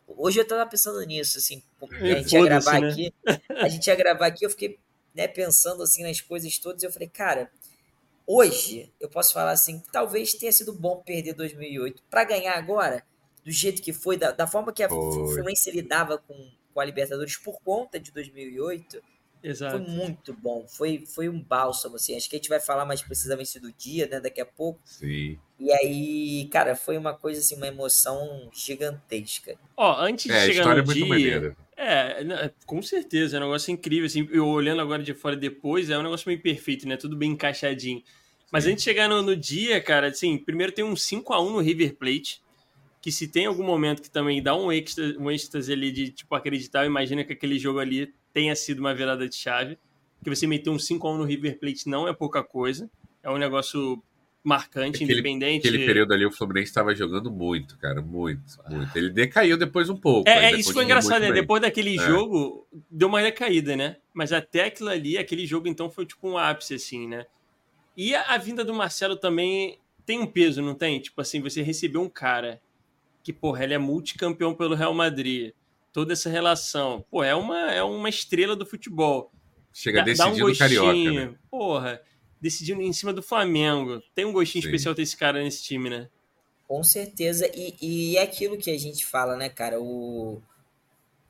[0.07, 1.63] Hoje eu tava pensando nisso, assim.
[1.81, 2.89] A gente ia gravar né?
[2.89, 3.13] aqui.
[3.49, 4.77] A gente ia gravar aqui, eu fiquei
[5.13, 6.83] né, pensando assim nas coisas todas.
[6.83, 7.49] E eu falei, cara,
[8.27, 13.03] hoje, eu posso falar assim, talvez tenha sido bom perder 2008 para ganhar agora,
[13.43, 17.37] do jeito que foi, da, da forma que a Fluminense lidava com, com a Libertadores
[17.37, 19.01] por conta de 2008.
[19.43, 19.77] Exato.
[19.77, 23.03] Foi muito bom, foi, foi um bálsamo, assim, acho que a gente vai falar mais
[23.03, 24.79] precisamente do dia, né, daqui a pouco.
[24.83, 25.37] Sim.
[25.59, 29.57] E aí, cara, foi uma coisa, assim, uma emoção gigantesca.
[29.77, 31.55] Ó, antes de é, chegar no é dia...
[31.77, 35.89] É, né, com certeza, é um negócio incrível, assim, eu olhando agora de fora depois,
[35.89, 38.01] é um negócio meio perfeito, né, tudo bem encaixadinho.
[38.49, 38.71] Mas Sim.
[38.71, 41.59] antes de chegar no, no, dia, cara, assim, primeiro tem um 5 a 1 no
[41.59, 42.41] River Plate,
[43.01, 46.33] que se tem algum momento que também dá um êxtase, um êxtase ali de, tipo,
[46.33, 49.77] acreditar, imagina que aquele jogo ali tenha sido uma virada de chave,
[50.23, 52.89] que você meter um 5 a 1 no River Plate não é pouca coisa,
[53.21, 54.01] é um negócio
[54.45, 55.67] marcante, aquele, independente.
[55.67, 58.95] Aquele período ali o Fluminense estava jogando muito, cara, muito, muito.
[58.95, 60.29] Ele decaiu depois um pouco.
[60.29, 61.31] É, é isso foi engraçado, né?
[61.31, 62.05] Depois daquele é.
[62.05, 63.97] jogo, deu uma decaída, né?
[64.13, 67.25] Mas até aquilo ali, aquele jogo então foi tipo um ápice, assim, né?
[67.97, 70.99] E a, a vinda do Marcelo também tem um peso, não tem?
[70.99, 72.61] Tipo assim, você recebeu um cara
[73.23, 75.53] que, porra, ele é multicampeão pelo Real Madrid.
[75.91, 77.03] Toda essa relação.
[77.09, 79.31] Pô, é uma, é uma estrela do futebol.
[79.73, 81.33] Chega decidindo um Carioca, né?
[81.49, 82.01] Porra
[82.41, 84.01] decidindo em cima do Flamengo.
[84.13, 84.69] Tem um gostinho Sim.
[84.69, 86.09] especial ter esse cara nesse time, né?
[86.67, 87.49] Com certeza.
[87.53, 89.79] E, e é aquilo que a gente fala, né, cara?
[89.79, 90.41] O,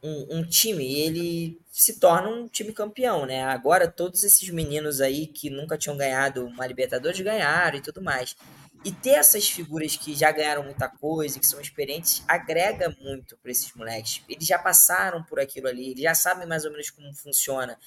[0.02, 3.44] um, um, time, ele se torna um time campeão, né?
[3.44, 8.36] Agora, todos esses meninos aí que nunca tinham ganhado uma Libertadores ganharam e tudo mais.
[8.84, 13.50] E ter essas figuras que já ganharam muita coisa, que são experientes, agrega muito para
[13.50, 14.22] esses moleques.
[14.30, 17.78] Eles já passaram por aquilo ali, eles já sabem mais ou menos como funciona.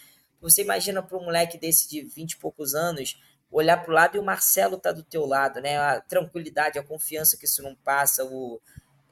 [0.41, 3.21] Você imagina para um moleque desse de 20 e poucos anos
[3.51, 5.79] olhar para o lado e o Marcelo tá do teu lado, né?
[5.79, 8.61] A tranquilidade, a confiança que isso não passa, o...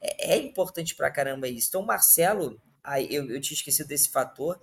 [0.01, 1.69] é, é importante para caramba isso.
[1.69, 4.59] Então, o Marcelo, aí eu, eu tinha esquecido desse fator.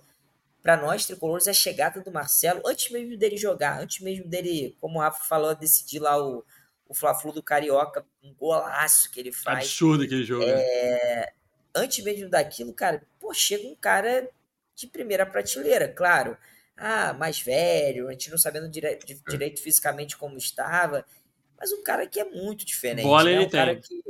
[0.61, 4.97] Para nós, tricolores, a chegada do Marcelo, antes mesmo dele jogar, antes mesmo dele, como
[4.97, 6.43] o Rafa falou, decidir lá o,
[6.87, 9.65] o Fla-Flu do Carioca, um golaço que ele faz.
[9.65, 10.43] Absurdo aquele jogo.
[10.43, 10.53] Né?
[10.53, 11.33] É...
[11.75, 14.27] Antes mesmo daquilo, cara, pô, chega um cara
[14.73, 16.35] de primeira prateleira, claro
[16.77, 19.31] ah, mais velho, a gente não sabendo direito, é.
[19.31, 21.05] direito fisicamente como estava,
[21.57, 23.05] mas um cara que é muito diferente.
[23.05, 23.31] Bola né?
[23.31, 23.59] ele um tem.
[23.59, 24.03] cara que,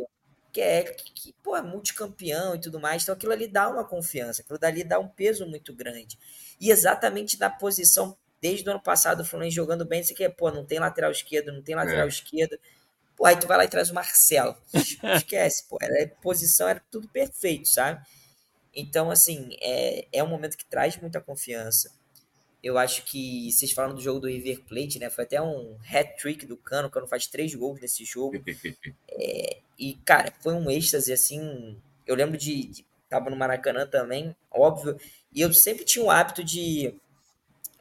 [0.51, 3.86] que é que, que, pô, é multicampeão e tudo mais, então aquilo ali dá uma
[3.86, 6.18] confiança, aquilo dali dá um peso muito grande.
[6.59, 10.49] E exatamente na posição, desde o ano passado, o Fluminense jogando bem, você quer, pô,
[10.49, 12.09] não tem lateral esquerdo, não tem lateral é.
[12.09, 12.57] esquerdo.
[13.16, 14.57] Pô, aí tu vai lá e traz o Marcelo.
[15.16, 18.05] Esquece, pô, era posição, era tudo perfeito, sabe?
[18.74, 21.91] Então, assim, é, é um momento que traz muita confiança.
[22.66, 25.07] Eu acho que vocês falaram do jogo do River Plate, né?
[25.07, 26.88] Foi até um hat-trick do Cano.
[26.88, 28.43] O Cano faz três gols nesse jogo.
[29.18, 31.78] É, e, cara, foi um êxtase, assim.
[32.07, 32.86] Eu lembro de, de.
[33.07, 34.99] Tava no Maracanã também, óbvio.
[35.32, 36.93] E eu sempre tinha o hábito de.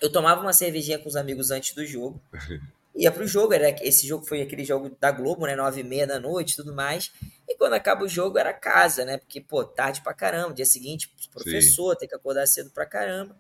[0.00, 2.20] Eu tomava uma cervejinha com os amigos antes do jogo.
[2.94, 6.06] ia pro jogo, era, esse jogo foi aquele jogo da Globo, né, nove e meia
[6.06, 7.10] da noite e tudo mais,
[7.48, 11.12] e quando acaba o jogo era casa, né, porque, pô, tarde pra caramba, dia seguinte,
[11.32, 11.98] professor, Sim.
[11.98, 13.36] tem que acordar cedo pra caramba.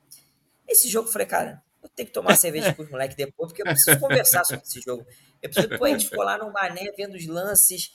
[0.66, 3.62] Esse jogo, eu falei, cara, eu tenho que tomar cerveja com os moleques depois, porque
[3.62, 5.06] eu preciso conversar sobre esse jogo.
[5.42, 7.92] Eu preciso, pô, a gente ficou lá no Mané, vendo os lances,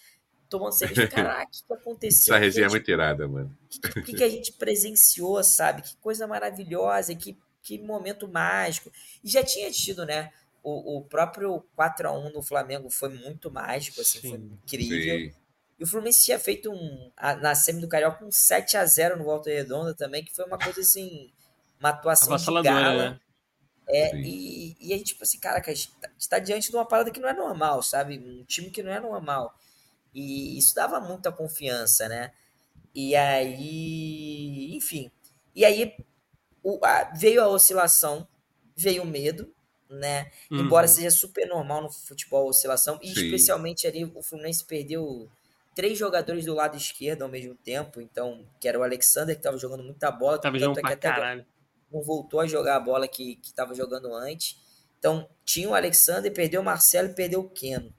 [0.48, 2.36] tomando cerveja, caraca, o que aconteceu?
[2.36, 3.58] Essa resenha é muito irada, mano.
[3.98, 5.82] O que, que, a gente presenciou, sabe?
[5.82, 8.92] Que coisa maravilhosa, que, que momento mágico.
[9.24, 10.32] E já tinha tido, né,
[10.64, 15.32] o, o próprio 4 a 1 no Flamengo foi muito mágico, assim, sim, foi incrível.
[15.32, 15.40] Sim.
[15.80, 17.12] E o Fluminense tinha feito um
[17.42, 20.58] na semi do Carioca um 7 a 0 no Volta Redonda também, que foi uma
[20.58, 21.32] coisa assim,
[21.80, 23.12] uma atuação de gala.
[23.12, 23.20] Né?
[23.88, 26.86] É, e, e a gente, tipo assim, cara, a gente está tá diante de uma
[26.86, 28.20] parada que não é normal, sabe?
[28.20, 29.56] Um time que não é normal.
[30.14, 32.32] E isso dava muita confiança, né?
[32.94, 35.12] E aí, enfim.
[35.56, 35.96] E aí
[36.64, 38.28] o, a, veio a oscilação,
[38.76, 39.52] veio o medo,
[39.90, 40.32] né?
[40.52, 40.60] Uhum.
[40.60, 43.26] Embora seja super normal no futebol a oscilação, e Sim.
[43.26, 45.28] especialmente ali o Fluminense perdeu
[45.76, 49.58] três jogadores do lado esquerdo ao mesmo tempo, então, que era o Alexander, que estava
[49.58, 51.46] jogando muita bola, tava jogando pra caralho.
[51.92, 54.58] Não voltou a jogar a bola que estava jogando antes.
[54.98, 57.94] Então, tinha o Alexander, perdeu o Marcelo e perdeu o Keno.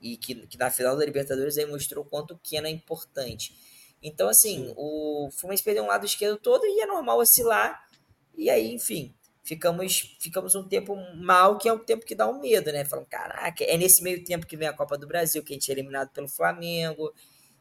[0.00, 3.54] E que, que na final da Libertadores aí mostrou quanto o Keno é importante.
[4.02, 4.74] Então, assim, Sim.
[4.76, 7.88] o Fluminense perdeu um lado esquerdo todo e é normal oscilar.
[8.36, 12.40] E aí, enfim, ficamos ficamos um tempo mal, que é o tempo que dá um
[12.40, 12.84] medo, né?
[12.84, 15.70] Falando, caraca, é nesse meio tempo que vem a Copa do Brasil, que a gente
[15.70, 17.12] é eliminado pelo Flamengo.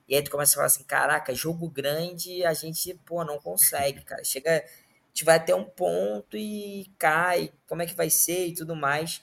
[0.08, 4.04] E aí tu começa a falar assim, caraca, jogo grande, a gente, pô, não consegue,
[4.04, 4.24] cara.
[4.24, 4.64] Chega,
[5.14, 9.22] gente vai até um ponto e cai, como é que vai ser e tudo mais.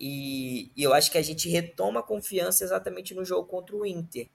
[0.00, 3.84] E, e eu acho que a gente retoma a confiança exatamente no jogo contra o
[3.84, 4.28] Inter,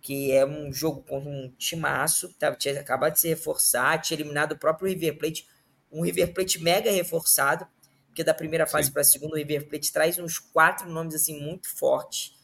[0.00, 4.52] que é um jogo contra um timaço, que tinha acabado de se reforçar, tinha eliminado
[4.52, 5.46] o próprio River Plate
[5.90, 7.66] um River Plate mega reforçado,
[8.08, 11.40] porque da primeira fase para a segunda o River Plate traz uns quatro nomes assim
[11.40, 12.34] muito fortes,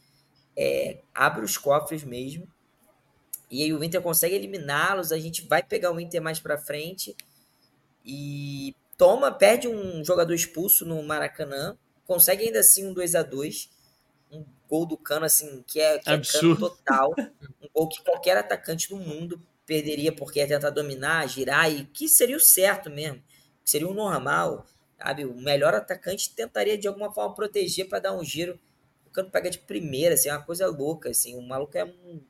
[0.57, 2.47] é, abre os cofres mesmo,
[3.51, 7.15] e aí o Inter consegue eliminá-los, a gente vai pegar o Inter mais para frente
[8.05, 11.77] e toma, perde um jogador expulso no Maracanã,
[12.07, 13.71] consegue ainda assim um 2 a 2
[14.31, 17.15] um gol do Cano assim que é, que é cano total,
[17.61, 22.09] um gol que qualquer atacante do mundo perderia porque ia tentar dominar, girar e que
[22.09, 23.23] seria o certo mesmo
[23.65, 24.67] seria o normal,
[24.99, 25.25] sabe?
[25.25, 28.59] O melhor atacante tentaria de alguma forma proteger para dar um giro.
[29.07, 31.37] O Cano pega de primeira, assim, é uma coisa louca, assim.
[31.37, 32.21] O maluco é um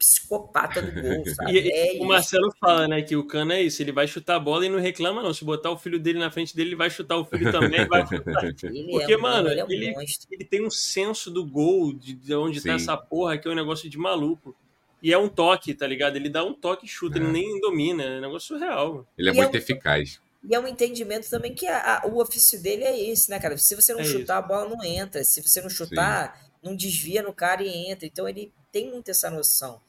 [0.00, 1.52] psicopata do gol, sabe?
[1.52, 2.04] E, é o isso.
[2.06, 4.80] Marcelo fala, né, que o Cano é isso, ele vai chutar a bola e não
[4.80, 7.52] reclama não, se botar o filho dele na frente dele, ele vai chutar o filho
[7.52, 8.40] também, vai chutar.
[8.62, 9.94] Ele Porque, é um, mano, ele, é um ele,
[10.30, 12.68] ele, tem um senso do gol, de, de onde tá Sim.
[12.68, 14.56] tá essa porra, que é um negócio de maluco.
[15.02, 16.16] E é um toque, tá ligado?
[16.16, 17.22] Ele dá um toque e chuta, é.
[17.22, 19.06] ele nem domina, é um negócio surreal.
[19.16, 19.62] Ele é e muito é um...
[19.62, 20.20] eficaz.
[20.42, 23.58] E é um entendimento também que a, a, o ofício dele é esse, né, cara?
[23.58, 24.32] Se você não é chutar, isso.
[24.32, 25.22] a bola não entra.
[25.22, 26.50] Se você não chutar, Sim.
[26.62, 28.06] não desvia no cara e entra.
[28.06, 29.80] Então ele tem muito essa noção.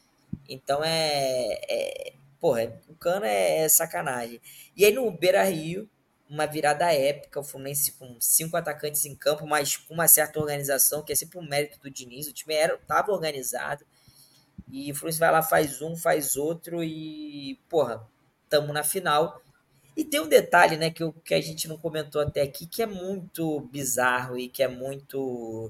[0.48, 1.60] Então é.
[1.70, 4.42] é porra, o cano é, é sacanagem.
[4.76, 5.88] E aí no Beira Rio,
[6.32, 11.04] uma virada épica, o Fluminense com cinco atacantes em campo, mas com uma certa organização,
[11.04, 12.28] que é sempre um mérito do Diniz.
[12.28, 12.80] O time era,
[13.10, 13.86] organizado.
[14.72, 18.08] E o Fluminense vai lá, faz um, faz outro e, porra,
[18.50, 19.42] tamo na final.
[19.96, 22.86] E tem um detalhe, né, que, que a gente não comentou até aqui, que é
[22.86, 25.70] muito bizarro e que é muito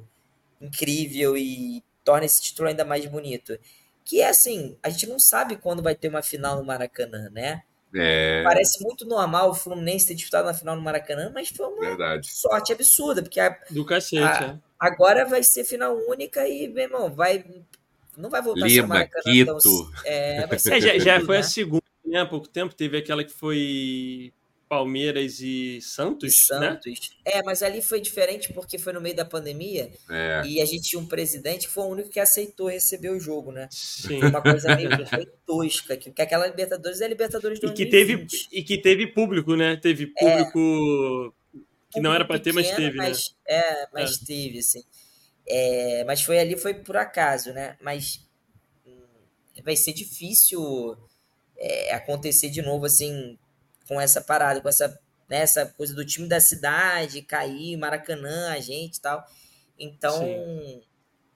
[0.61, 3.57] incrível e torna esse título ainda mais bonito.
[4.03, 7.63] Que é assim, a gente não sabe quando vai ter uma final no Maracanã, né?
[7.93, 8.41] É...
[8.43, 12.29] Parece muito normal o Fluminense ter disputado na final no Maracanã, mas foi uma Verdade.
[12.31, 14.59] sorte absurda, porque a, do cacete, a, é.
[14.79, 17.43] agora vai ser final única e, meu irmão, vai
[18.17, 19.23] não vai voltar Lima, a ser Maracanã.
[19.23, 19.57] Quito.
[19.59, 21.41] Então, é, vai ser é, já, já foi né?
[21.41, 24.33] a segunda né, há pouco tempo, teve aquela que foi
[24.71, 26.69] Palmeiras e Santos, e né?
[26.69, 27.09] Santos.
[27.25, 27.33] Né?
[27.33, 30.43] É, mas ali foi diferente porque foi no meio da pandemia é.
[30.45, 33.51] e a gente tinha um presidente que foi o único que aceitou receber o jogo,
[33.51, 33.67] né?
[33.69, 34.21] Sim.
[34.21, 34.89] Foi uma coisa meio
[35.45, 39.07] tosca, que, que aquela Libertadores é a Libertadores do e que teve E que teve
[39.07, 39.75] público, né?
[39.75, 41.59] Teve público é,
[41.91, 43.57] que não era para ter, mas teve, mas, né?
[43.57, 44.25] É, mas é.
[44.25, 44.83] teve, assim.
[45.45, 47.75] É, mas foi ali, foi por acaso, né?
[47.81, 48.25] Mas
[48.87, 49.01] hum,
[49.65, 50.95] vai ser difícil
[51.57, 53.37] é, acontecer de novo, assim,
[53.91, 54.87] com essa parada, com essa,
[55.29, 59.21] né, essa coisa do time da cidade cair, Maracanã, a gente e tal.
[59.77, 60.81] Então, Sim.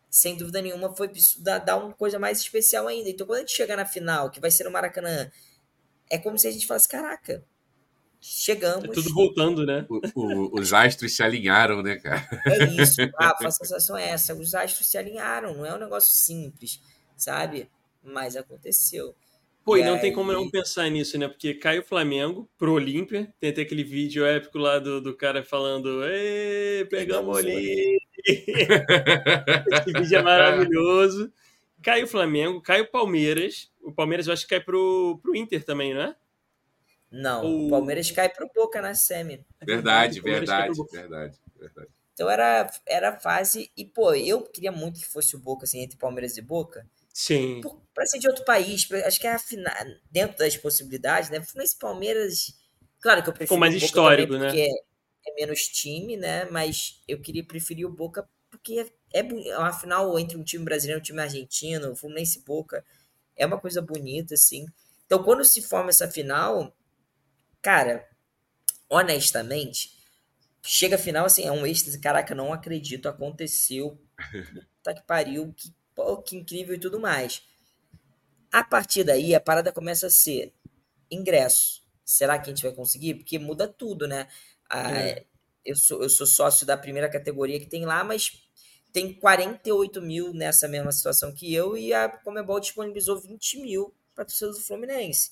[0.09, 3.09] sem dúvida nenhuma, foi dar, dar uma coisa mais especial ainda.
[3.09, 5.29] Então, quando a gente chegar na final, que vai ser no Maracanã,
[6.09, 7.43] é como se a gente falasse, caraca,
[8.21, 8.85] chegamos.
[8.85, 9.85] É tudo voltando, né?
[9.89, 12.25] O, o, os astros se alinharam, né, cara?
[12.45, 13.01] É isso.
[13.19, 14.33] Ah, a sensação é essa.
[14.33, 15.55] Os astros se alinharam.
[15.55, 16.81] Não é um negócio simples,
[17.17, 17.69] sabe?
[18.01, 19.13] Mas aconteceu.
[19.66, 19.99] Pô, e, não aí...
[19.99, 21.28] tem como não pensar nisso, né?
[21.28, 25.43] Porque cai o Flamengo pro Olímpia, tem até aquele vídeo épico lá do, do cara
[25.43, 27.97] falando: Ê, pegamos o Olímpia!
[29.74, 31.34] Esse vídeo é maravilhoso.
[31.82, 33.72] Cai o Flamengo, cai o Palmeiras.
[33.82, 36.16] O Palmeiras eu acho que cai pro, pro Inter também, não é?
[37.11, 39.43] Não, o Palmeiras cai pro Boca na semi.
[39.66, 41.89] Verdade, verdade, verdade, verdade.
[42.13, 43.72] Então era, era fase.
[43.76, 46.86] E, pô, eu queria muito que fosse o Boca, assim, entre Palmeiras e Boca.
[47.16, 47.61] Sim.
[47.93, 49.74] Para ser de outro país, pra, acho que é a final,
[50.11, 51.41] dentro das possibilidades, né?
[51.41, 52.53] Fluminense Palmeiras.
[52.99, 53.55] Claro que eu prefiro.
[53.55, 54.47] Pô, mais histórico, né?
[54.47, 56.43] Porque é, é, menos time, né?
[56.51, 60.99] Mas eu queria preferir o Boca porque é, é uma final entre um time brasileiro
[60.99, 62.84] e um time argentino, Fluminense e Boca.
[63.34, 64.66] É uma coisa bonita, assim.
[65.05, 66.76] Então, quando se forma essa final,
[67.61, 68.05] cara,
[68.89, 69.97] honestamente,
[70.61, 71.97] chega a final, assim, é um êxtase.
[71.97, 73.97] Caraca, não acredito, aconteceu.
[74.84, 77.41] Puta que pariu, que pô, que incrível e tudo mais.
[78.51, 80.53] A partir daí, a parada começa a ser
[81.09, 81.81] ingresso.
[82.03, 83.15] Será que a gente vai conseguir?
[83.15, 84.27] Porque muda tudo, né?
[84.69, 85.25] Ah, é.
[85.63, 88.43] eu, sou, eu sou sócio da primeira categoria que tem lá, mas
[88.93, 94.25] tem 48 mil nessa mesma situação que eu e a Comebol disponibilizou 20 mil para
[94.25, 95.31] torcida do Fluminense.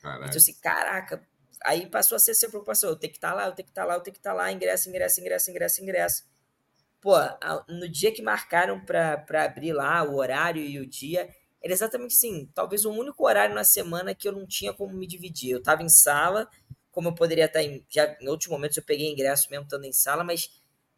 [0.00, 0.24] Caralho.
[0.26, 1.22] Então, assim, caraca,
[1.64, 2.90] aí passou a ser essa preocupação.
[2.90, 4.18] Eu tenho que estar tá lá, eu tenho que estar tá lá, eu tenho que
[4.18, 6.33] estar tá lá, ingresso, ingresso, ingresso, ingresso, ingresso
[7.04, 7.12] pô,
[7.68, 11.28] no dia que marcaram para abrir lá o horário e o dia,
[11.62, 15.06] era exatamente assim, talvez o único horário na semana que eu não tinha como me
[15.06, 15.50] dividir.
[15.50, 16.48] Eu estava em sala,
[16.90, 17.84] como eu poderia estar em.
[17.90, 20.48] Já em outros momentos eu peguei ingresso mesmo estando em sala, mas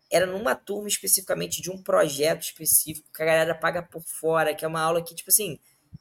[0.09, 4.65] era numa turma especificamente de um projeto específico que a galera paga por fora, que
[4.65, 5.59] é uma aula que, tipo assim,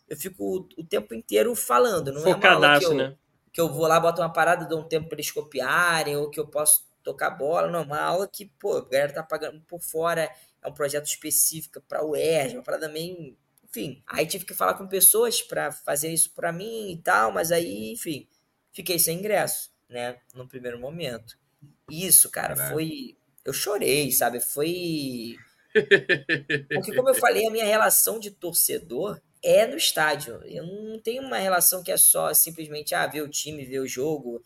[0.08, 3.18] eu fico o, o tempo inteiro falando, não Focadaço, é uma aula que eu, né?
[3.52, 6.40] que eu vou lá, boto uma parada, dou um tempo para eles copiarem, ou que
[6.40, 10.30] eu posso tocar bola, não, uma aula que, pô, a galera tá pagando por fora,
[10.62, 14.04] é um projeto específico para o ERJ, uma parada meio, enfim.
[14.08, 17.94] Aí tive que falar com pessoas para fazer isso para mim e tal, mas aí,
[17.94, 18.28] enfim,
[18.74, 21.38] fiquei sem ingresso, né, no primeiro momento.
[21.90, 24.40] Isso, cara, foi eu chorei, sabe?
[24.40, 25.36] Foi
[26.74, 30.42] porque como eu falei, a minha relação de torcedor é no estádio.
[30.46, 33.88] Eu não tenho uma relação que é só simplesmente ah, ver o time, ver o
[33.88, 34.42] jogo,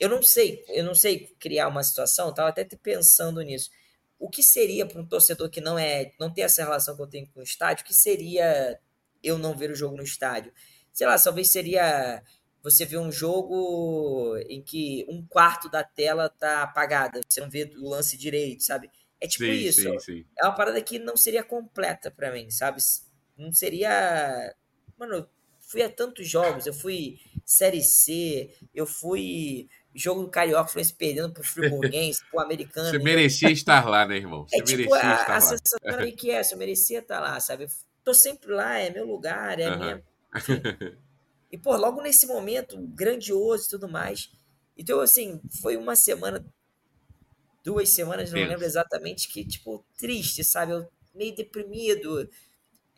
[0.00, 3.70] eu não sei, eu não sei criar uma situação, estava até pensando nisso.
[4.18, 7.06] O que seria para um torcedor que não é, não tem essa relação que eu
[7.06, 8.80] tenho com o estádio, o que seria
[9.22, 10.52] eu não ver o jogo no estádio?
[10.90, 12.22] Sei lá, talvez seria
[12.62, 17.70] você ver um jogo em que um quarto da tela tá apagada, você não vê
[17.76, 18.90] o lance direito, sabe?
[19.20, 19.82] É tipo sim, isso.
[19.82, 20.26] Sim, sim.
[20.38, 22.80] É uma parada que não seria completa para mim, sabe?
[23.36, 24.54] Não seria.
[24.98, 25.28] Mano, eu
[25.60, 31.32] fui a tantos jogos, eu fui Série C, eu fui jogo do Carioca, Fluminense perdendo
[31.32, 32.90] pro Friburguense, pro Americano.
[32.90, 34.46] Você merecia estar lá, né, irmão?
[34.46, 37.66] Você é tipo, a, a sensação é que é, eu merecia estar lá, sabe?
[38.04, 39.78] tô sempre lá, é meu lugar, é uhum.
[39.78, 40.02] minha.
[41.50, 44.30] e, pô, logo nesse momento, grandioso e tudo mais.
[44.76, 46.44] Então, assim, foi uma semana,
[47.64, 50.72] duas semanas, não lembro exatamente, que, tipo, triste, sabe?
[50.72, 52.28] Eu meio deprimido.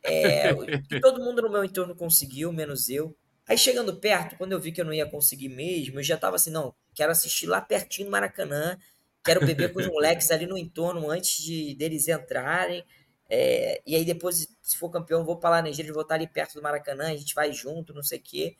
[0.03, 0.53] É,
[1.01, 3.14] todo mundo no meu entorno conseguiu, menos eu.
[3.47, 6.36] Aí chegando perto, quando eu vi que eu não ia conseguir mesmo, eu já tava
[6.36, 8.78] assim, não, quero assistir lá pertinho do Maracanã,
[9.24, 12.84] quero beber com os moleques ali no entorno antes de deles entrarem.
[13.28, 16.26] É, e aí depois, se for campeão, vou para lá na Nigéria, vou estar ali
[16.26, 18.57] perto do Maracanã, a gente vai junto, não sei o quê.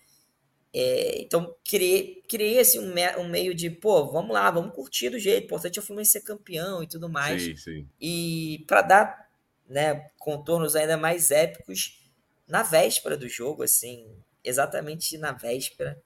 [0.75, 5.11] É, então, criei, criei assim, um, me, um, meio de, pô, vamos lá, vamos curtir
[5.11, 7.43] do jeito, o importante é o Fluminense ser campeão e tudo mais.
[7.43, 7.89] Sim, sim.
[8.01, 9.29] E para dar
[9.69, 12.03] né, contornos ainda mais épicos,
[12.49, 14.07] na véspera do jogo, assim,
[14.43, 16.01] exatamente na véspera,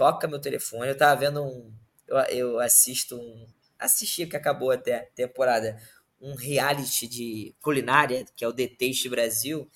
[0.00, 0.88] toca meu telefone.
[0.88, 1.70] Eu tava vendo um.
[2.08, 3.46] Eu, eu assisto um.
[3.78, 5.78] Assisti que acabou até a temporada.
[6.18, 9.70] Um reality de culinária, que é o The Taste Brasil.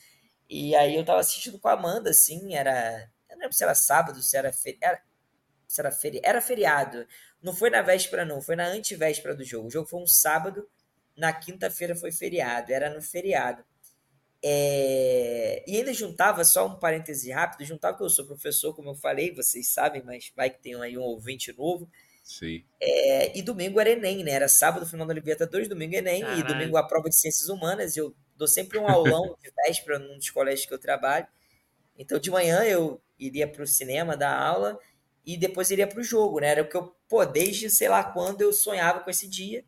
[0.49, 3.07] E aí eu tava assistindo com a Amanda, assim, era.
[3.29, 4.79] Eu não lembro se era sábado, se era, feri...
[4.81, 5.03] era...
[5.68, 6.20] Se era, feri...
[6.25, 7.07] era feriado.
[7.43, 9.68] Não foi na véspera, não, foi na antivéspera do jogo.
[9.68, 10.66] O jogo foi um sábado,
[11.14, 13.62] na quinta-feira foi feriado, era no feriado.
[14.47, 15.64] É...
[15.66, 19.34] E ainda juntava, só um parêntese rápido, juntava que eu sou professor, como eu falei,
[19.34, 21.88] vocês sabem, mas vai que tem aí um ouvinte novo.
[22.22, 22.62] Sim.
[22.78, 23.36] É...
[23.36, 24.32] E domingo era Enem, né?
[24.32, 26.40] Era sábado, final da Libertadores, domingo Enem, Caralho.
[26.40, 27.97] e domingo a prova de Ciências Humanas.
[27.97, 31.26] Eu dou sempre um aulão de véspera num dos colégios que eu trabalho.
[31.97, 34.78] Então, de manhã eu iria para o cinema dar aula
[35.24, 36.49] e depois iria para o jogo, né?
[36.49, 39.64] Era o que eu, pô, desde sei lá quando eu sonhava com esse dia.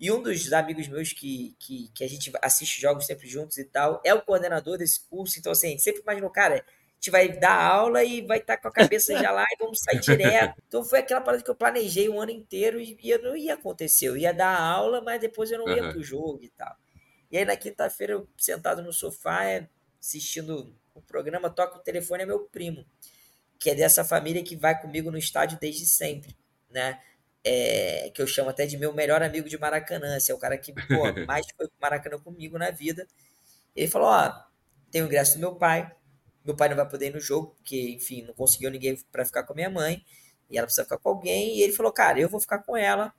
[0.00, 3.64] E um dos amigos meus que, que, que a gente assiste jogos sempre juntos e
[3.64, 5.38] tal, é o coordenador desse curso.
[5.38, 8.56] Então, assim, a gente sempre imaginou, cara, a gente vai dar aula e vai estar
[8.56, 10.62] tá com a cabeça já lá e vamos sair direto.
[10.66, 14.06] Então foi aquela parada que eu planejei um ano inteiro e não ia acontecer.
[14.06, 16.74] Eu ia dar aula, mas depois eu não ia pro jogo e tal.
[17.30, 19.68] E aí na quinta-feira, eu sentado no sofá, é,
[20.00, 22.86] assistindo o programa, toca o telefone, é meu primo.
[23.58, 26.34] que é dessa família que vai comigo no estádio desde sempre,
[26.70, 26.98] né?
[27.42, 30.58] É, que eu chamo até de meu melhor amigo de Maracanã, esse é o cara
[30.58, 30.80] que pô,
[31.26, 33.06] mais foi pro Maracanã comigo na vida.
[33.74, 34.32] Ele falou: Ó,
[34.90, 35.90] tem o ingresso do meu pai,
[36.44, 39.44] meu pai não vai poder ir no jogo, porque, enfim, não conseguiu ninguém para ficar
[39.44, 40.04] com a minha mãe,
[40.50, 43.12] e ela precisa ficar com alguém, e ele falou: Cara, eu vou ficar com ela,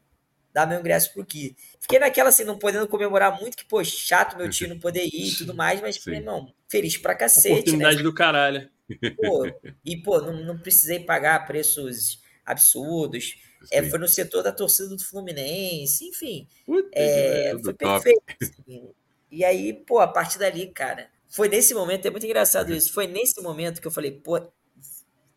[0.54, 1.56] dá meu ingresso pro Ki.
[1.80, 5.30] Fiquei naquela assim, não podendo comemorar muito, que, pô, chato meu tio não poder ir
[5.30, 7.50] e tudo mais, mas, meu irmão, feliz pra cacete.
[7.50, 7.56] Né?
[7.56, 8.04] Oportunidade né?
[8.04, 8.70] do caralho.
[9.18, 9.48] Pô,
[9.86, 13.36] e, pô, não, não precisei pagar preços absurdos.
[13.72, 16.48] É, foi no setor da torcida do Fluminense, enfim.
[16.66, 18.24] Puta, é, foi perfeito.
[18.42, 18.90] Assim.
[19.30, 23.08] E aí, pô, a partir dali, cara, foi nesse momento, é muito engraçado isso, foi
[23.08, 24.42] nesse momento que eu falei, pô,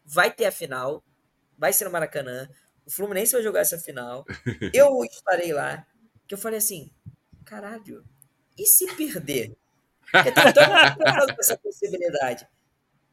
[0.04, 1.04] vai ter a final,
[1.56, 2.48] vai ser no Maracanã,
[2.84, 4.24] o Fluminense vai jogar essa final,
[4.74, 5.86] eu estarei lá.
[6.26, 6.90] Que eu falei assim,
[7.44, 8.02] caralho,
[8.58, 9.54] e se perder?
[10.12, 12.46] Eu tava tão com essa possibilidade.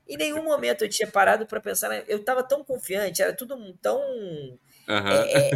[0.07, 1.91] Em nenhum momento eu tinha parado para pensar.
[2.07, 4.67] Eu estava tão confiante, era tudo tão uhum.
[4.87, 5.51] é,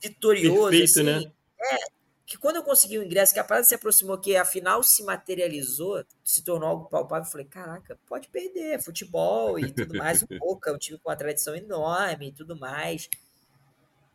[0.00, 0.70] vitorioso.
[0.70, 1.32] Perfeito, assim, né?
[1.60, 1.76] É,
[2.26, 5.04] que quando eu consegui o ingresso, que a parada se aproximou, que a final se
[5.04, 10.26] materializou, se tornou algo palpável, eu falei, caraca, pode perder, futebol e tudo mais, o
[10.36, 13.08] Boca é um time com uma tradição enorme e tudo mais.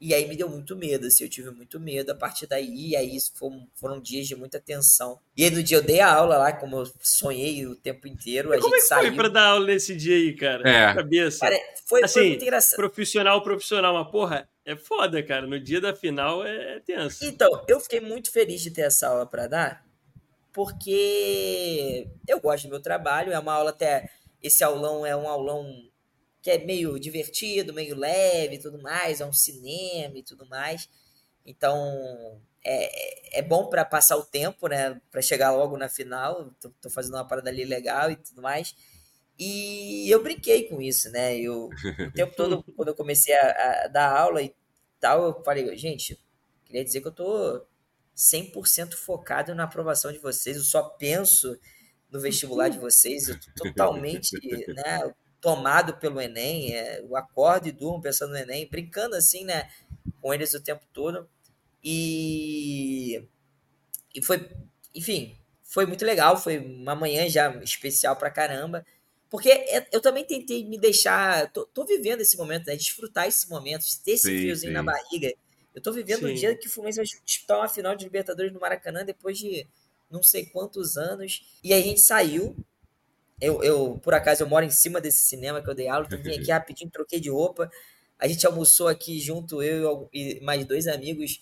[0.03, 2.95] E aí me deu muito medo, assim, eu tive muito medo a partir daí, e
[2.95, 5.19] aí foram, foram dias de muita tensão.
[5.37, 8.51] E aí no dia eu dei a aula lá, como eu sonhei o tempo inteiro,
[8.51, 9.07] a como gente é que saiu.
[9.09, 10.67] foi pra dar aula nesse dia aí, cara?
[10.67, 10.95] É.
[10.95, 11.41] Cabeça.
[11.41, 12.77] Cara, foi, assim, foi muito engraçado.
[12.77, 15.45] Profissional, profissional, mas porra, é foda, cara.
[15.45, 17.23] No dia da final é, é tenso.
[17.23, 19.85] Então, eu fiquei muito feliz de ter essa aula para dar,
[20.51, 24.09] porque eu gosto do meu trabalho, é uma aula até...
[24.41, 25.90] Esse aulão é um aulão
[26.41, 30.89] que é meio divertido, meio leve e tudo mais, é um cinema e tudo mais.
[31.45, 34.99] Então, é, é bom para passar o tempo, né?
[35.11, 36.51] Para chegar logo na final.
[36.59, 38.75] Tô, tô, fazendo uma parada ali legal e tudo mais.
[39.37, 41.37] E eu brinquei com isso, né?
[41.37, 41.69] Eu, o
[42.13, 44.53] tempo todo, quando eu comecei a, a dar aula e
[44.99, 46.19] tal, eu falei, gente,
[46.65, 47.65] queria dizer que eu tô
[48.15, 50.57] 100% focado na aprovação de vocês.
[50.57, 51.57] Eu só penso
[52.11, 53.29] no vestibular de vocês.
[53.29, 54.31] Eu tô totalmente,
[54.67, 55.13] né?
[55.41, 59.69] Tomado pelo Enem, é, eu acordo e durmo pensando no Enem, brincando assim, né,
[60.21, 61.27] com eles o tempo todo.
[61.83, 63.27] E,
[64.13, 64.47] e foi,
[64.93, 68.85] enfim, foi muito legal, foi uma manhã já especial pra caramba.
[69.29, 71.49] Porque é, eu também tentei me deixar.
[71.53, 72.75] Tô, tô vivendo esse momento, né?
[72.75, 74.73] Desfrutar esse momento, ter esse sim, friozinho sim.
[74.73, 75.33] na barriga.
[75.73, 78.59] Eu tô vivendo o dia que o Fluminense vai disputar uma final de Libertadores no
[78.59, 79.65] Maracanã depois de
[80.09, 81.41] não sei quantos anos.
[81.63, 82.53] E aí a gente saiu,
[83.41, 86.21] eu, eu, por acaso, eu moro em cima desse cinema que eu dei aula, então
[86.21, 87.69] vim aqui rapidinho, troquei de roupa.
[88.19, 91.41] A gente almoçou aqui junto, eu e mais dois amigos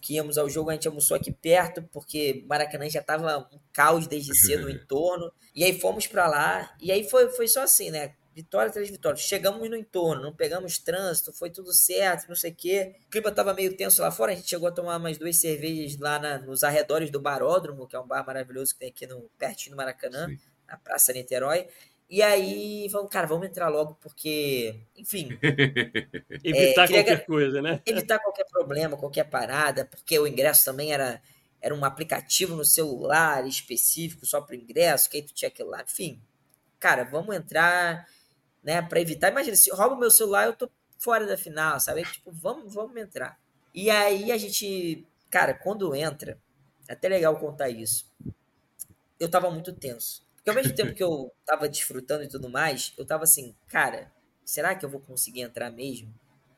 [0.00, 4.06] que íamos ao jogo, a gente almoçou aqui perto, porque Maracanã já tava um caos
[4.06, 5.30] desde cedo no entorno.
[5.54, 8.14] E aí fomos para lá, e aí foi, foi só assim, né?
[8.34, 9.18] Vitória atrás de vitória.
[9.18, 12.96] Chegamos no entorno, não pegamos trânsito, foi tudo certo, não sei o quê.
[13.06, 15.98] O clima tava meio tenso lá fora, a gente chegou a tomar mais duas cervejas
[16.00, 19.30] lá na, nos arredores do Baródromo, que é um bar maravilhoso que tem aqui no,
[19.38, 20.28] pertinho do Maracanã.
[20.28, 21.68] Sim na Praça Niterói.
[22.08, 25.28] E aí, vamos, cara, vamos entrar logo, porque, enfim.
[26.44, 27.80] evitar é, qualquer coisa, né?
[27.86, 31.22] Evitar qualquer problema, qualquer parada, porque o ingresso também era,
[31.60, 35.70] era um aplicativo no celular específico só para o ingresso, que aí tu tinha aquilo
[35.70, 35.82] lá.
[35.82, 36.20] Enfim,
[36.78, 38.06] cara, vamos entrar,
[38.62, 39.30] né, para evitar.
[39.30, 42.04] Imagina, se rouba o meu celular, eu tô fora da final, sabe?
[42.04, 43.38] Tipo, vamos, vamos entrar.
[43.74, 46.38] E aí a gente, cara, quando entra,
[46.86, 48.06] é até legal contar isso.
[49.18, 50.22] Eu tava muito tenso.
[50.42, 54.12] Porque ao mesmo tempo que eu tava desfrutando e tudo mais, eu tava assim, cara,
[54.44, 56.12] será que eu vou conseguir entrar mesmo?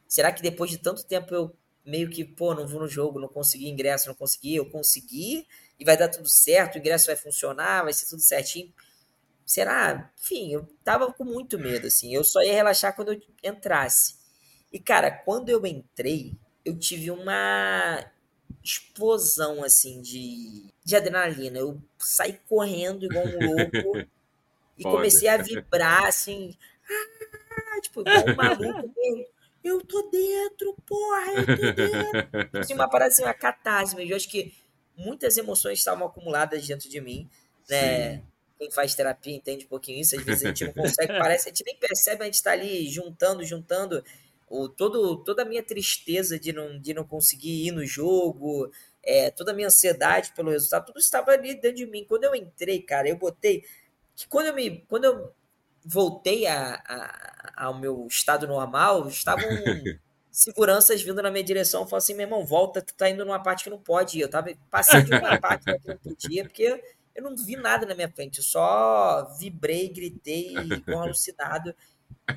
[0.08, 1.54] Será que depois de tanto tempo eu
[1.84, 5.46] meio que, pô, não vou no jogo, não consegui ingresso, não consegui, eu consegui
[5.78, 8.72] e vai dar tudo certo, o ingresso vai funcionar, vai ser tudo certinho.
[9.44, 10.10] Será?
[10.18, 12.14] Enfim, eu tava com muito medo, assim.
[12.14, 14.16] Eu só ia relaxar quando eu entrasse.
[14.72, 16.32] E, cara, quando eu entrei,
[16.64, 18.02] eu tive uma
[18.62, 21.58] explosão, assim, de, de adrenalina.
[21.58, 23.98] Eu saí correndo igual um louco
[24.78, 24.96] e Foda.
[24.96, 26.56] comecei a vibrar, assim,
[26.88, 29.26] ah, tipo, igual um maluco mesmo.
[29.62, 32.58] Eu tô dentro, porra, eu tô dentro.
[32.60, 34.12] Assim, uma parada assim, uma catarse mesmo.
[34.12, 34.52] Eu acho que
[34.94, 37.28] muitas emoções estavam acumuladas dentro de mim,
[37.68, 38.16] né?
[38.16, 38.22] Sim.
[38.58, 40.16] Quem faz terapia entende um pouquinho isso.
[40.16, 42.88] Às vezes a gente não consegue, parece, a gente nem percebe, a gente tá ali
[42.88, 44.04] juntando, juntando
[44.48, 48.70] o, todo, toda a minha tristeza de não, de não conseguir ir no jogo,
[49.02, 52.04] é, toda a minha ansiedade pelo resultado, tudo estava ali dentro de mim.
[52.08, 53.64] Quando eu entrei, cara, eu botei.
[54.16, 54.80] Que quando eu me.
[54.88, 55.32] Quando eu
[55.84, 59.44] voltei a, a, ao meu estado normal, estavam
[60.30, 61.86] seguranças vindo na minha direção.
[61.86, 64.22] Falei assim, meu irmão, volta, tu tá indo numa parte que não pode ir.
[64.22, 66.82] Eu tava passando de uma parte que não podia, porque
[67.14, 68.38] eu não vi nada na minha frente.
[68.38, 71.74] Eu só vibrei, gritei, com alucinado.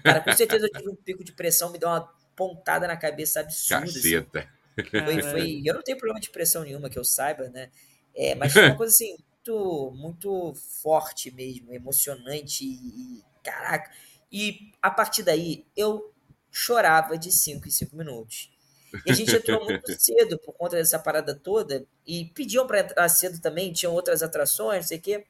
[0.04, 3.40] Cara, com certeza eu tive um pico de pressão, me deu uma pontada na cabeça
[3.42, 3.86] absurda.
[3.86, 4.02] Assim.
[4.02, 4.50] Caceta.
[4.76, 7.70] Foi, foi, eu não tenho problema de pressão nenhuma que eu saiba, né?
[8.16, 9.18] É, mas foi uma coisa assim,
[9.48, 13.92] muito, muito forte mesmo, emocionante e, e caraca.
[14.32, 16.14] E a partir daí eu
[16.52, 18.52] chorava de 5 em 5 minutos.
[19.06, 23.10] E a gente entrou muito cedo por conta dessa parada toda e pediam para entrar
[23.10, 25.26] cedo também, tinham outras atrações, não sei o quê.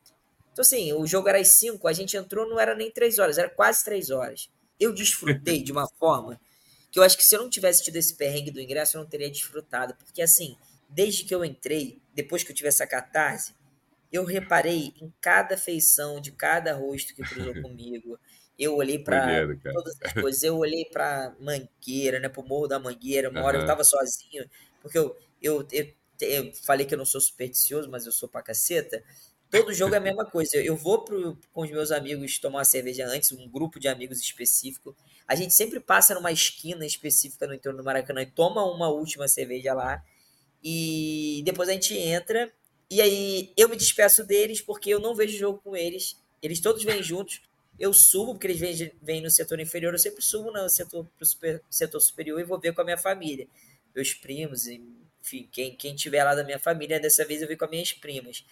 [0.58, 3.38] Então, assim, o jogo era às 5, a gente entrou, não era nem 3 horas,
[3.38, 4.50] era quase 3 horas.
[4.80, 6.42] Eu desfrutei de uma forma
[6.90, 9.08] que eu acho que se eu não tivesse tido esse perrengue do ingresso, eu não
[9.08, 9.94] teria desfrutado.
[9.94, 10.58] Porque, assim,
[10.90, 13.54] desde que eu entrei, depois que eu tive essa catarse,
[14.12, 18.20] eu reparei em cada feição de cada rosto que cruzou comigo.
[18.58, 20.42] Eu olhei para todas as coisas.
[20.42, 23.30] Eu olhei para Mangueira, né, pro Morro da Mangueira.
[23.30, 23.46] Uma uhum.
[23.46, 24.50] hora eu tava sozinho,
[24.82, 28.42] porque eu, eu, eu, eu, falei que eu não sou supersticioso, mas eu sou pra
[28.42, 29.04] caceta.
[29.50, 30.58] Todo jogo é a mesma coisa.
[30.58, 34.20] Eu vou pro, com os meus amigos tomar uma cerveja antes, um grupo de amigos
[34.20, 34.96] específico.
[35.28, 39.28] A gente sempre passa numa esquina específica no entorno do Maracanã e toma uma última
[39.28, 40.04] cerveja lá.
[40.64, 42.52] E depois a gente entra.
[42.90, 46.18] E aí eu me despeço deles porque eu não vejo jogo com eles.
[46.42, 47.42] Eles todos vêm juntos
[47.80, 51.26] eu subo, porque eles vêm, vêm no setor inferior, eu sempre subo no setor, pro
[51.26, 53.48] super, setor superior e vou ver com a minha família.
[53.96, 57.66] Meus primos, enfim, quem, quem tiver lá da minha família, dessa vez eu vi com
[57.66, 58.44] as minhas primas.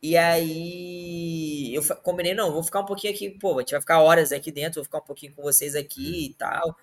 [0.00, 4.00] E aí eu combinei, não, vou ficar um pouquinho aqui, pô, a gente vai ficar
[4.00, 6.76] horas aqui dentro, vou ficar um pouquinho com vocês aqui e tal,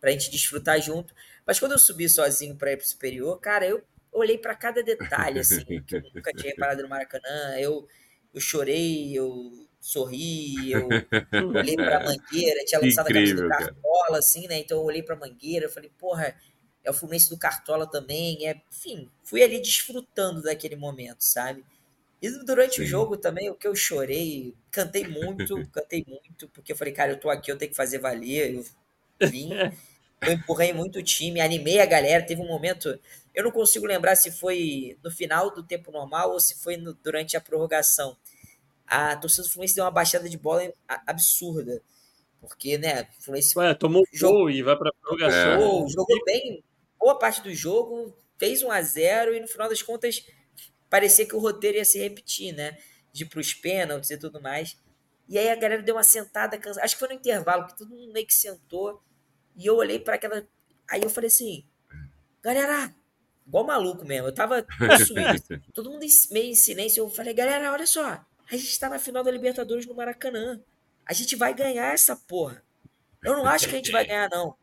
[0.00, 1.14] pra gente desfrutar junto.
[1.46, 5.38] Mas quando eu subi sozinho pra ir pro superior, cara, eu olhei para cada detalhe,
[5.40, 7.86] assim, que eu nunca tinha reparado no Maracanã, eu,
[8.34, 10.88] eu chorei, eu sorri, eu
[11.54, 14.58] olhei pra Mangueira, tinha lançado Incrível, a camisa do Cartola, assim, né?
[14.58, 16.36] Então eu olhei pra Mangueira, eu falei, porra,
[16.82, 21.64] é o Fluminense do Cartola também, é, enfim, fui ali desfrutando daquele momento, sabe?
[22.20, 22.82] E durante Sim.
[22.82, 27.12] o jogo também, o que eu chorei, cantei muito, cantei muito, porque eu falei, cara,
[27.12, 28.64] eu tô aqui, eu tenho que fazer valer, eu
[29.28, 29.50] vim,
[30.22, 32.98] eu empurrei muito o time, animei a galera, teve um momento,
[33.34, 36.94] eu não consigo lembrar se foi no final do tempo normal ou se foi no,
[36.94, 38.16] durante a prorrogação,
[38.86, 40.72] a torcida do Fluminense deu uma baixada de bola
[41.06, 41.82] absurda.
[42.40, 43.58] Porque, né, o Fluminense.
[43.58, 45.84] Ué, tomou jogou, gol e vai pra prorrogação.
[45.84, 45.88] É.
[45.88, 46.62] Jogou bem
[46.98, 50.24] boa parte do jogo, fez 1 a 0 e no final das contas
[50.88, 52.76] parecia que o roteiro ia se repetir, né?
[53.12, 54.76] De ir pros pênaltis e tudo mais.
[55.28, 56.84] E aí a galera deu uma sentada, cansada.
[56.84, 59.02] acho que foi no intervalo, que todo mundo meio que sentou.
[59.56, 60.46] E eu olhei para aquela.
[60.88, 61.64] Aí eu falei assim:
[62.42, 62.94] galera,
[63.46, 65.62] igual maluco mesmo, eu tava possuído.
[65.74, 67.02] todo mundo meio em silêncio.
[67.02, 68.04] Eu falei: galera, olha só,
[68.50, 70.60] a gente está na final da Libertadores no Maracanã.
[71.04, 72.62] A gente vai ganhar essa porra.
[73.24, 74.56] Eu não acho que a gente vai ganhar, não.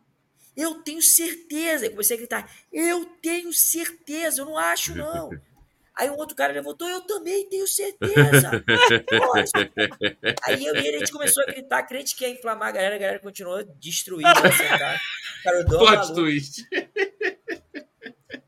[0.56, 1.86] Eu tenho certeza.
[1.86, 5.30] Eu comecei a gritar: Eu tenho certeza, eu não acho, não.
[5.96, 8.64] Aí um outro cara levantou, eu também tenho certeza.
[10.44, 12.96] Aí eu e ele, a gente começou a gritar, crente que ia inflamar a galera,
[12.96, 14.24] a galera continuou destruindo.
[14.34, 15.00] Cara,
[15.44, 16.68] cara, Plot twist.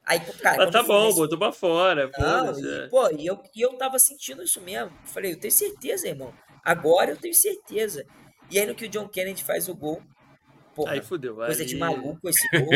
[0.06, 2.10] Aí, cara, Mas tá bom, botou pra fora.
[2.18, 2.88] Não, e, é.
[2.88, 4.92] pô, e eu, e eu tava sentindo isso mesmo.
[5.06, 6.34] Falei, eu tenho certeza, irmão.
[6.64, 8.06] Agora eu tenho certeza.
[8.50, 10.02] E aí no que o John Kennedy faz o gol.
[10.76, 11.68] Porra, aí fudeu, coisa aí...
[11.68, 12.74] de maluco esse gol.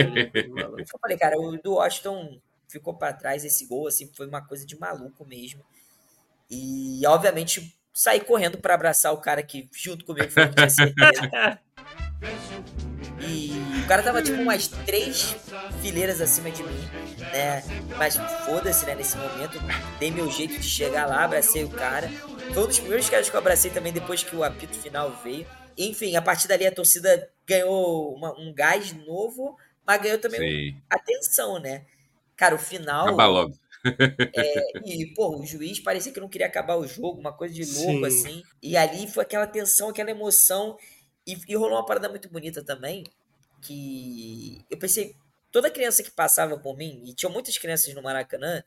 [0.77, 2.39] eu falei, cara, o do Washington
[2.69, 5.65] ficou para trás esse gol, assim, foi uma coisa de maluco mesmo.
[6.49, 11.31] E obviamente saí correndo para abraçar o cara que junto comigo falou que tinha certeza.
[13.21, 13.51] E
[13.83, 15.35] o cara tava tipo umas três
[15.81, 16.81] fileiras acima de mim,
[17.33, 17.61] né?
[17.97, 18.15] Mas
[18.45, 18.95] foda-se, né?
[18.95, 19.57] Nesse momento,
[19.99, 22.07] dei meu jeito de chegar lá, abracei o cara.
[22.53, 25.45] Foi um dos primeiros caras que eu abracei também depois que o apito final veio.
[25.77, 30.81] Enfim, a partir dali a torcida ganhou uma, um gás novo, mas ganhou também Sim.
[30.89, 31.85] atenção, né?
[32.39, 33.05] Cara, o final.
[33.05, 33.53] Acaba logo.
[34.33, 37.65] É, e, pô, o juiz parecia que não queria acabar o jogo, uma coisa de
[37.65, 38.05] louco, Sim.
[38.05, 38.43] assim.
[38.63, 40.77] E ali foi aquela tensão, aquela emoção.
[41.27, 43.03] E, e rolou uma parada muito bonita também,
[43.61, 45.17] que eu pensei,
[45.51, 48.63] toda criança que passava por mim, e tinha muitas crianças no Maracanã,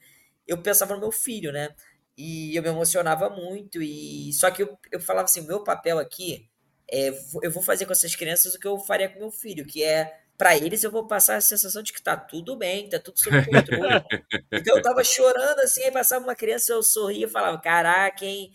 [0.46, 1.70] eu pensava no meu filho, né?
[2.14, 5.98] E eu me emocionava muito, e só que eu, eu falava assim, o meu papel
[5.98, 6.46] aqui
[6.90, 7.08] é
[7.42, 10.21] eu vou fazer com essas crianças o que eu faria com meu filho, que é
[10.42, 13.44] para eles eu vou passar a sensação de que tá tudo bem, tá tudo sob
[13.46, 14.04] controle.
[14.52, 18.52] então eu tava chorando assim, aí passava uma criança, eu sorria e falava: "Caraca, hein?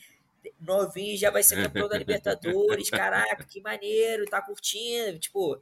[0.60, 5.62] novinho já vai ser campeão da Libertadores, caraca, que maneiro, tá curtindo, tipo,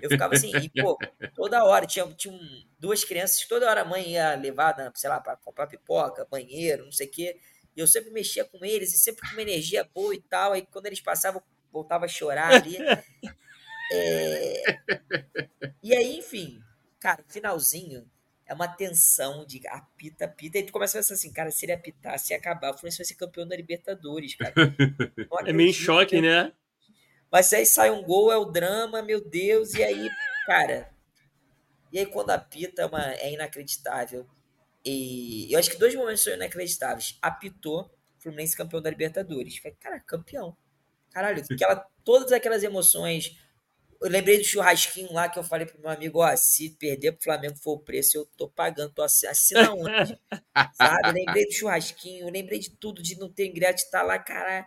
[0.00, 0.96] eu ficava assim, e, pô,
[1.34, 2.38] toda hora, tinha, tinha
[2.78, 6.92] duas crianças, toda hora a mãe ia levar, sei lá, para comprar pipoca, banheiro, não
[6.92, 7.38] sei o quê,
[7.76, 10.66] e eu sempre mexia com eles, e sempre com uma energia boa e tal, aí
[10.70, 12.78] quando eles passavam, voltava a chorar ali.
[13.92, 14.62] É...
[15.82, 16.60] E aí, enfim,
[16.98, 18.10] cara, finalzinho,
[18.46, 20.58] é uma tensão de apita, apita.
[20.58, 23.04] E tu começa a pensar assim, cara, se ele apitar, se acabar, o Fluminense vai
[23.04, 24.54] ser campeão da Libertadores, cara.
[25.46, 26.52] é meio choque, né?
[27.30, 30.08] Mas aí sai um gol, é o drama, meu Deus, e aí,
[30.46, 30.90] cara.
[31.92, 34.26] E aí quando apita é, uma, é inacreditável.
[34.84, 37.18] E eu acho que dois momentos são inacreditáveis.
[37.20, 39.58] Apitou, Fluminense campeão da Libertadores.
[39.58, 40.56] Falei, cara, campeão.
[41.10, 43.36] Caralho, aquela, todas aquelas emoções.
[44.00, 47.24] Eu lembrei do churrasquinho lá que eu falei pro meu amigo, ó, se perder pro
[47.24, 50.18] Flamengo for o preço, eu tô pagando, tô assina onde?
[50.74, 51.08] Sabe?
[51.08, 54.04] Eu lembrei do churrasquinho, eu lembrei de tudo, de não ter ingresso, de estar tá
[54.04, 54.66] lá, cara.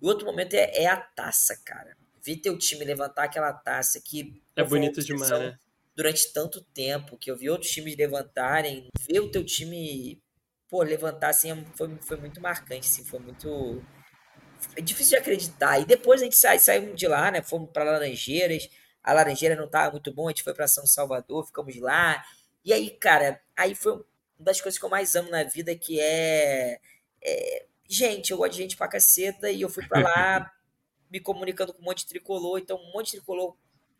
[0.00, 1.96] E outro momento é, é a taça, cara.
[2.22, 4.42] Ver teu time levantar aquela taça que.
[4.56, 5.58] É bonito demais, né?
[5.94, 10.22] Durante tanto tempo, que eu vi outros times levantarem, ver o teu time,
[10.68, 13.82] pô, levantar assim, é, foi, foi muito marcante, assim, foi muito.
[14.76, 15.78] É difícil de acreditar.
[15.80, 17.42] E depois a gente sai, saímos de lá, né?
[17.42, 18.68] Fomos para Laranjeiras.
[19.02, 22.22] A Laranjeira não tava muito bom, a gente foi para São Salvador, ficamos lá.
[22.64, 24.04] E aí, cara, aí foi uma
[24.38, 26.78] das coisas que eu mais amo na vida, que é,
[27.22, 30.52] é gente, eu gosto de gente pra caceta, e eu fui para lá
[31.10, 33.56] me comunicando com um monte de tricolor, então um monte de tricolor.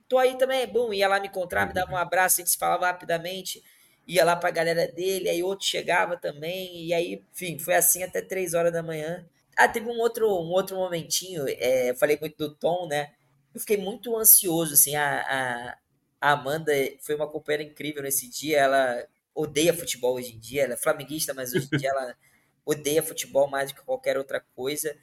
[0.08, 2.58] Tô aí também, bom, ia lá me encontrar, me dava um abraço, a gente se
[2.58, 3.62] falava rapidamente,
[4.06, 8.20] ia lá pra galera dele, aí outro chegava também, e aí, enfim, foi assim até
[8.20, 9.26] três horas da manhã.
[9.56, 13.12] Ah, teve um outro, um outro momentinho, é, eu falei muito do Tom, né?
[13.54, 15.78] Eu fiquei muito ansioso, assim, a, a,
[16.20, 16.72] a Amanda
[17.02, 21.34] foi uma companheira incrível nesse dia, ela odeia futebol hoje em dia, ela é flamenguista,
[21.34, 22.16] mas hoje em dia ela
[22.64, 24.96] odeia futebol mais do que qualquer outra coisa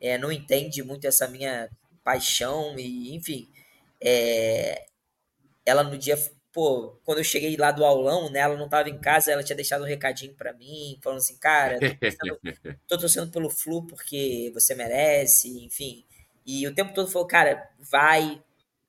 [0.00, 1.70] é, não entende muito essa minha
[2.04, 3.50] paixão e enfim
[4.00, 4.86] é,
[5.66, 6.16] ela no dia
[6.52, 9.56] pô quando eu cheguei lá do aulão né ela não estava em casa ela tinha
[9.56, 12.40] deixado um recadinho para mim falando assim cara tô torcendo,
[12.88, 16.04] tô torcendo pelo flu porque você merece enfim
[16.46, 18.42] e o tempo todo falou cara vai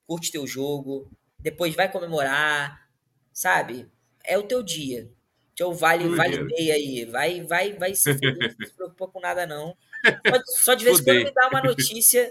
[0.07, 1.09] curte teu jogo
[1.39, 2.87] depois vai comemorar
[3.31, 3.89] sabe
[4.23, 5.09] é o teu dia
[5.55, 9.45] teu vale vale meia aí vai vai vai se feliz, não se preocupa com nada
[9.45, 12.29] não só, só de vez em quando me dá uma notícia.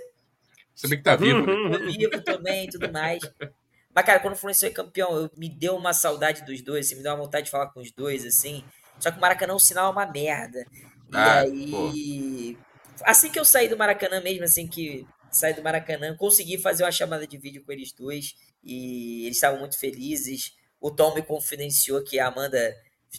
[0.74, 1.46] Você vê que tá vivo.
[1.46, 1.78] Né?
[1.78, 3.22] Tô vivo também e tudo mais.
[3.94, 6.96] Mas, cara, quando o Fluminense foi campeão, eu, me deu uma saudade dos dois, assim,
[6.96, 8.64] me deu uma vontade de falar com os dois, assim.
[8.98, 10.64] Só que o Maracanã, o sinal é uma merda.
[11.12, 12.56] E ah, aí.
[12.56, 13.04] Pô.
[13.04, 16.92] Assim que eu saí do Maracanã mesmo, assim que saí do Maracanã, consegui fazer uma
[16.92, 18.34] chamada de vídeo com eles dois.
[18.62, 20.52] E eles estavam muito felizes.
[20.80, 22.74] O Tom me confidenciou que a Amanda.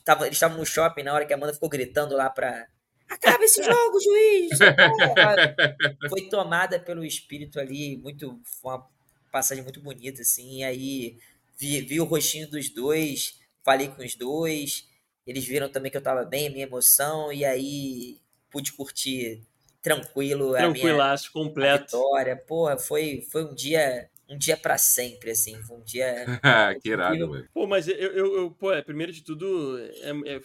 [0.05, 2.65] Tava, eles estavam no shopping na hora que a Amanda ficou gritando lá pra,
[3.11, 4.57] Acaba esse jogo, juiz!
[6.09, 8.39] Foi tomada pelo espírito ali, muito.
[8.63, 8.87] Uma
[9.31, 10.59] passagem muito bonita, assim.
[10.59, 11.17] E aí
[11.57, 14.87] vi, vi o rostinho dos dois, falei com os dois.
[15.25, 18.19] Eles viram também que eu tava bem, a minha emoção, e aí
[18.49, 19.41] pude curtir
[19.81, 21.95] tranquilo Tranquilaço, a minha completo.
[21.95, 22.35] A vitória.
[22.35, 26.25] Porra, foi, foi um dia um dia para sempre, assim, foi um dia.
[26.81, 27.45] que irado, mano.
[27.53, 30.41] Pô, mas eu, eu, eu, pô, é, primeiro de tudo, é, é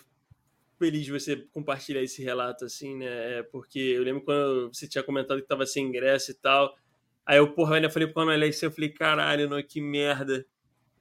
[0.76, 3.38] feliz de você compartilhar esse relato, assim, né?
[3.38, 6.76] É, porque eu lembro quando você tinha comentado que tava sem ingresso e tal.
[7.26, 10.46] Aí eu, porra, ainda falei pro Alex, eu falei, caralho, não, que merda.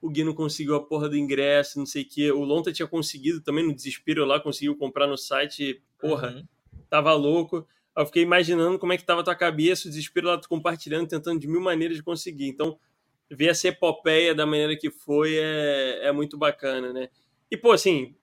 [0.02, 2.32] O Gui não conseguiu a porra do ingresso, não sei o quê.
[2.32, 6.48] O Lonta tinha conseguido também, no desespero lá, conseguiu comprar no site, porra, uhum.
[6.90, 7.68] tava louco.
[7.96, 11.08] Aí eu fiquei imaginando como é que tava a tua cabeça, o desespero lá, compartilhando,
[11.08, 12.48] tentando de mil maneiras de conseguir.
[12.48, 12.78] Então,
[13.30, 17.10] ver essa epopeia da maneira que foi é, é muito bacana, né?
[17.50, 18.16] E, pô, assim,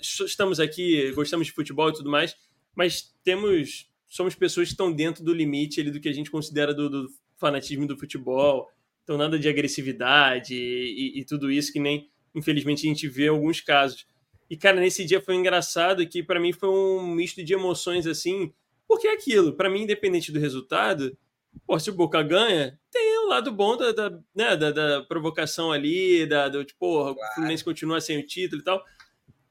[0.00, 2.36] estamos aqui, gostamos de futebol e tudo mais,
[2.74, 6.72] mas temos somos pessoas que estão dentro do limite ali, do que a gente considera
[6.72, 8.70] do, do fanatismo do futebol.
[9.02, 13.30] Então, nada de agressividade e, e, tudo isso que nem, infelizmente, a gente vê em
[13.30, 14.06] alguns casos.
[14.48, 18.52] E, cara, nesse dia foi engraçado que para mim foi um misto de emoções assim,
[18.86, 21.18] porque é aquilo, para mim, independente do resultado,
[21.66, 25.72] pô, se o Boca ganha, tem o lado bom da, da, né, da, da provocação
[25.72, 28.80] ali, da, do tipo, porra, o Fluminense continua sem o título e tal.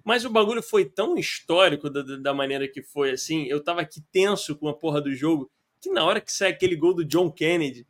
[0.03, 3.45] Mas o bagulho foi tão histórico da, da maneira que foi, assim.
[3.45, 5.49] Eu tava aqui tenso com a porra do jogo,
[5.79, 7.87] que na hora que sai aquele gol do John Kennedy,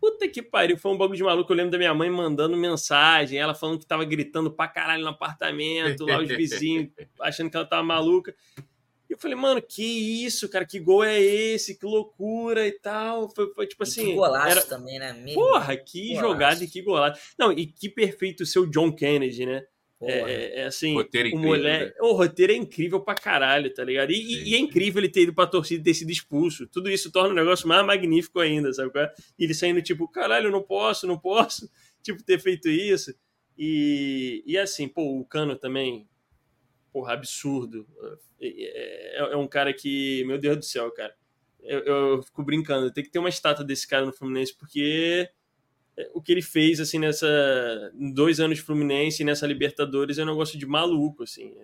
[0.00, 1.52] puta que pariu, foi um bagulho de maluco.
[1.52, 5.10] Eu lembro da minha mãe mandando mensagem, ela falando que tava gritando pra caralho no
[5.10, 6.90] apartamento, lá os vizinhos
[7.20, 8.34] achando que ela tava maluca.
[9.08, 11.78] E eu falei, mano, que isso, cara, que gol é esse?
[11.78, 13.28] Que loucura e tal.
[13.34, 14.02] Foi, foi tipo assim.
[14.02, 14.62] E que golaço era...
[14.62, 15.12] também, né?
[15.12, 15.40] Mesmo.
[15.40, 16.26] Porra, que golaço.
[16.26, 17.20] jogada e que golaço.
[17.38, 19.64] Não, e que perfeito o seu John Kennedy, né?
[20.00, 21.92] É, é, é, assim, roteiro o, moleque, né?
[22.00, 24.10] o roteiro é incrível pra caralho, tá ligado?
[24.10, 26.66] E, e, é incrível ele ter ido pra torcida e ter sido expulso.
[26.66, 28.90] Tudo isso torna o negócio mais magnífico ainda, sabe?
[29.38, 31.70] E ele saindo tipo, caralho, não posso, não posso,
[32.02, 33.14] tipo, ter feito isso.
[33.56, 36.06] E, e assim, pô, o Cano também,
[36.92, 37.86] porra, absurdo.
[38.38, 41.14] É, é, é, um cara que, meu Deus do céu, cara.
[41.62, 44.80] Eu, eu fico brincando, tem que ter uma estátua desse cara no Fluminense, porque
[45.22, 45.30] é,
[46.14, 47.26] o que ele fez, assim, nessa.
[48.14, 51.54] dois anos de Fluminense e nessa Libertadores é um negócio de maluco, assim.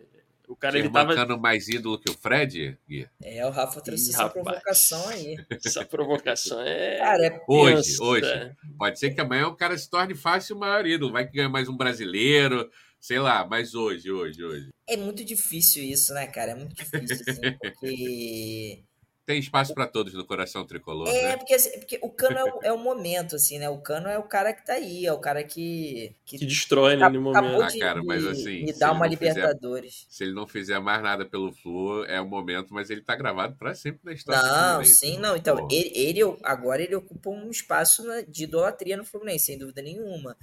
[0.48, 3.08] O cara ele tava marcando mais ídolo que o Fred, Gui?
[3.22, 5.36] É, o Rafa trouxe essa provocação aí.
[5.64, 6.98] Essa provocação é.
[6.98, 8.56] Cara, é hoje, hoje.
[8.76, 11.12] Pode ser que amanhã o cara se torne fácil o maior ídolo.
[11.12, 14.68] Vai que ganha mais um brasileiro, sei lá, mas hoje, hoje, hoje.
[14.86, 16.52] É muito difícil isso, né, cara?
[16.52, 18.84] É muito difícil, assim, porque
[19.32, 21.08] tem espaço para todos no coração tricolor.
[21.08, 21.36] É, né?
[21.36, 23.68] porque, assim, porque o Cano é o, é o, momento, assim, né?
[23.68, 26.14] O Cano é o cara que tá aí, é o cara que.
[26.24, 27.62] Que, que destrói, né, no momento.
[27.62, 28.64] Ah, cara, mas assim.
[28.64, 29.94] Me dá uma Libertadores.
[29.94, 33.16] Fizer, se ele não fizer mais nada pelo Flu, é o momento, mas ele tá
[33.16, 35.36] gravado para sempre na história Não, sim, não.
[35.36, 40.36] Então, ele, ele, agora ele ocupa um espaço de idolatria no Fluminense, sem dúvida nenhuma.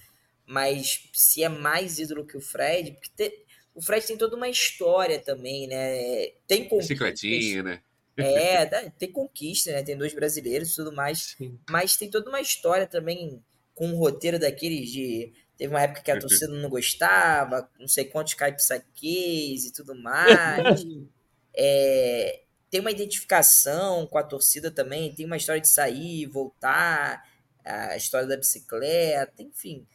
[0.46, 3.46] Mas se é mais ídolo que o Fred, porque te,
[3.76, 6.32] o Fred tem toda uma história também, né?
[6.48, 7.82] Tem Bicicletinha, né?
[8.24, 8.66] É,
[8.98, 9.84] tem conquista, né?
[9.84, 11.36] Tem dois brasileiros e tudo mais.
[11.38, 11.60] Sim.
[11.70, 13.44] Mas tem toda uma história também
[13.74, 15.34] com um roteiro daqueles de.
[15.58, 20.82] Teve uma época que a torcida não gostava, não sei quantos caipsaquês e tudo mais.
[21.54, 27.24] é, tem uma identificação com a torcida também, tem uma história de sair, voltar,
[27.66, 29.86] a história da bicicleta, enfim.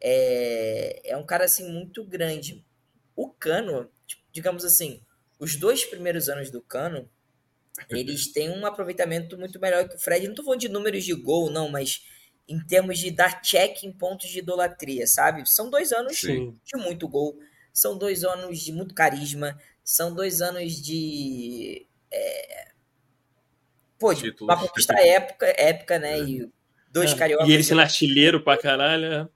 [0.00, 2.64] É, é um cara assim muito grande.
[3.14, 3.90] O Cano,
[4.32, 5.02] digamos assim,
[5.38, 7.08] os dois primeiros anos do Cano
[7.88, 10.26] eles têm um aproveitamento muito melhor que o Fred.
[10.26, 12.04] Não tô falando de números de gol, não, mas
[12.48, 15.48] em termos de dar check em pontos de idolatria, sabe?
[15.48, 16.58] São dois anos Sim.
[16.64, 17.38] de muito gol,
[17.72, 21.86] são dois anos de muito carisma, são dois anos de.
[22.12, 22.70] É...
[23.98, 26.18] Pô, de uma conquista época, época, né?
[26.18, 26.22] É.
[26.22, 26.52] E
[26.90, 27.16] dois é.
[27.16, 27.48] cariocas.
[27.48, 29.12] E ele sendo artilheiro pra caralho.
[29.12, 29.28] É.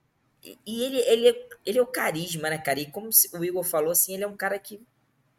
[0.43, 2.79] E, e ele, ele, é, ele é o carisma, né, cara?
[2.79, 4.81] E como o Igor falou, assim, ele é um cara que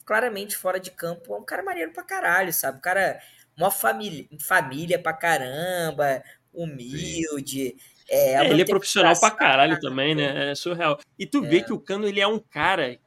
[0.06, 2.78] claramente fora de campo é um cara maneiro pra caralho, sabe?
[2.78, 3.20] Um cara,
[3.56, 6.22] uma família, família pra caramba,
[6.54, 7.74] humilde.
[8.08, 10.52] É, é, ele é profissional pra caralho também, né?
[10.52, 11.00] É surreal.
[11.18, 11.48] E tu é.
[11.48, 12.98] vê que o Cano, ele é um cara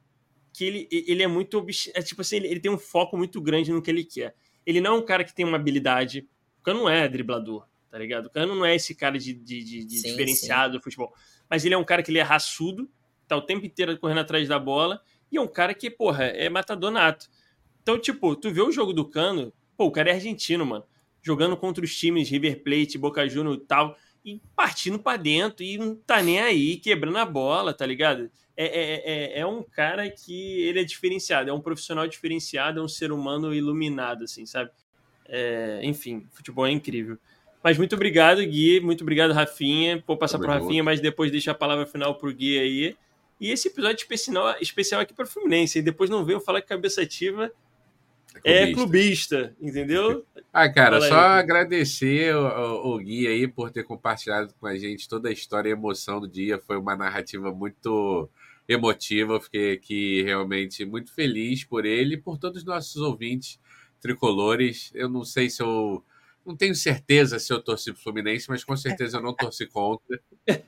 [0.53, 1.65] que ele, ele é muito.
[1.95, 4.35] É, tipo assim, ele, ele, tem um foco muito grande no que ele quer.
[4.65, 6.27] Ele não é um cara que tem uma habilidade.
[6.59, 8.25] O Cano não é driblador, tá ligado?
[8.25, 10.77] O Cano não é esse cara de, de, de, de sim, diferenciado sim.
[10.77, 11.13] do futebol.
[11.49, 12.91] Mas ele é um cara que ele é raçudo,
[13.25, 15.01] tá o tempo inteiro correndo atrás da bola
[15.31, 17.29] e é um cara que, porra, é matador nato.
[17.81, 20.83] Então, tipo, tu vê o jogo do Cano, pô, o cara é argentino, mano.
[21.21, 25.77] Jogando contra os times River Plate, Boca Juniors e tal, e partindo para dentro, e
[25.77, 28.29] não tá nem aí, quebrando a bola, tá ligado?
[28.55, 32.83] É, é, é, é, um cara que ele é diferenciado, é um profissional diferenciado, é
[32.83, 34.71] um ser humano iluminado, assim, sabe?
[35.27, 37.17] É, enfim, futebol é incrível.
[37.63, 38.79] Mas muito obrigado, Gui.
[38.79, 40.03] Muito obrigado, Rafinha.
[40.07, 42.95] Vou passar para Rafinha, mas depois deixa a palavra final pro Gui aí.
[43.39, 45.79] E esse episódio especial, especial aqui para Fluminense.
[45.79, 47.51] E depois não venham falar que cabeça ativa
[48.43, 50.25] é clubista, é clubista entendeu?
[50.53, 55.29] Ah, cara, só agradecer o, o, Gui aí por ter compartilhado com a gente toda
[55.29, 56.59] a história e emoção do dia.
[56.59, 58.29] Foi uma narrativa muito
[58.67, 59.33] emotiva.
[59.33, 63.59] Eu fiquei aqui realmente muito feliz por ele e por todos os nossos ouvintes
[63.99, 64.91] tricolores.
[64.93, 66.03] Eu não sei se eu
[66.45, 70.19] não tenho certeza se eu torci pro Fluminense, mas com certeza eu não torci contra.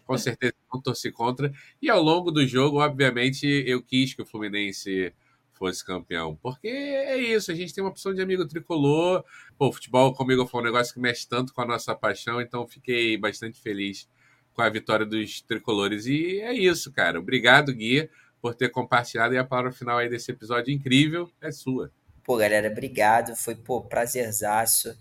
[0.06, 1.52] Com certeza eu não torci contra.
[1.81, 5.14] E ao longo do jogo, obviamente, eu quis que o Fluminense
[5.53, 6.35] fosse campeão.
[6.35, 9.23] Porque é isso, a gente tem uma opção de amigo tricolor.
[9.57, 12.68] Pô, o futebol comigo foi um negócio que mexe tanto com a nossa paixão, então
[12.68, 14.10] fiquei bastante feliz
[14.53, 16.06] com a vitória dos tricolores.
[16.06, 17.19] E é isso, cara.
[17.19, 18.10] Obrigado, Gui,
[18.41, 19.34] por ter compartilhado.
[19.34, 21.91] E a palavra final aí desse episódio incrível é sua.
[22.23, 23.35] Pô, galera, obrigado.
[23.35, 24.95] Foi, pô, prazerzaço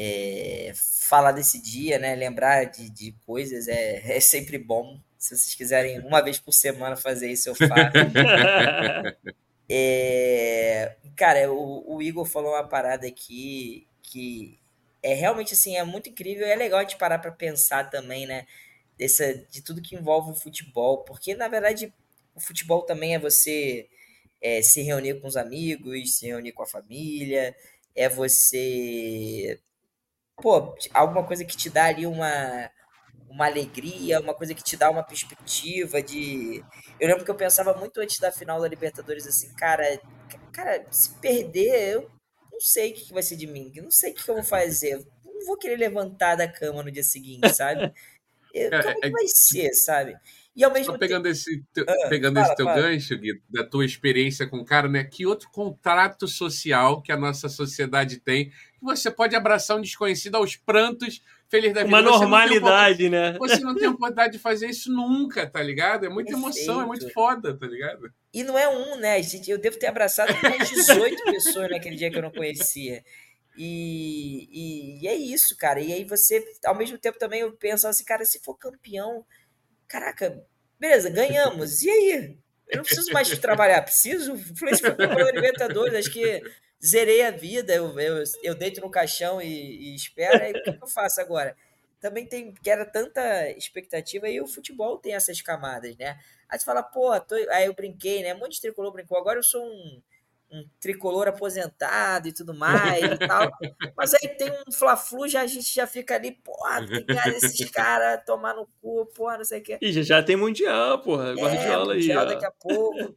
[0.00, 2.14] é, falar desse dia, né?
[2.14, 5.00] Lembrar de, de coisas é, é sempre bom.
[5.18, 7.74] Se vocês quiserem uma vez por semana fazer isso, eu faço.
[9.68, 14.56] é, cara, o, o, Igor falou uma parada aqui que
[15.02, 18.46] é realmente assim, é muito incrível e é legal de parar para pensar também, né?
[18.96, 21.92] Dessa, de tudo que envolve o futebol, porque na verdade
[22.34, 23.88] o futebol também é você
[24.40, 27.54] é, se reunir com os amigos, se reunir com a família,
[27.96, 29.60] é você
[30.40, 32.70] pô, alguma coisa que te dá ali uma,
[33.28, 36.64] uma alegria, uma coisa que te dá uma perspectiva de.
[36.98, 40.00] Eu lembro que eu pensava muito antes da final da Libertadores assim, cara,
[40.52, 42.10] cara, se perder, eu
[42.52, 45.04] não sei o que vai ser de mim, não sei o que eu vou fazer.
[45.24, 47.92] Não vou querer levantar da cama no dia seguinte, sabe?
[48.54, 50.16] Eu, como é, é, vai ser, sabe?
[50.58, 51.32] E ao mesmo Só pegando tempo...
[51.32, 52.82] esse, teu, ah, pegando fala, esse teu fala.
[52.82, 55.04] gancho, Gui, da tua experiência com o cara, né?
[55.04, 60.34] Que outro contrato social que a nossa sociedade tem que você pode abraçar um desconhecido
[60.34, 61.94] aos prantos, feliz da vida.
[61.94, 63.36] Uma normalidade, né?
[63.38, 66.06] Você não tem oportunidade de fazer isso nunca, tá ligado?
[66.06, 66.58] É muita Perfeito.
[66.58, 68.12] emoção, é muito foda, tá ligado?
[68.34, 69.20] E não é um, né?
[69.46, 73.04] Eu devo ter abraçado mais 18 pessoas naquele dia que eu não conhecia.
[73.56, 75.80] E, e, e, é isso, cara.
[75.80, 79.24] E aí você, ao mesmo tempo, também eu penso assim, cara, se for campeão,
[79.88, 80.44] caraca,
[80.78, 81.82] beleza, ganhamos.
[81.82, 82.38] E aí?
[82.68, 84.36] eu não preciso mais trabalhar, preciso.
[84.36, 86.42] Fluminense foi campeão Libertadores, acho que
[86.84, 90.72] zerei a vida, eu, eu, eu deito no caixão e, e espero, aí o que,
[90.72, 91.56] que eu faço agora?
[92.00, 96.18] Também tem, que era tanta expectativa, e o futebol tem essas camadas, né?
[96.48, 97.34] Aí você fala, pô, tô...
[97.50, 98.34] aí eu brinquei, né?
[98.34, 100.00] Um monte de tricolor brincou, agora eu sou um
[100.50, 103.50] um tricolor aposentado e tudo mais e tal.
[103.96, 107.28] Mas aí tem um Fla-Flu, já, a gente já fica ali, porra, tem que ganhar
[107.28, 109.78] esses caras, tomar no cu, porra, não sei o quê.
[109.80, 112.28] E já, tem Mundial, porra, Guardiola é, mundial aí.
[112.28, 113.16] daqui a pouco.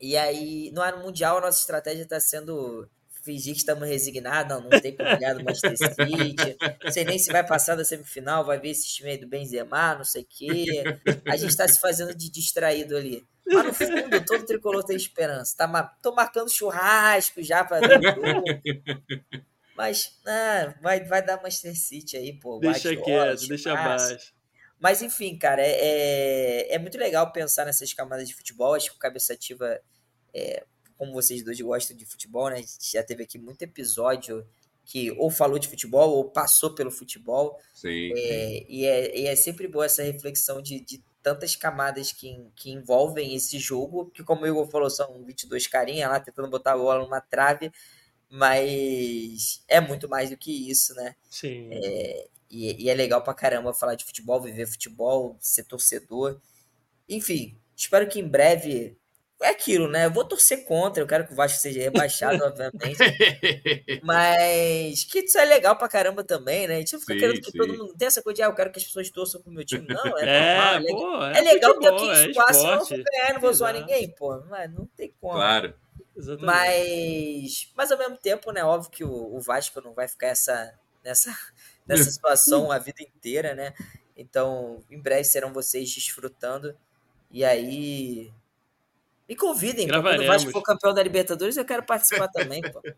[0.00, 2.88] E aí, no ano Mundial, a nossa estratégia está sendo
[3.22, 7.18] fingir que estamos resignados, não, não tem como ganhar do Manchester City, não sei nem
[7.18, 10.26] se vai passar da semifinal, vai ver esse time aí do Benzema, não sei o
[10.28, 10.84] quê.
[11.26, 13.24] A gente está se fazendo de distraído ali.
[13.46, 15.56] Mas no fundo, todo tricolor tem esperança.
[15.56, 19.32] Tá, tô marcando churrasco já para ver o
[19.76, 22.58] Mas ah, vai, vai dar Manchester City aí, pô.
[22.58, 24.32] Deixa quieto, deixa abaixo.
[24.78, 28.74] Mas enfim, cara, é, é, é, muito legal pensar nessas camadas de futebol.
[28.74, 29.80] Acho que o Cabeça Ativa,
[30.34, 30.64] é,
[31.02, 32.54] como vocês dois gostam de futebol, né?
[32.54, 34.46] A gente já teve aqui muito episódio
[34.84, 37.58] que ou falou de futebol ou passou pelo futebol.
[37.74, 38.12] Sim.
[38.16, 42.70] É, e, é, e é sempre boa essa reflexão de, de tantas camadas que, que
[42.70, 46.78] envolvem esse jogo, que como o Igor falou, são 22 carinhas lá tentando botar a
[46.78, 47.72] bola numa trave,
[48.30, 51.16] mas é muito mais do que isso, né?
[51.28, 51.68] Sim.
[51.72, 56.40] É, e, e, é legal pra caramba falar de futebol, viver futebol, ser torcedor.
[57.08, 58.96] Enfim, espero que em breve
[59.42, 60.06] é aquilo, né?
[60.06, 62.98] Eu vou torcer contra, eu quero que o Vasco seja rebaixado, obviamente.
[64.02, 66.76] Mas que isso é legal pra caramba também, né?
[66.76, 67.58] A gente fica sim, querendo que sim.
[67.58, 67.94] todo mundo.
[67.96, 69.86] Tem essa coisa de, ah, eu quero que as pessoas torçam pro meu time.
[69.86, 71.00] Não, é, é normal.
[71.00, 74.08] Pô, é, é, legal ter aqui espaço, é não vou ganhar, não vou zoar ninguém,
[74.14, 74.36] pô.
[74.36, 75.34] Não, não tem como.
[75.34, 75.74] Claro.
[76.16, 76.46] Exatamente.
[76.46, 78.64] Mas, mas ao mesmo tempo, né?
[78.64, 80.74] Óbvio que o, o Vasco não vai ficar essa,
[81.04, 81.36] nessa,
[81.86, 83.74] nessa situação a vida inteira, né?
[84.16, 86.76] Então, em breve serão vocês desfrutando.
[87.30, 88.30] E aí,
[89.32, 92.82] me convidem, quando o Vasco for campeão da Libertadores, eu quero participar também, pô.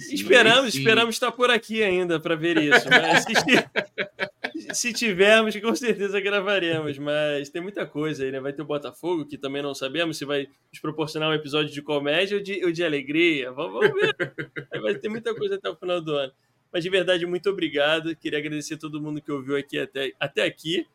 [0.00, 2.88] Sim, esperamos, esperamos estar por aqui ainda para ver isso.
[2.90, 6.98] Mas se, se, tivermos, com certeza gravaremos.
[6.98, 8.40] Mas tem muita coisa aí, né?
[8.40, 11.80] Vai ter o Botafogo, que também não sabemos se vai nos proporcionar um episódio de
[11.80, 13.52] comédia ou de, ou de alegria.
[13.52, 14.34] Vamos, vamos ver.
[14.82, 16.32] Vai ter muita coisa até o final do ano.
[16.72, 18.16] Mas de verdade, muito obrigado.
[18.16, 20.88] Queria agradecer a todo mundo que ouviu aqui até, até aqui.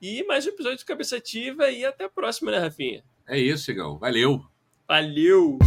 [0.00, 3.02] E mais um episódio de Cabeça Ativa e até a próxima, né, Rafinha?
[3.28, 3.98] É isso, Igão.
[3.98, 4.42] Valeu.
[4.88, 5.58] Valeu.